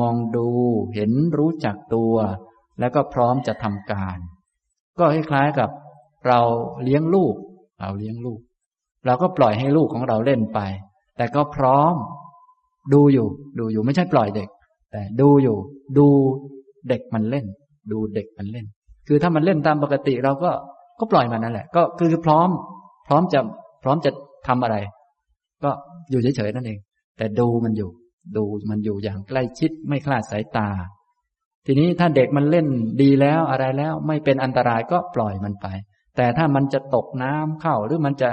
[0.00, 0.46] มองดู
[0.94, 2.14] เห็นรู้จักตัว
[2.78, 4.18] แล้วก็พร้อมจะทำการ
[4.98, 5.70] ก็คล้ายๆกับ
[6.26, 6.40] เรา
[6.84, 7.34] เลี้ยงลูก
[7.80, 8.40] เราเลี้ยงลูก
[9.06, 10.60] เราก็ปล่อยให้ลูกของเราเล่นไป
[11.16, 11.94] แต่ก็พร้อม
[12.92, 13.28] ดูอยู่
[13.58, 14.48] ดูอยู่ไม่ใช่ปล่อยเด็ก
[14.92, 15.56] แต่ดูอยู่
[15.98, 16.06] ดู
[16.88, 17.46] เด็กมันเล่น
[17.92, 18.66] ดูเด็กมันเล่น
[19.08, 20.50] คือถ้ามันเล่นตามปกติเราก็
[20.98, 22.48] ก็ปล่อยมันนั่นแหละ ก็คือพร้อม
[23.06, 23.40] พร้อมจะ
[23.82, 24.10] พร้อมจะ
[24.48, 24.76] ทำอะไร
[25.64, 25.70] ก็
[26.10, 26.78] อยู่เฉยๆนั่นเอง
[27.16, 27.90] แต่ดูมันอยู่
[28.36, 30.68] ดูมันอยู่อย่างใกล้ชิดไม่คลาดสายตา
[31.66, 32.66] ทีนี้ถ้าเด็กมันเล่น
[33.02, 35.66] ดีแล้วอะไรแล้ว ไม่เป็นอันตรายก็ปล่อยมันไป
[36.20, 38.30] แต่ถ้ามันจะตกน้ำเข้าหรือมันจะ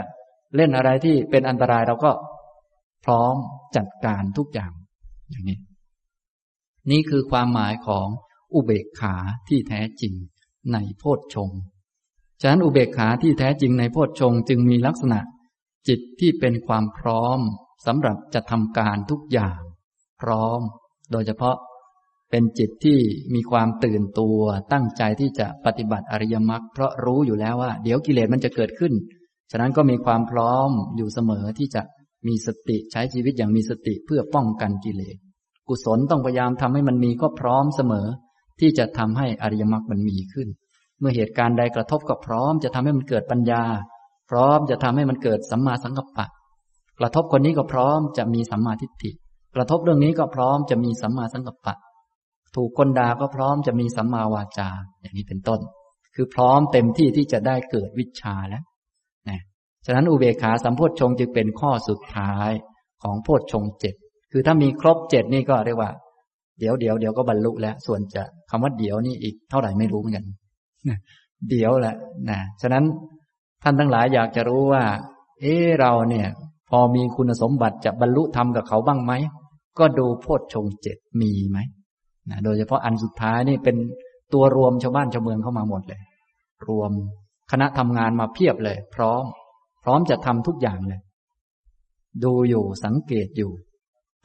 [0.55, 2.11] เล่นอะไรที่เป็นอันตรายเราก็
[3.05, 3.35] พร้อม
[3.75, 4.71] จัดการทุกอย่าง
[5.29, 5.59] อย่างนี้
[6.91, 8.07] นี่คือความหมายของ
[8.53, 9.15] อุเบกขา
[9.47, 10.13] ที่แท้จริง
[10.73, 11.49] ในโพชฌง
[12.41, 15.19] ฉะนั้นอุเบกขาที่แท้จริงในโพชฌงจึงมีลักษณะ
[15.87, 17.39] จิตที่เป็นความพร้อม
[17.85, 19.59] สำหรับจะทำการทุกอย่าง
[20.21, 20.59] พร้อม
[21.11, 21.55] โดยเฉพาะ
[22.31, 22.99] เป็นจิตที่
[23.33, 24.39] มีความตื่นตัว
[24.73, 28.93] ตั้งใจที่จะปฏิบัติอริยมรรคเพราะรู้อยู่แล้วว่า เดี๋ยวกิเลสมันจะเกิดขึ้น
[29.51, 31.81] ฉะนั้นก็มีความพร้อมอยู่เสมอที่จะ
[32.27, 35.17] มีสติใช้ชีวิตอย่างมีสติเพื่อป้องกันกิเลส
[35.67, 38.07] กุศลต้องพยายามทำให้มันมีก็พร้อมเสมอ
[38.59, 40.47] ที่จะทำให้อริยมรรคมันมีขึ้น
[40.99, 43.63] เมื่อเหตุการณ์ใดกระทบก็พร้อมจะทำให้มันเกิดปัญญา
[44.29, 46.25] พร้อมจะทำให้มันเกิดสัมมาสังกัปปะ
[46.99, 49.11] กระทบคนนี้ก็พร้อมจะมีสัมมาทิฏฐิ
[49.55, 51.75] กระทบเรื่องนี้ก็พร้อมจะมีสัมมาสังกัปปะ
[52.55, 54.69] ถูกคนด่าก็พร้อมจะมีสัมมาวาจา
[55.01, 55.59] อย่างนี้เป็นต้น
[56.15, 58.63] คือพร้อมเต็มที่ที่จะได้เกิดวิชาแล้ว
[59.29, 59.39] นะ
[59.85, 62.51] ฉะนั้นอุเบกขาสัมโพชฌงจึงเป็นข้อสุดท้าย
[63.03, 63.95] ของโพชฌงเจ็ด
[64.31, 65.91] คือถ้ามีครบเจ็ดนี่ก็เรียกว่า
[66.59, 70.25] เดี๋ยวเดี๋ยวเดี๋ยวก็บรรลุแล้ว ส่วนจะคำว่าเดี๋ยวนี่อีกเท่าไหร่ไม่รู้เหมือนกัน
[71.49, 71.95] เดี๋ยวแหละ
[72.29, 72.83] นะฉะนั้น
[73.63, 74.83] ท่านทั้งหลายอยากจะรู้ว่า
[75.41, 76.27] เออเราเนี่ย
[76.69, 79.13] พอมีคุณสมบัติจะบรรลุธรรมกับเขาบ้างไหม
[79.79, 81.57] ก็ดูโพชฌงเจ็ดมีไหม
[82.29, 83.77] นะโดยเฉพาะอันสุดท้ายนี่เป็น
[84.33, 86.01] ตัวรวมชาวบ้านชาวเมืองเข้ามาหมดเลย
[86.67, 86.91] รวม
[87.51, 89.23] คณะทำงานมาเพียบเลย พร้อม
[89.83, 91.01] พร้อมจะทำทุกอย่างเลย
[92.23, 93.51] ดูอยู่สังเกตอยู่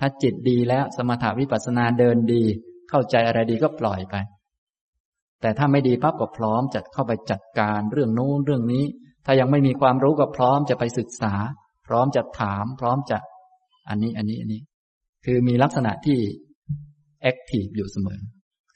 [0.01, 2.43] ถ้าจิตดีแล้วสมถวิปัสสนาเดินดี
[2.91, 4.15] เข้าใจอะไรดีก็ปล่อยไป
[5.41, 8.85] แต่ถ้าไม่ดีปั๊บก็พร้อมจะเข้าไปจัดการเรื่องนู้นเรื่องนี้
[9.27, 11.35] ถ้ายังไม่มีความรู้ก็พร้อมจะไปศึกษา
[11.87, 13.19] พร้อมจะถาม พร้อมจะ
[13.89, 14.61] อันนี้อันนี้อันนี้
[15.25, 16.19] คือมีลักษณะที่
[17.23, 18.21] active อยู่เสมอ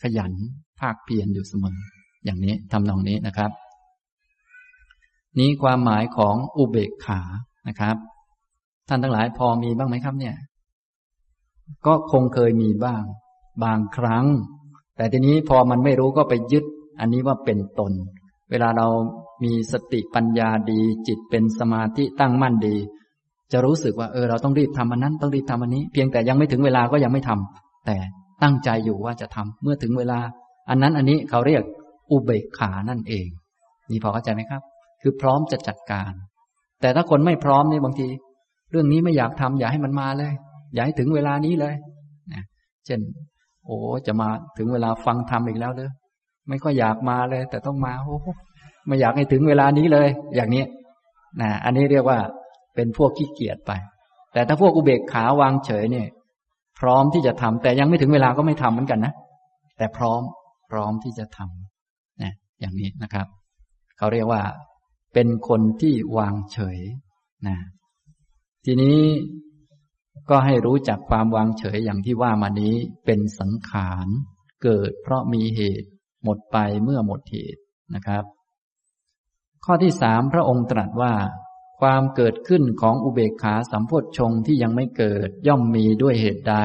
[0.03, 0.33] ขยัน
[0.81, 1.79] พากเพียรอยู่เสมอ
[2.25, 3.51] อย่างนี้ทำนองนี้นะครับ
[5.39, 7.21] นี้ความหมายของอุเบกขา
[7.69, 7.97] นะครับ
[8.89, 10.35] ท่านทั้งหลายพอมีบ้างไหมครับเนี่ย
[11.87, 13.03] ก็คงเคยมีบ้าง
[13.65, 14.27] บางครั้ง
[14.97, 16.65] แต่ทีนี้พอมันไม่รู้ก็ไปยึด
[17.01, 17.93] อันนี้ว่าเป็นตน
[18.51, 18.89] เวลาเรา
[19.45, 22.77] มีสติปัญญาดี จิตเป็นสมาธิตั้งมั่นดี
[23.53, 27.97] จะรู้สึกว่าเออเราต้องรีบทำอันนั้น ต้องรีบทำอันนี้ เพียงแต่ยังไม่ถึงเวลาก็ยังไม่ทำแต่
[28.43, 30.19] ตั้งใจอยู่ว่าจะทำเมื่อถึงเวลา
[30.69, 31.63] อันนั้นอันนี้เขาเรียก
[32.11, 33.29] อุเบกขานั่นเอง
[33.91, 34.63] นี่พอเข้าใจไหมครับ
[35.03, 36.13] คือพร้อมจะจัดการ
[36.81, 38.09] แต่ถ้าคนไม่พร้อมนี่บางที
[38.71, 40.33] เรื่องนี้ไม่อยากทำอย่าให้มันมาเลย
[40.75, 41.75] อย่าให้ถึงเวลานี้เลย
[42.33, 42.43] นะ
[42.87, 43.01] เช่น
[43.67, 43.77] โอ้
[44.07, 45.91] จะมาถึงเวลาฟังธรรมอีกแล้วเลย
[46.47, 48.17] ไม่ก็อยากมาเลย แต่ต้องมาโอ้
[48.87, 50.65] ไม่อยากให้ถึงเวลานี้เลย อย่างนี้
[51.41, 52.19] นะอันนี้เรียกว่า
[52.75, 53.73] เป็นพวกขี้เกียจไป
[54.33, 56.07] แต่ถ้าพวกอุเบกขาวางเฉยเนี่ย
[56.81, 59.15] พร้อมที่จะทำแต่ยังไม่ถึงเวลาก็ไม่ทำเหมือนกันนะ
[59.79, 60.23] แต่พร้อม
[60.71, 63.27] พร้อมที่จะทำนะอย่างนี้นะครับ
[63.99, 64.43] เขาเรียกว่า
[65.15, 66.79] เป็นคนที่วางเฉย
[67.49, 67.57] นะ
[68.65, 68.99] ทีนี้
[70.31, 72.75] ก็ให้รู้จักความวางเฉยอย่างที่ว่ามานี้
[73.05, 74.07] เป็นสังขาร
[74.63, 75.89] เกิดเพราะมีเหตุ
[76.25, 77.63] หมดไปเมื่อหมดเหตุ
[77.95, 78.25] นะครับ
[79.65, 81.13] ข้อที่สามพระองค์ตรัสว่า
[81.81, 86.57] ความเกิดขึ้นของอุเบกขาสัมโพชงที่ยังไม่เกิดย่อมมีด้วยเหตุใด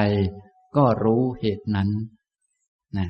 [0.76, 1.90] ก็รู้เหตุนั้น
[2.98, 3.08] นะ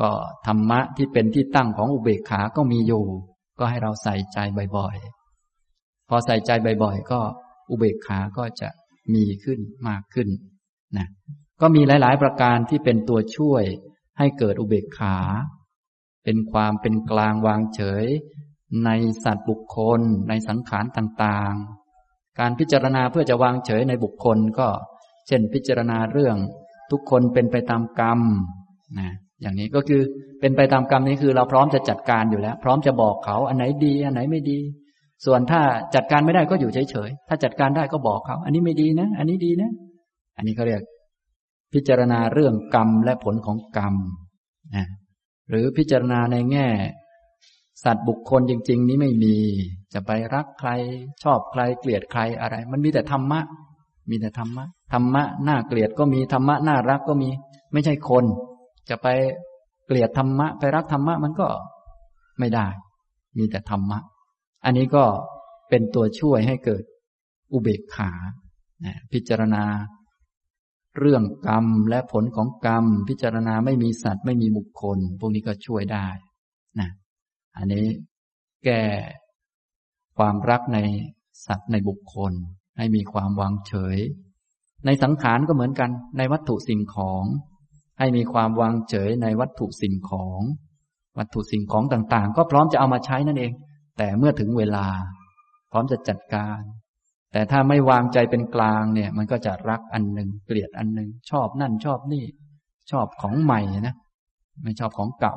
[0.00, 0.10] ก็
[0.46, 3.04] ธรรมะที่เป็นที่ตั้งของอุเบกขาก็มีอยู่
[3.58, 4.38] ก็ให้เราใส่ใจ
[4.76, 6.50] บ่อยๆ พอใส่ใจ
[6.84, 7.20] บ่อยๆ ก็
[7.70, 8.68] อุเบกขาก็จะ
[9.14, 9.58] มีขึ้น
[9.88, 10.28] มากขึ้น
[10.96, 11.06] นะ
[11.60, 13.64] ก็มีหลายๆ ประการที่เป็นตัวช่วย
[14.18, 15.16] ให้เกิดอุเบกขา
[16.24, 18.06] เป็นความเป็นกลางวางเฉย
[18.84, 18.90] ใน
[19.24, 24.68] สัตว์บุคคล ในสังขารต่างๆ การพิจารณาเพื่อจะวางเฉยในบุคคลก็
[25.28, 26.36] เช่นพิจารณาเรื่อง
[26.90, 28.20] ทุกคนเป็นไปตามกรรม
[28.98, 29.08] นะ
[29.42, 30.00] อย่างนี้ก็คือ
[30.40, 34.58] เป็นไปตามกรรมนี้คือเราพร้อมจะจัดการอยู่แล้ว พร้อมจะบอกเขาอันไหนดีอันไหนไม่ดี
[35.24, 35.62] ส่วนถ้า
[35.94, 39.70] จัดการไม่ได้ก็อยู่เฉยๆถ้าจัดการได้ก็บอกเขา อันนี้ไม่ดีนะ อันนี้ดีนะ
[40.36, 40.82] อันนี้เขาเรียก
[41.74, 43.94] พิจารณาเรื่องกรรมและผลของกรรม
[44.76, 44.86] นะ
[45.50, 46.66] หรือพิจารณาในแง่
[47.84, 49.34] สัตว์บุคคลจริง ๆ นี้ไม่มี
[49.92, 50.70] จะไปรักใคร
[51.22, 53.40] ชอบใคร เกลียดใครอะไร มันมีแต่ธรรมะ
[54.10, 57.28] มีแต่ธรรมะธรรมะน่าเกลียดก็มีธรรมะน่ารักก็มี
[57.72, 58.24] ไม่ใช่คน
[58.88, 59.06] จะไป
[59.86, 61.48] เกลียดธรรมะ ไปรักธรรมะมันก็
[62.38, 62.66] ไม่ได้
[63.38, 63.98] มีแต่ธรรมะ
[64.64, 65.04] อันนี้ก็
[65.68, 66.82] เป็นตัวช่วยให้เกิด
[67.52, 68.10] อุเบกขา
[69.12, 69.64] พิจารณา
[70.98, 76.08] เรื่องกรรมและผลของกรรม พิจารณาไม่มีสัตว์ไม่มีบุคคล พวกนี้ก็ช่วยได้
[77.56, 77.86] อันนี้
[78.64, 78.82] แก้
[80.18, 80.78] ความรักใน
[81.46, 82.32] สัตว์ในบุคคล
[82.78, 83.96] ให้มีความวางเฉย
[84.86, 87.24] ในสังขารก็เหมือนกัน ในวัตถุสิ่งของ
[87.98, 90.40] ให้มีความวางเฉยในวัตถุสิ่งของ
[91.18, 93.52] วัตถุสิ่งของต่างๆ ก็พร้อมจะเอามาใช้นั่นเอง
[93.98, 94.86] แต่เมื่อถึงเวลา
[95.70, 96.60] พร้อมจะจัดการ
[97.32, 102.24] แต่ถ้าไม่วางใจเป็นกลางเนี่ย มันก็จะรักอันหนึ่งเกลียดอันหนึ่งชอบนั่นชอบนี่
[102.90, 103.94] ชอบของใหม่นะ
[104.62, 105.36] ไม่ชอบของเก่า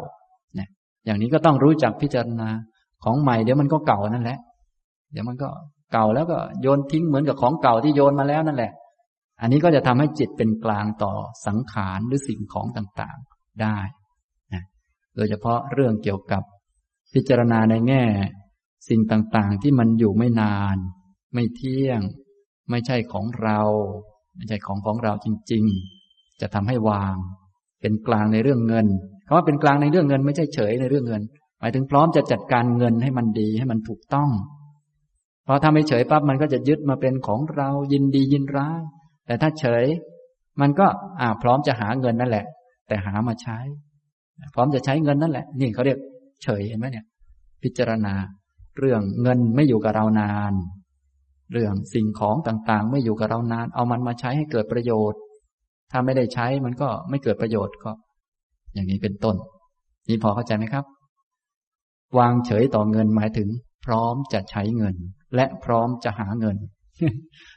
[1.06, 2.50] อย่างนี้ก็ต้องรู้จักพิจารณา
[3.04, 4.40] ของใหม่เดี๋ยวมันก็เก่านั่นแหละ
[5.12, 5.50] เดี๋ยวมันก็
[5.94, 8.72] เก่าแล้วก็โยนทิ้งเหมือนกับของเก่าที่โยนมาแล้วนั่นแหละ
[9.42, 11.14] อันนี้ก็จะทำให้จิตเป็นกลางต่อ
[11.46, 13.78] สังขารหรือสิ่งของต่างๆได้
[14.54, 14.64] นะ
[15.16, 16.44] โดยเฉพาะเรื่องเกี่ยวกับ
[17.14, 18.04] พิจารณาในแง่
[18.90, 20.78] สิ่งต่างๆที่มันอยู่ไม่นาน
[21.34, 22.02] ไม่เที่ยง
[22.70, 23.62] ไม่ใช่ของเรา
[24.36, 25.64] ไม่ใช่ของของเราจริง
[26.04, 27.16] ๆ จะทำให้วาง
[27.82, 28.88] เป็นกลางในเรื่องเงิน
[29.26, 31.22] คำว่าเป็นกลางในเรื่องเงินไม่ใช่เฉยในเรื่องเงิน
[31.60, 34.30] หมายถึงพร้อมจะจัดการเงินให้มันดีให้มันถูกต้อง
[35.48, 38.82] พอทำไม่เฉยปั๊บมันก็จะยึดมาเป็นของเรายินดียินร้าย
[39.26, 39.86] แต่ถ้าเฉย
[40.62, 40.86] มันก็
[41.20, 42.46] อ่าพร้อมจะหาเงินนั่นแหละ
[42.88, 43.58] แต่หามาใช้
[44.54, 46.00] พร้อมจะใช้เงินนั่นแหละ นี่เขาเรียก
[46.44, 47.06] เฉยเห็นไหมเนี่ย
[47.64, 48.14] พิจารณา
[48.80, 50.54] เรื่องเงินไม่อยู่กับเรานาน
[51.54, 55.20] เรื่องสิ่งของต่างๆ ไม่อยู่กับเรานาน เอามันมาใช้ให้เกิดประโยชน์
[55.92, 57.92] ถ้าไม่ได้ใช้มันก็ไม่เกิดประโยชน์ก็
[58.76, 59.36] อย่างนี้เป็นต้น
[60.10, 60.86] นี่พอเข้าใจไหมครับ
[62.20, 63.50] วางเฉยต่อเงินหมายถึง
[63.86, 64.96] พร้อมจะใช้เงิน
[65.36, 66.58] และพร้อมจะหาเงิน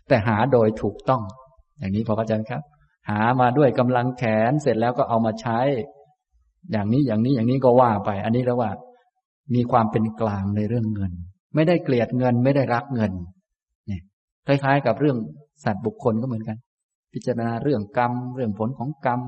[0.08, 1.22] แต่หาโดยถูกต้อง
[1.78, 2.62] อย่างนี้พอเข้าใจไหมครับ
[3.10, 5.58] หามาด้วยกำลังแขนเสร็จแล้วก็เอามาใช้
[6.72, 8.70] อย่างนี้อย่างนี้อย่างนี้ก็ว่าไป อันนี้แล้วว่า
[9.54, 11.12] มีความเป็นกลางในเรื่องเงิน
[11.54, 13.12] ไม่ได้เกลียดเงินไม่ได้รักเงิน
[13.86, 14.02] เนี่ย
[14.46, 15.18] คล้ายๆ กับเรื่อง
[15.64, 16.56] สัตว์บุคคลก็เหมือนกัน
[17.12, 19.20] พิจารณาเรื่องกรรม เรื่องผลของกรรม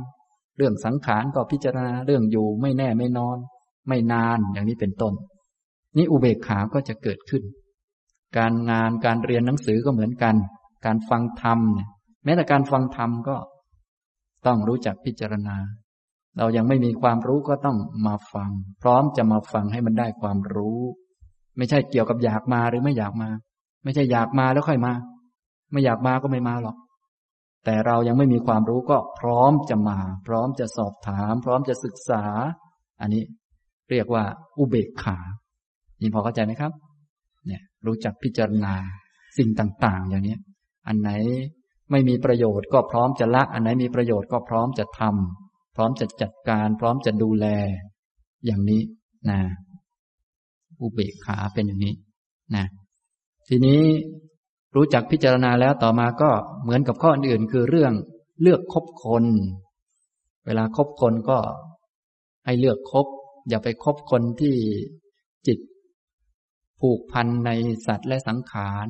[0.60, 3.38] เรื่องสังขารก็พิจารณาเรื่องอยู่ไม่แน่ไม่นอน
[3.88, 5.14] ไม่นานอย่างนี้เป็นต้น
[5.96, 7.42] นี่อุเบกขาก็จะเกิดขึ้น
[8.38, 10.34] การงานการเรียนหนังสือก็เหมือนกัน
[10.86, 11.88] การฟังธรรมเนี่ย
[12.24, 13.36] แม้แต่การฟังธรรมก็
[14.46, 15.56] ต้องรู้จักพิจารณา
[16.38, 18.50] เรายังไม่มีความรู้ก็ต้องมาฟัง
[18.82, 20.80] พร้อมจะมาฟังให้มันได้ความรู้
[21.56, 23.28] ไม่ใช่เกี่ยวกับอยากมาหรือไม่อยากมา
[23.84, 24.92] ไม่ใช่อยากมาแล้วค่อยมา
[25.72, 26.76] ไม่อยากมาก็ไม่มาหรอก
[27.64, 32.24] แต่เรายังไม่มีความรู้ก็พร้อมจะมา พร้อมจะสอบถาม พร้อมจะศึกษา
[33.00, 33.22] อันนี้
[33.90, 34.24] เรียกว่า
[34.58, 35.18] อุเบกขา
[36.00, 36.72] นี่พอเข้าใจไหมครับ
[37.46, 38.74] เนี่ยรู้จักพิจารณา
[39.38, 40.38] สิ่งต่าง ๆ อย่างนี้
[40.88, 41.10] อันไหน
[41.90, 47.46] ไม่มีประโยชน์ก็พร้อมจะละ อันไหนมีประโยชน์ก็พร้อมจะทำพร้อมจะจัดการ พร้อมจะดูแล
[48.46, 48.82] อย่างนี้
[49.30, 49.38] นะ
[50.80, 51.94] อุเบกขาเป็นอย่างนี้
[52.56, 52.64] นะ
[53.48, 53.82] ทีนี้
[54.74, 56.30] รู้จักพิจารณาแล้วต่อมาก็
[56.62, 57.92] เหมือนกับข้ออื่นคือเรื่อง
[58.42, 59.24] เลือกคบคน
[60.46, 61.38] เวลาคบคนก็
[62.44, 63.06] ให้เลือกคบ
[63.48, 64.56] อย่าไปคบคนที่
[65.46, 65.58] จิต
[66.80, 67.50] ผูกพันใน
[67.86, 68.86] สัตว์และสังขาร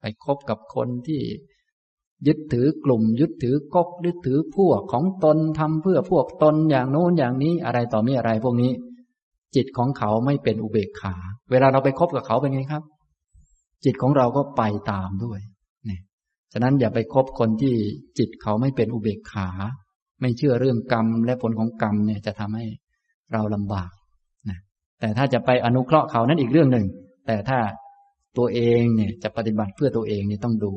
[0.00, 1.22] ไปคบกับคนที่
[2.26, 8.72] ยึดถือกลุ่ม ยึดถือกกยึดถือพวกของตนทำเพื่อพวกตนอย่างโน้นอย่างนี้อะไรต่อมีอะไรพวกนี้
[9.54, 11.14] จิตของเขาไม่เป็นอุเบกขา
[11.50, 12.82] เวลาเราไปคบกับเขาเป็นไงครับ
[13.84, 15.40] จิตของเราก็ไปตามด้วย
[15.88, 15.98] นี่
[16.52, 17.74] ฉะนั้นอย่าไปคบคนที่
[18.18, 19.48] จิตเขาไม่เป็นอุเบกขา
[20.20, 22.66] ไม่เชื่อเรื่องกรรมและผลของกรรมเนี่ยจะทำให้
[23.32, 23.90] เราลำบาก
[24.48, 24.58] นะ
[25.00, 26.86] แต่ถ้าจะไปอนุเคราะห์เขานั้นอีกเรื่องหนึ่ง
[27.26, 27.58] แต่ถ้า
[28.38, 30.72] ตัวเองเนี่ยจะปฏิบัติเพื่อตัวเองนี่ต้องดู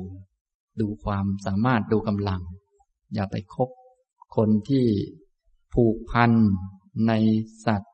[0.81, 2.41] ดูความสามารถดูกำลัง
[3.13, 3.69] อย่าไปคบ
[4.35, 4.85] คนที่
[5.73, 6.31] ผูกพัน
[7.07, 7.13] ใน
[7.65, 7.93] สัตว์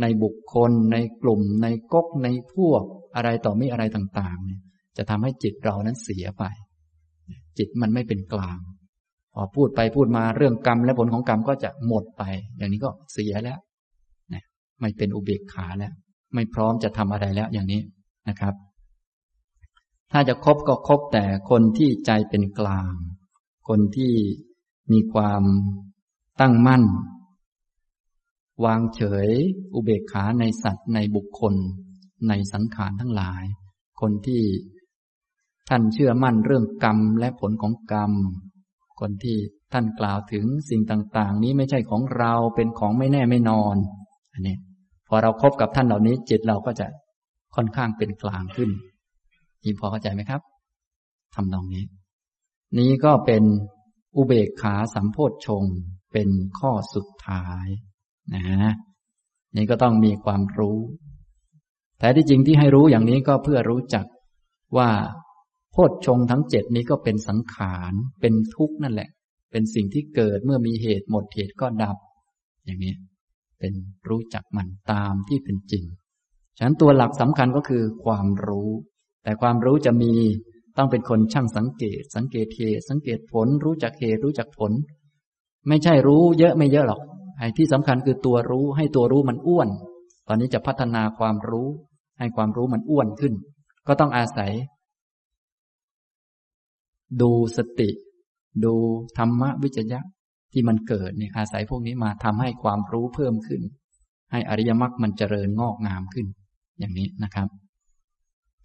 [0.00, 2.82] ในบุคคล ในกลุ่ม ในก๊กในพวก
[3.16, 4.60] อะไรต่อมีอะไรต่างๆเนี่ย
[4.96, 6.44] จะทำให้จิตเรานั้นเสียไป
[7.58, 8.58] จิตมันไม่เป็นกลาง
[9.34, 12.22] พอพูดไปพูดมาเรื่องกรรมและผลของกรรมก็จะหมดไป
[12.56, 13.58] อย่างนี้ก็เสียแล้ว
[14.34, 14.44] นะ
[14.80, 15.92] ไม่เป็นอุเบกขาแล้ว
[16.34, 17.82] ไม่พร้อมจะทำอะไรแล้วอย่างนี้
[18.28, 18.54] นะครับ
[20.12, 22.92] ถ้าจะคบก็คบแต่คนที่ใจเป็นกลาง
[23.68, 24.12] คนที่
[24.92, 25.42] มีความ
[26.40, 26.84] ตั้งมั่น
[28.64, 29.28] วางเฉย
[29.74, 31.54] อุเบกขาในสัตว์ในบุคคล
[32.28, 33.42] ในสังขารทั้งหลาย
[34.00, 34.42] คนที่
[35.68, 38.12] ท่านเชื่อมั่นเรื่องกรรมและผลของกรรม
[39.00, 39.36] คนที่
[39.72, 43.76] ท่านกล่าวถึงสิ่งต่าง ๆ นี้ไม่ใช่ของเราเป็นของไม่แน่ไม่นอน
[44.32, 44.56] อันนี้
[45.08, 46.86] พอเราครบกับท่านเหล่านี้จิตเราก็จะ
[47.54, 48.70] ค่อนข้างเป็นกลางขึ้น
[49.64, 50.40] นี่พอเข้าใจไหมครับ
[51.34, 51.84] ทำนองนี้
[52.78, 53.44] นี้ก็เป็น
[54.16, 55.64] อุเบกขาสัมโพธชง
[56.12, 56.28] เป็น
[56.58, 57.66] ข้อสุดท้าย
[58.34, 58.74] นะ
[59.56, 60.78] นี่ก็ต้องมีความรู้
[62.04, 64.06] แต่ที่จริงที่ให้รู้อย่างนี้ก็เพื่อรู้จัก
[64.76, 64.90] ว่า
[65.72, 69.10] โพชฌงทั้งเจ็ดนี้ก็เป็นสังขารเป็นทุกข์นั่นแหละ
[69.52, 71.96] เป็นสิ่งที่เกิดเมื่อมีเหตุหมดเหตุก็ดับ
[72.64, 72.94] อย่างนี้
[73.58, 73.72] เป็น
[74.08, 75.84] รู้จักมันตามที่เป็นจริง
[76.56, 78.70] ฉะนั้นตัวหลักสำคัญก็คือความรู้
[79.24, 80.12] แต่ความรู้จะมี
[80.76, 84.72] ต้องเป็นคนช่างสังเกต สังเกตเหตุ สังเกตผล รู้จักเหตุรู้จักผล
[85.68, 87.00] ไม่ใช่รู้เยอะไม่เยอะหรอก
[87.38, 89.68] ไอ้ที่สำคัญคือตัวรู้ให้ตัวรู้มันอ้วน
[90.28, 91.68] ตอนนี้จะพัฒนาความรู้
[92.18, 93.34] ให้ความรู้มันอ้วนขึ้น
[93.86, 94.52] ก็ต้องอาศัย
[97.20, 97.90] ดูสติ
[98.64, 98.74] ดู
[99.18, 100.00] ธรรมะวิจยะ
[100.52, 103.62] ที่มันเกิดเนี่ยอาศัยพวกนี้มาทำให้ความรู้เพิ่มขึ้น
[104.32, 106.26] ให้อริยมรรคมันเจริญงอกงามขึ้น
[106.78, 107.48] อย่างนี้นะครับ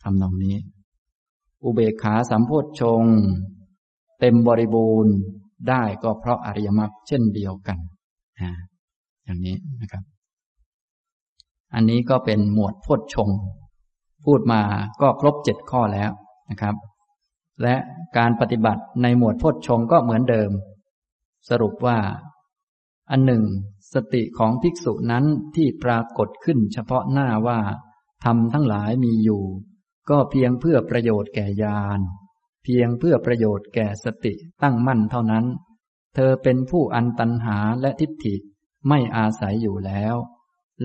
[0.03, 0.55] ทำนองนี้
[1.63, 3.03] อุเบกขาสัมโพธชง
[4.19, 5.15] เต็มบริบูรณ์
[5.69, 7.77] ได้ก็เพราะอริยมรรคเช่นเดียวกัน
[9.25, 10.03] อย่างนี้นะครับ
[11.73, 13.29] อันนี้ก็เป็นหมวดโพธชง
[14.25, 14.61] พูดมา
[15.01, 16.11] ก็ครบเจ็ดข้อแล้ว
[16.49, 16.75] นะครับ
[17.61, 17.75] และ
[18.17, 20.51] การปฏิบัติในหมวดพจชงก็เหมือนเดิม
[21.49, 21.99] สรุปว่า
[23.11, 23.43] อันหนึ่ง
[23.93, 25.25] สติของภิกษุนั้น
[25.55, 27.59] ที่ปรากฏขึ้นเฉพาะหน้าว่า
[28.25, 29.43] ทำทั้งหลายมีอยู่
[30.09, 31.99] ก็เพียงเพื่อประโยชน์แก่ญาณ
[32.63, 35.45] เพียงเพื่อประโยชน์แก่สติตั้งมั่นเท่านั้น
[36.15, 38.35] เธอเป็นผู้อันตันหาและทิฏฐิ
[38.87, 40.15] ไม่อาศัยอยู่แล้ว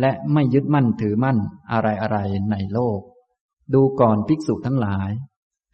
[0.00, 1.38] และไม่ยึดมั่นถือมั่น
[1.72, 2.18] อะไรอะไร
[2.50, 3.00] ในโลก
[3.74, 5.10] ดูก่อนภิกษุทั้งหลาย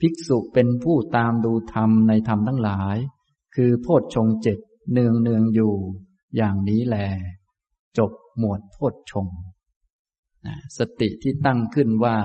[0.01, 2.97] ภิกษุเป็นผู้ตามดูธรรมในธรรมทั้งหลาย
[3.55, 4.59] คือโพชฌงเจ็ด
[4.93, 5.75] เนืองเนืองอยู่
[6.37, 6.97] อย่างนี้แล
[7.99, 9.27] จบหมวดโพชฌง
[10.79, 12.17] สติที่ตั้งขึ้นว่า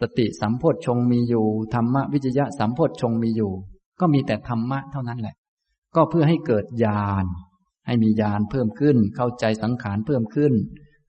[0.00, 3.52] สติสัมโพชฌงมีอยู่ธรรมวิจยะสัมโพชฌงมีอยู่
[4.00, 5.36] ก็มีแต่ธรรมะเท่านั้นแหละ
[5.94, 7.26] ก็เพื่อให้เกิดญาณ
[7.86, 10.52] ให้มีญาณเพิ่มขึ้น เข้าใจสังขารเพิ่มขึ้น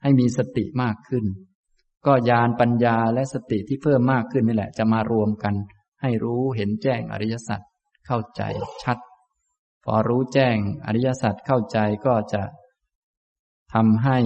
[0.02, 1.26] ให้มีสติมากขึ้น
[2.06, 5.54] ก็ญาณปัญญาและสติที่เพิ่มมากขึ้นนี่แหละ จะมารวมกัน
[6.02, 7.62] ให้รู้เห็นแจ้งอริยสัจ
[8.08, 8.42] เข้าใจ
[8.84, 8.98] ชัด
[9.84, 10.56] พอรู้แจ้ง
[10.86, 12.42] อริยสัจเข้าใจก็จะ
[13.74, 14.18] ทำให้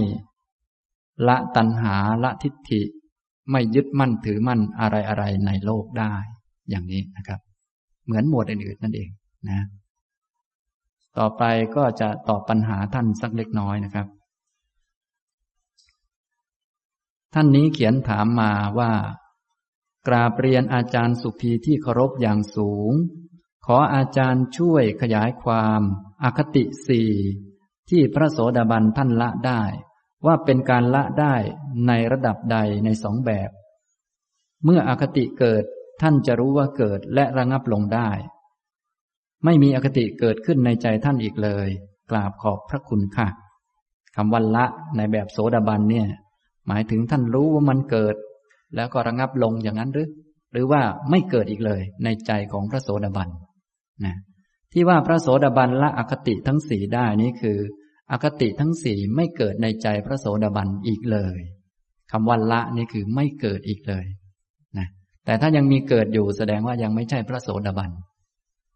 [1.28, 2.82] ละตัณหาละทิฏฐิ
[3.50, 6.14] ไม่ยึดมั่นถือมั่นอะไรอะไรในโลกได้
[6.70, 7.40] อย่างนี้นะครับ
[8.04, 9.10] เหมือนหมวดอื่นๆนั่นเอง
[9.48, 9.66] นะ
[11.18, 11.42] ต่อไป
[11.76, 14.06] ก็จะตอบปัญหาท่านสักเล็กน้อยนะครับ
[17.34, 18.92] ท่านนี้เขียนถามมาว่า
[20.08, 22.92] กราบเรียนอาจารย์สุภีที่เคารพอย่างสูง
[23.66, 25.80] ขออาจารย์ช่วยขยายความ
[26.22, 27.10] อคติสี่
[27.90, 29.62] ที่พระโสดาบันท่านละได้
[30.26, 31.34] ว่าเป็นการละได้
[31.86, 33.50] ในระดับใดในสองแบบ
[34.64, 35.64] เมื่ออคติเกิด
[36.02, 38.10] ท่านจะรู้ว่าเกิดและระงับลงได้
[39.44, 41.68] ไม่มีอคติเกิดขึ้นในใจท่านอีกเลย
[42.10, 43.28] กราบขอบพระคุณค่ะ
[44.16, 44.64] คำวันละ
[44.96, 46.06] ในแบบโสดาบันเนี่ย
[46.68, 48.16] หมายถึงท่านรู้ว่ามันเกิด
[48.76, 50.08] แล้วก็ระงับลงอย่างนั้นหรือ
[50.52, 53.28] หรือว่าไม่เกิดอีกเลย ในใจของพระโสดาบัน
[54.04, 54.16] นะ
[54.72, 57.58] ที่ว่าพระโสดาบันละอคติทั้งสี่ได้นี้คือ
[58.12, 61.38] อคติทั้งสี่ไม่เกิดในใจพระโสดาบันอีกเลย
[62.12, 64.04] คำว่าละนี่คือไม่เกิดอีกเลย
[64.78, 64.86] นะ
[65.24, 67.90] แต่ถ้ายังมีเกิดอยู่แสดงว่ายังไม่ใช่พระโสดาบัน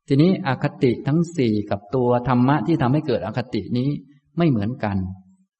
[0.08, 3.90] ทีนี้อคติทั้งสี่กับตัวธรรมะที่ทำให้เกิดอคตินี้
[4.38, 4.96] ไม่เหมือนกัน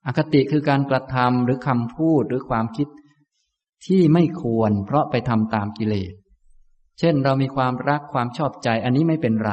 [0.06, 2.88] อคติคือการกระทำหรือคำพูดหรือความคิด
[3.86, 6.12] ที่ไม่ควร เพราะไปทำตามกิเลส
[6.98, 9.52] เช่นเรามีความรักความชอบใจอันนี้ไม่เป็นไร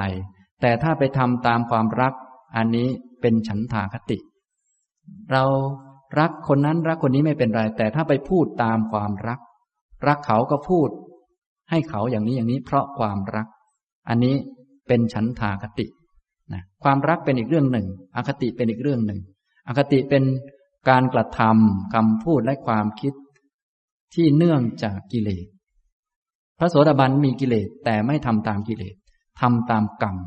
[0.62, 2.14] แต่ถ้าไปทำตามความรัก
[2.58, 2.88] อันนี้
[3.22, 4.18] เป็นฉันทาคติ
[5.32, 5.44] เรา
[6.20, 9.40] รักคนนั้นรักคนนี้ไม่เป็นไร แต่ถ้าไปพูดตามความรัก
[10.08, 10.90] รักเขาก็พูด
[11.70, 13.48] ให้เขาอย่างนี้อย่างนี้เพราะความรัก
[14.10, 14.36] อันนี้
[14.88, 15.86] เป็นฉันทาคติ
[16.54, 19.20] นะความรักเป็นอีกเรื่องหนึ่ง อคติเป็นอีกเรื่องหนึ่ง
[19.68, 20.24] อคติเป็น
[20.90, 23.14] การกระทำคำพูดและความคิด
[24.14, 25.46] ที่เนื่องจากกิเลส
[26.60, 28.96] พระโสดาบันมีกิเลสแต่ไม่ทำตามกิเลส
[29.42, 30.18] ทำตามกรรม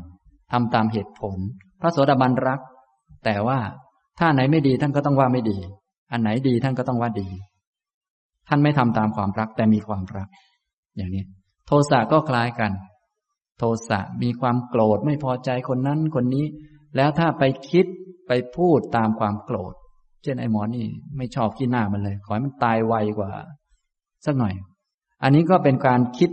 [0.51, 1.37] ทำตามเหตุผล
[1.81, 2.59] พระโสดาบันรัก
[3.25, 3.59] แต่ว่า
[4.19, 5.57] ถ้าไหนไม่ดีท่านก็ต้องว่าไม่ดี
[6.11, 7.27] อันไหนดีท่านก็ต้องว่าดี
[8.47, 10.27] ท่านไม่ทำตามความรักแต่มีความรัก
[10.97, 11.23] อย่างนี้
[11.67, 12.71] โทสะก็คล้ายกัน
[13.57, 16.45] โทสะมีความโกรธไม่พอใจคนนั้นคนนี้
[16.95, 17.85] แล้วถ้าไปคิด
[18.27, 19.73] ไปพูดตามความโกรธ
[20.23, 20.85] เช่นไอ้หมอนี่
[21.17, 23.31] ไม่ชอบขี้หน้ามันเลย ขอให้มันตายไวกว่า
[24.25, 24.53] สักหน่อย
[25.23, 26.31] อันนี้ก็เป็นการคิด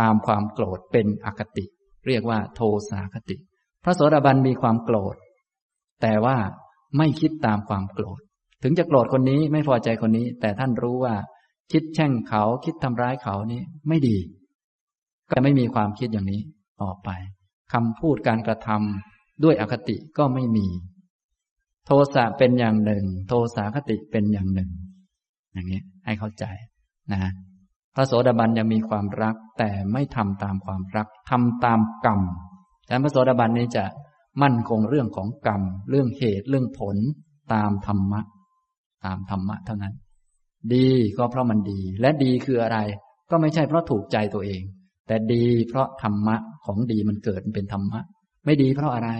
[0.00, 1.64] ตามความโกรธเป็นอคติ
[2.06, 2.60] เรียกว่า โท
[2.90, 3.36] สาคติ
[3.84, 5.16] พระโสดาบันมีความโกรธ
[6.02, 6.36] แต่ว่า
[6.98, 8.20] ไม่คิดตามความโกรธ
[8.62, 11.14] ถึงจะโกรธคนนี้ไม่พอใจคนนี้ แต่ท่านรู้ว่า
[11.72, 14.16] คิดแช่งเขาคิดทำร้ายเขานี้ไม่ดี
[15.30, 16.40] ก็ไม่มีความคิดอย่างนี้
[16.82, 17.08] ต่อไป
[17.72, 20.66] คำพูดการกระทำด้วยอคติก็ไม่มี
[21.86, 24.70] โทสะเป็นอย่างหนึ่ง โทสาคติเป็นอย่างหนึ่ง
[25.52, 26.44] อย่างนี้ให้เข้าใจ
[27.12, 27.20] นะ
[27.94, 32.20] พระโสดาบันยังมีความรักแต่ไม่ทำตามความรักทำตามกรรม
[32.86, 33.84] แต่พระโสดาบันนี้จะ
[34.42, 36.96] มั่นคงเรื่องของกรรม เรื่องเหตุเรื่องผล
[37.52, 38.20] ตามธรรมะ
[39.04, 39.94] ตามธรรมะเท่านั้น
[40.74, 40.88] ดี
[41.18, 42.78] ก็เพราะมันดี และดีคืออะไร
[43.30, 44.62] ก็ไม่ใช่เพราะถูกใจตัวเอง
[45.10, 48.00] แต่ดีเพราะธรรมะของดีมันเกิดเป็นธรรมะ
[48.44, 49.10] ไม่ดีเพราะอะไร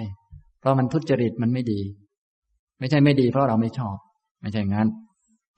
[0.60, 1.80] เพราะมันทุจริตมันไม่ดี
[2.78, 3.96] ไม่ใช่ไม่ดีเพราะเราไม่ชอบ
[4.42, 4.88] ไม่ใช่งั้น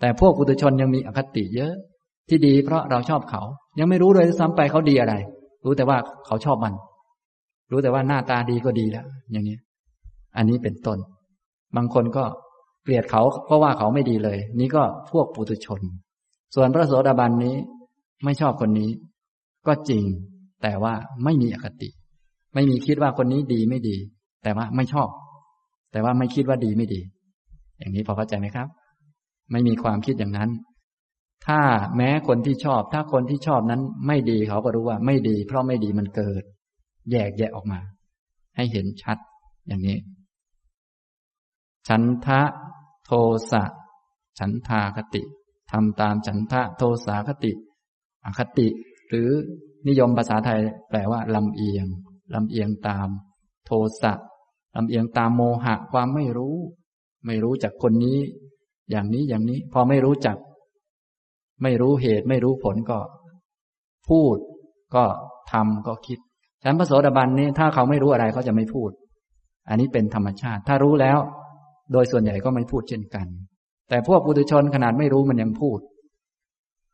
[0.01, 1.73] แต่พวกปุถุชนยังมีอคติเยอะ
[2.29, 3.43] ที่ดีเพราะเราชอบเขา
[3.79, 5.15] ยังไม่รู้เลยซ้ำไปเขาดีอะไร
[5.65, 6.75] รู้แต่ว่าเขาชอบมัน
[7.71, 9.59] รู้แต่ว่าหน้าตาดีก็ดีแล้วอย่างนี้
[10.37, 10.99] อันนี้เป็นต้น
[11.77, 12.25] บางคนก็
[12.83, 15.81] เกลียดเขาเพราะว่าเขาไม่ดีเลย นี่ก็พวกปุถุชน
[16.55, 17.55] ส่วนพระโสดาบันนี้
[18.25, 18.91] ไม่ชอบคนนี้
[19.67, 20.05] ก็จริง
[20.63, 20.95] แต่ว่า
[21.25, 21.89] ไม่มีอคติ
[22.55, 23.97] ไม่มีคิดว่าคนนี้ดีไม่ดี
[24.43, 25.09] แต่ว่าไม่ชอบ
[25.93, 27.01] แต่ว่าไม่คิดว่าดีไม่ดี
[27.79, 28.69] อย่างนี้พอเข้าใจไหมครับ
[29.51, 30.51] ไม่มีความคิดอย่างนั้น
[31.47, 31.61] ถ้า
[31.97, 36.43] แม้คนที่ชอบ ถ้าคนที่ชอบนั้น ไม่ดีเขาก็รู้ว่าไม่ดี เพราะไม่ดีมันเกิด
[37.11, 37.81] แยกแยะออกมา
[38.57, 39.19] ให้เห็นชัด
[39.69, 39.99] อย่างนี้
[41.89, 42.41] ฉันทะ
[43.05, 43.11] โท
[43.51, 43.65] สะ
[44.39, 45.23] ฉันทาคติ
[45.73, 47.53] ทำตามฉันทะโทสาคติ
[48.25, 48.69] อคติ
[49.13, 49.31] หรือ
[49.89, 50.61] นิยมภาษาไทย
[50.91, 51.87] แปลว่าลำเอียง
[52.35, 53.09] ลำเอียงตาม
[53.67, 53.71] โท
[54.03, 54.13] สะ
[54.77, 56.57] ลำเอียงตามโมหะความไม่รู้
[57.27, 58.19] ไม่รู้จักคนนี้
[58.91, 60.37] อย่างนี้อย่างนี้ พอไม่รู้จัก
[61.63, 62.99] ไม่รู้เหตุไม่รู้ผลก็
[64.09, 64.37] พูด
[64.95, 65.05] ก็
[65.53, 66.19] ทำก็คิด
[66.65, 68.91] ฉันพระโสดาบันนี้ถ้าเขาไม่รู้อะไรเขาจะไม่พูด
[69.69, 71.19] อันนี้เป็นธรรมชาติ ถ้ารู้แล้ว
[71.93, 73.27] โดยส่วนใหญ่ก็ไม่พูดเช่นกัน
[73.89, 75.79] แต่พวกปุถุชนขนาดไม่รู้มันยังพูด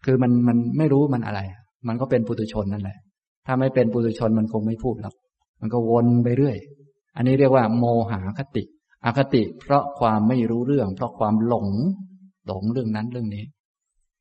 [0.05, 1.41] คือมันมันไม่รู้มันอะไร
[1.87, 2.99] มันก็เป็นปุถุชนนั่นแหละ
[3.47, 5.15] ถ้าไม่เป็นปุถุชนมันคงไม่พูดหรอก
[5.61, 6.57] มันก็วนไปเรื่อย
[7.17, 8.65] อันนี้เรียกว่า โมหาคติ
[9.05, 11.69] อคติเพราะความไม่รู้เรื่อง เพราะความหลง
[12.47, 13.45] หลงเรื่องนั้นเรื่องนี้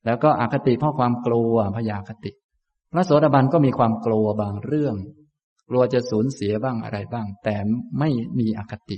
[0.06, 2.32] แล้วก็อคติเพราะความกลัวพยาคติ
[2.92, 4.96] พระโสดาบันก็มีความกลัวบางเรื่อง
[5.70, 7.56] กลัวจะสูญเสียบ้างอะไรบ้าง แต่
[8.00, 8.10] ไม่
[8.40, 8.98] มีอคติ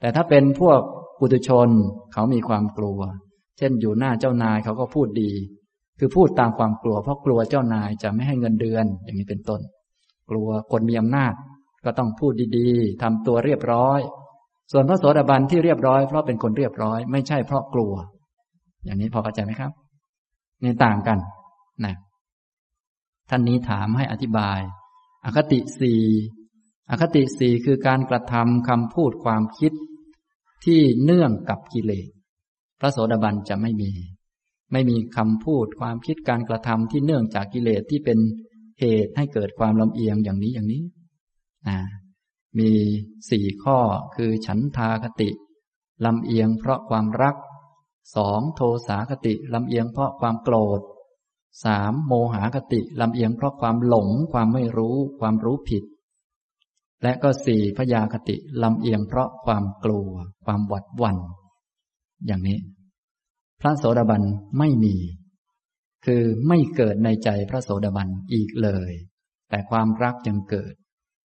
[0.00, 0.80] แต่ถ้าเป็นพวก
[1.18, 1.68] ปุถุชน
[2.12, 3.00] เขามีความกลัว
[3.58, 5.30] เช่นอยู่หน้าเจ้านายเขาก็พูดดี
[6.02, 9.60] คือพูดตามความกลัว เพราะกลัวเจ้านายจะไม่ให้เงินเดือน อย่างนี้เป็นต้น
[10.30, 11.32] กลัวคนมีอำนาจ
[11.84, 14.00] ก็ต้องพูดดีๆทำตัวเรียบร้อย
[14.72, 17.92] ส่วนพระโสดาบันที่เรียบร้อยเพราะเป็นคนเรียบร้อย ไม่ใช่เพราะกลัว
[18.84, 19.72] อย่างนี้พอเข้าใจไหมครับ
[20.62, 21.18] นี่ต่างกัน
[21.84, 21.94] นะ
[23.30, 24.60] ท่านนี้ถามให้อธิบาย
[25.24, 26.02] อคติสี่
[26.90, 29.72] อคติสี่คือการกระทำคำพูดความคิด
[30.64, 32.08] ที่เนื่องกับกิเลส
[32.80, 33.92] พระโสดาบันจะไม่มี
[34.72, 38.18] ไม่มีคำพูดความคิดการกระทำที่เนื่องจากกิเลสที่เป็น
[38.80, 40.82] เหตุให้เกิดความลำเอียงอย่างนี้อย่างนี้
[41.68, 41.78] นะ
[42.58, 42.70] มี
[43.30, 43.78] สี่ข้อ
[44.16, 45.30] คือฉันทาคติ
[46.06, 47.36] ลำเอียงเพราะความรัก
[48.16, 50.80] สองโทสาคติลำเอียงเพราะความโกรธ
[51.64, 55.84] สามโมหคติลำเอียงเพราะความหลงความไม่รู้ความรู้ผิด
[57.02, 60.08] และก็สี่พยาคติลำเอียงเพราะความกลัว
[60.44, 61.18] ความหวัดหวัน่น
[62.26, 62.58] อย่างนี้
[63.60, 64.22] พระโสดาบัน
[64.58, 64.94] ไม่มี
[66.06, 68.92] คือไม่เกิดในใจพระโสดาบันอีกเลย
[69.50, 70.74] แต่ความรักยังเกิด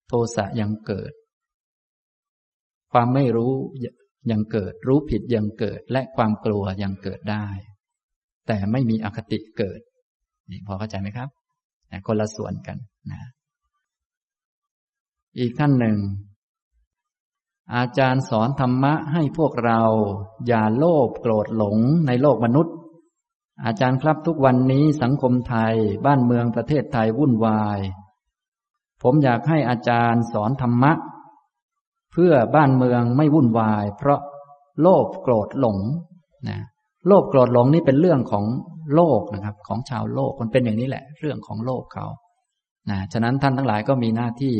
[0.07, 1.13] โทสะยังเกิด
[2.91, 3.53] ความไม่รู้
[4.31, 7.47] ยังเกิด รู้ผิดยังเกิด และความกลัวยังเกิดได้
[8.47, 9.79] แต่ไม่มีอคติเกิด
[10.51, 11.29] นี่พอเข้าใจไหมครับ
[12.07, 12.77] คนละส่วนกัน
[13.11, 13.19] นะ
[15.39, 15.97] อีกท่านหนึ่ง
[17.73, 19.81] อาจารย์สอนธรรมะให้พวกเรา
[20.47, 21.77] อย่าโลภโกรธหลง
[22.07, 22.75] ในโลกมนุษย์
[23.65, 25.75] อาจารย์ครับทุกวันนี้สังคมไทย
[26.05, 27.79] บ้านเมืองประเทศไทยวุ่นวาย
[29.03, 30.93] ผมอยากให้อาจารย์สอนธรรมะ
[32.11, 34.19] เพื่อบ้านเมืองไม่วุ่นวาย เพราะ
[34.81, 35.77] โลภโกรธหลง
[36.47, 36.59] นะ
[37.07, 38.45] โลภโกรธหลงนี่เป็นเรื่องของ
[38.95, 42.05] โลกนะครับ ของชาวโลกมันเป็นอย่างนี้แหละ เรื่องของโลกเขา
[42.89, 44.53] นะฉะนั้นท่านทั้งหลายก็มีหน้าที่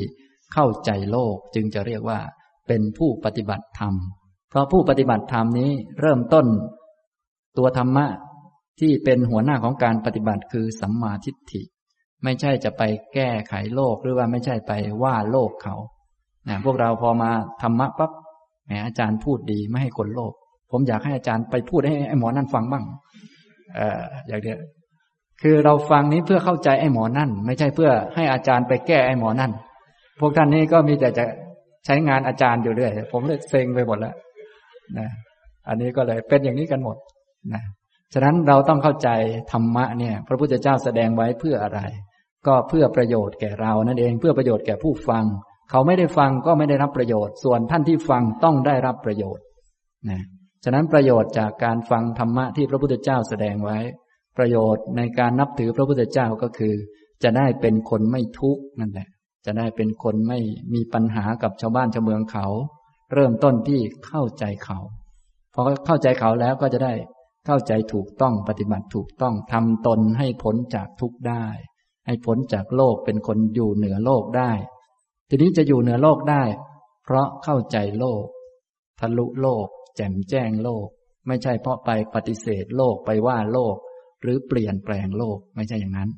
[0.53, 2.19] เข้าใจโลกจึงจะเรียกว่า
[2.67, 3.93] เป็นผู้ปฏิบัติธรรม
[4.49, 5.71] เพราะผู้ปฏิบัติธรรมนี้
[6.01, 6.45] เริ่มต้น
[7.57, 8.05] ตัวธรรมะ
[8.79, 11.61] ที่เป็นหัวหน้าของการปฏิบัติคือสัมมาทิฏฐิ
[12.23, 12.81] ไม่ใช่จะไป
[13.13, 14.71] แก้ไขโลกหรือว่าไม่ใช่ไป
[15.03, 15.75] ว่าโลกเขา
[16.47, 17.31] นะพวกเราพอมา
[17.61, 18.11] ธรรมะปั๊บ
[18.65, 20.33] แหมอาจารย์พูดดีไม่ให้คนโลภ
[20.71, 22.83] ผมอยากให้อาจารย์ไปพูดให้ไอ้หมอนั่นฟังบ้าง
[23.75, 24.57] เอออย่างเดียว
[25.41, 29.51] คือเราฟังนี้เพื่อเข้าใจไอ้หมอนั่น ไม่ใช่เพื่อให้อาจารย์ไปแก้ไอ้หมอนั่น
[30.19, 31.25] พวกท่านนี้ก็มีแต่จะ
[31.85, 34.15] ใช้งานอาจารย์อยู่เรื่อย ผมเลยเซ็งไปหมดแล้ว
[34.99, 35.09] นะ
[35.67, 36.97] อันนี้ก็เลยเป็นอย่างนี้กันหมด
[37.53, 37.61] นะ
[38.13, 39.09] ฉะนั้นเราต้องเข้าใจ
[39.51, 41.81] ธรรมะเนี่ย พระพุทธเจ้าแสดงไว้เพื่ออะไร
[42.47, 45.23] ก็เพื่อประโยชน์แก่เรานั่นเองเพื่อประโยชน์แก่ผู้ฟัง
[45.69, 49.43] เขาไม่ได้ฟังก็ไม่ได้รับประโยชน์ ส่วนท่านที่ฟังต้องได้รับประโยชน์
[50.09, 50.21] นะ
[50.63, 53.79] ฉะนั้นประโยชน์จากการฟังธรรมะที่พระพุทธเจ้าแสดงไว้
[54.37, 56.73] ประโยชน์ในการนับถือพระพุทธเจ้าก็คือ
[57.23, 59.07] จะได้เป็นคนไม่ทุกข์นั่นแหละ
[59.45, 60.39] จะได้เป็นคนไม่
[60.73, 62.47] มีปัญหากับชาวบ้านชาวเมืองเขา
[63.13, 64.79] เริ่มต้นที่เข้าใจเขา
[65.53, 66.93] พอเข้าใจเขาแล้วก็จะได้
[67.45, 71.45] เข้าใจถูกต้องปฏิบัติถูกต้องทำตนให้พ้นจากทุกข์ได้
[72.05, 74.51] ให้พ้นจากโลกเป็นคนอยู่เหนือโลกได้
[75.29, 76.43] ทีนี้จะอยู่เหนือโลกได้
[77.03, 78.25] เพราะเข้าใจโลก
[78.99, 80.87] ทะลุโลก แจ่มแจ้งโลก
[81.27, 83.75] ไม่ใช่เพราะไปปฏิเสธโลกไปว่าโลก
[84.21, 86.09] หรือเปลี่ยนแปลงโลกไม่ใช่อย่างนั้น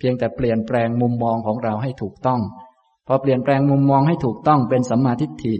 [0.00, 2.40] เพียงแต่เปลี่ยนแปลงมุมมองของเราให้ถูกต้อง
[3.06, 5.54] พอเปลี่ยนแปลงมุมมองให้ถูกต้องเป็นสัมมาทิฏฐิ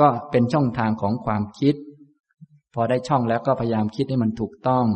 [0.00, 1.74] ก็เป็นช่องทางของความคิด
[2.74, 4.86] พอได้ช่องแล้วก็พยายามคิดให้มันถูกต้อง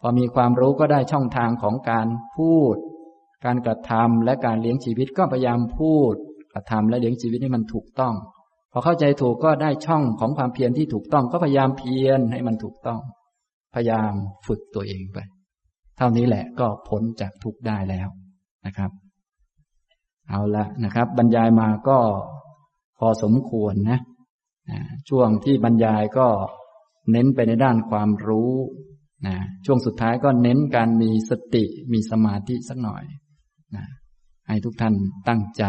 [0.00, 2.06] พอมีความรู้ก็ได้ช่องทางของการ
[2.36, 2.76] พูด
[3.44, 6.14] การกระทำและการเลี้ยงชีวิตก็พยายามพูด
[6.52, 8.14] กระทำและเลี้ยงชีวิตให้มันถูกต้อง
[8.72, 13.00] พอเข้าใจถูกก็ได้ช่องของความเพียรที่ถูกต้องก็พยายามเพียรให้มันถูกต้อง
[13.74, 14.12] พยายาม
[14.46, 15.18] ฝึกตัวเองไป
[15.96, 18.08] เท่านี้แหละก็พ้นจากทุกข์ได้แล้ว
[18.66, 18.90] นะครับ
[20.28, 21.98] เอาละนะครับ บรรยายมาก็
[22.98, 24.00] พอสมควรนะ
[25.08, 26.28] ช่วงที่บรรยายก็
[27.10, 28.52] เน้นไปในด้านความรู้
[29.26, 33.04] นะช่วงสุดท้ายก็เน้นการมีสติมีสมาธิสักหน่อย
[33.76, 33.84] นะ
[34.48, 34.94] ให้ทุกท่าน
[35.28, 35.64] ตั้งใจ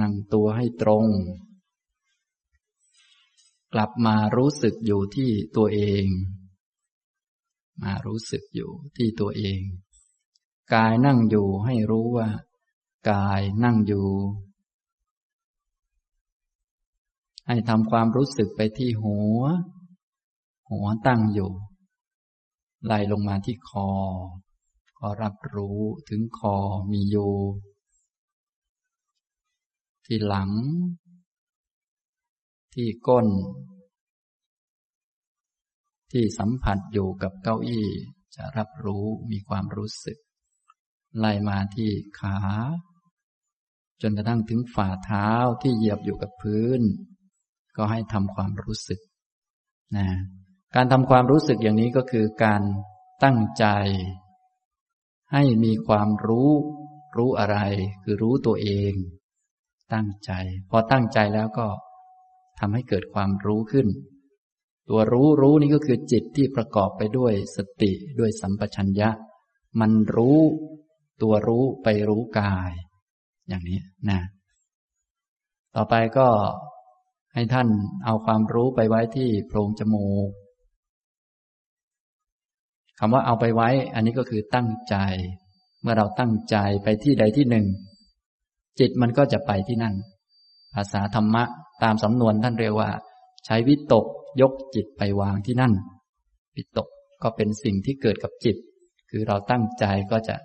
[0.00, 1.06] นั่งตัวให้ตรง
[3.74, 6.04] กลับมารู้สึกอยู่ที่ตัวเอง
[7.82, 9.62] มารู้สึกอยู่ที่ตัวเอง
[10.74, 12.28] กายนั่งอยู่ให้รู้ว่า
[13.10, 14.08] กายนั่งอยู่
[17.46, 19.40] ให้ทำความรู้สึกไปที่หัว
[20.70, 21.52] หัวตั้งอยู่
[22.86, 23.88] ไล่ลงมาที่คอ
[24.98, 25.78] ก็รับรู้
[26.08, 26.56] ถึงคอ
[26.90, 27.32] มีอยู่
[30.06, 30.50] ที่หลัง
[32.74, 33.26] ที่ก้น
[36.12, 37.88] ที่สัมผัสอยู่กับเก้าอี้
[38.36, 40.18] จะรับรู้มีความรู้สึก
[41.18, 42.38] ไล่มาที่ขา
[44.02, 45.30] จนกระทั่งถึงฝ่าเท้า
[45.62, 46.80] ที่เหยียบอยู่กับพื้น
[47.76, 49.00] ก็ให้ทำความรู้สึก
[49.96, 50.06] นะ
[50.74, 52.62] การทำความรู้สึกอย่างนี้ก็คือการ
[53.24, 53.66] ตั้งใจ
[55.32, 56.50] ให้มีความรู้
[57.16, 57.58] รู้อะไร
[58.02, 58.92] คือรู้ตัวเอง
[59.92, 60.32] ตั้งใจ
[60.70, 61.66] พอตั้งใจแล้วก็
[62.58, 63.88] ทำให้เกิดความรู้ขึ้น
[64.90, 69.10] ตัวรู้รู้นี่ก็คือจิตที่ประกอบไปด้วยสติด้วยสัมปชัญญะ
[69.80, 70.38] มันรู้
[71.22, 72.72] ตัวรู้ไปรู้กาย
[73.48, 73.80] อย่างนี้
[74.10, 74.20] นะ
[75.76, 76.28] ต่อไปก็
[77.34, 77.68] ให้ท่าน
[78.04, 80.30] เอาความรู้ไปไว้ที่โพรงจมูก
[82.98, 84.96] คำว่าเอาไปไว้ อันนี้ก็คือตั้งใจ
[85.82, 87.66] เมื่อเราตั้งใจไปที่ใดที่หนึ่ง
[88.80, 89.94] จิตมันก็จะไปที่นั่น
[90.74, 91.44] ภาษาธรรมะ
[91.82, 92.90] ตามสำนวนท่านเรียกว่า
[93.44, 94.06] ใช้วิตก
[94.40, 95.72] ยกจิตไปวางที่นั่น
[96.56, 96.88] วิตก
[97.22, 98.56] ก็เป็นสิ่งที่เกิดกับจิต
[99.10, 100.36] คือเราตั้งใจก็จะ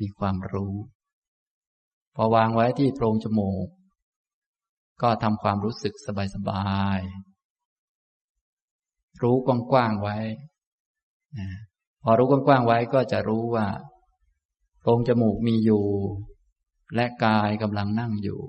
[0.00, 0.74] มีความรู้
[2.14, 3.68] พอวางไว้ที่โพรงจมูก
[5.02, 5.94] ก็ทำความรู้สึก
[6.34, 10.18] สบายๆ รู้กว้างๆไว้
[12.02, 13.66] พอรู้กว้างๆไว้ก็จะรู้ว่า
[14.80, 15.84] โพรงจมูกมีอยู่
[16.94, 18.40] และกายกำลังนั่งอยู่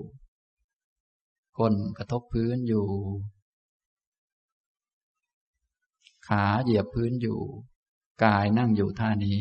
[1.58, 2.86] ก้นกระทบพื้นอยู่
[6.30, 7.40] ขาเหยียบพื้นอยู่
[8.24, 9.40] กายนั่งอยู่ท่านี้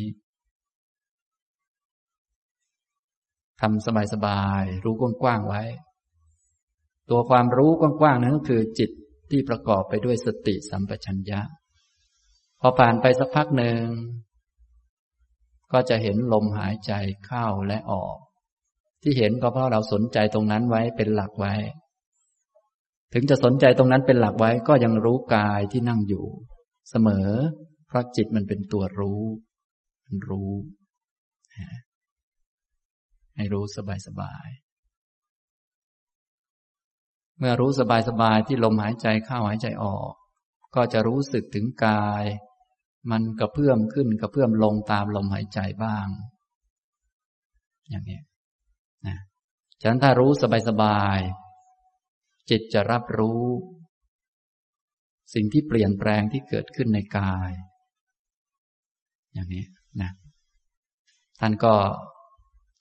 [3.62, 5.64] ทำสบายๆรู้กว้างๆไว้
[7.10, 8.90] ตัวความรู้กว้างๆนั้นก็คือจิต
[9.30, 11.42] ที่ประกอบไปด้วยสติสัมปชัญญะ
[12.62, 13.84] พอผ่านไปสักพักหนึ่ง
[15.72, 16.92] ก็จะเห็นลมหายใจ
[17.26, 18.18] เข้าและออก
[19.02, 21.54] ที่เห็นก็เพราะเราสนใจตรงนั้นไว้เป็นหลักไว้
[23.14, 26.26] ถึงจะสนใจตรงนั้นเป็นหลักไว้ก็ยังรู้กายที่นั่งอยู่
[26.90, 27.30] เสมอ
[27.88, 29.24] เพราะจิตมันเป็นตัวรู้
[30.06, 30.52] มันรู้
[33.36, 34.48] ให้รู้สบายสบาย
[37.40, 37.82] เมื่อรู้ส
[38.22, 40.12] บายๆที่ลมหายใจเข้าหายใจออก
[40.76, 42.26] ก็จะรู้สึกถึงกาย
[43.12, 46.08] มันกระเพื่อมขึ้นกระเพื่อมลงตามลมหายใจบ้าง
[47.90, 48.20] อย่างนี้
[49.08, 49.18] นะ
[49.82, 50.32] ฉะนั้นถ้ารู้
[50.70, 53.44] สบายๆจิตจะรับรู้
[55.34, 57.52] สิ่งที่เปลี่ยนแปลงที่เกิดขึ้นในกาย
[59.34, 59.64] อย่างนี้
[60.02, 60.12] นะ
[61.40, 61.76] ท่านก็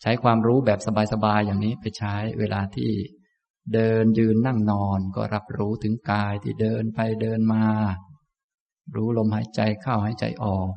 [0.03, 0.81] ใช้ความรู้แบบ
[1.13, 2.91] สบายๆอย่างนี้ไปใช้เวลาที่
[3.75, 7.65] เดินยืนนั่งนอนก็รับรู้ถึงกายที่เดินไปเดินมา
[8.97, 10.73] รู้ลมหายใจเข้าหายใจออก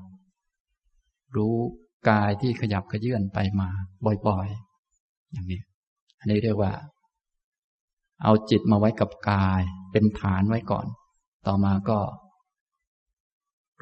[1.35, 1.56] รู้
[2.10, 3.69] กายที่ขยับขยื่นไปมา
[4.27, 5.61] บ่อยๆ อย่างนี้
[6.19, 6.73] อันนี้เรียกว่า
[8.23, 9.61] เอาจิตมาไว้กับกาย
[9.91, 10.85] เป็นฐานไว้ก่อน
[11.47, 11.99] ต่อมาก็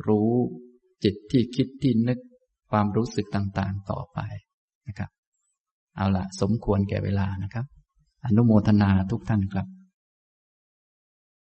[0.08, 0.32] รู้
[1.04, 2.20] จิตที่คิดที่นึก
[2.72, 4.20] ความรู้สึกต่างๆต่อไป
[4.88, 5.10] นะครับ
[5.96, 7.66] เอาละสมควรแก่เวลานะครับ
[8.26, 9.68] อนุโมทนาทุกท่านครับ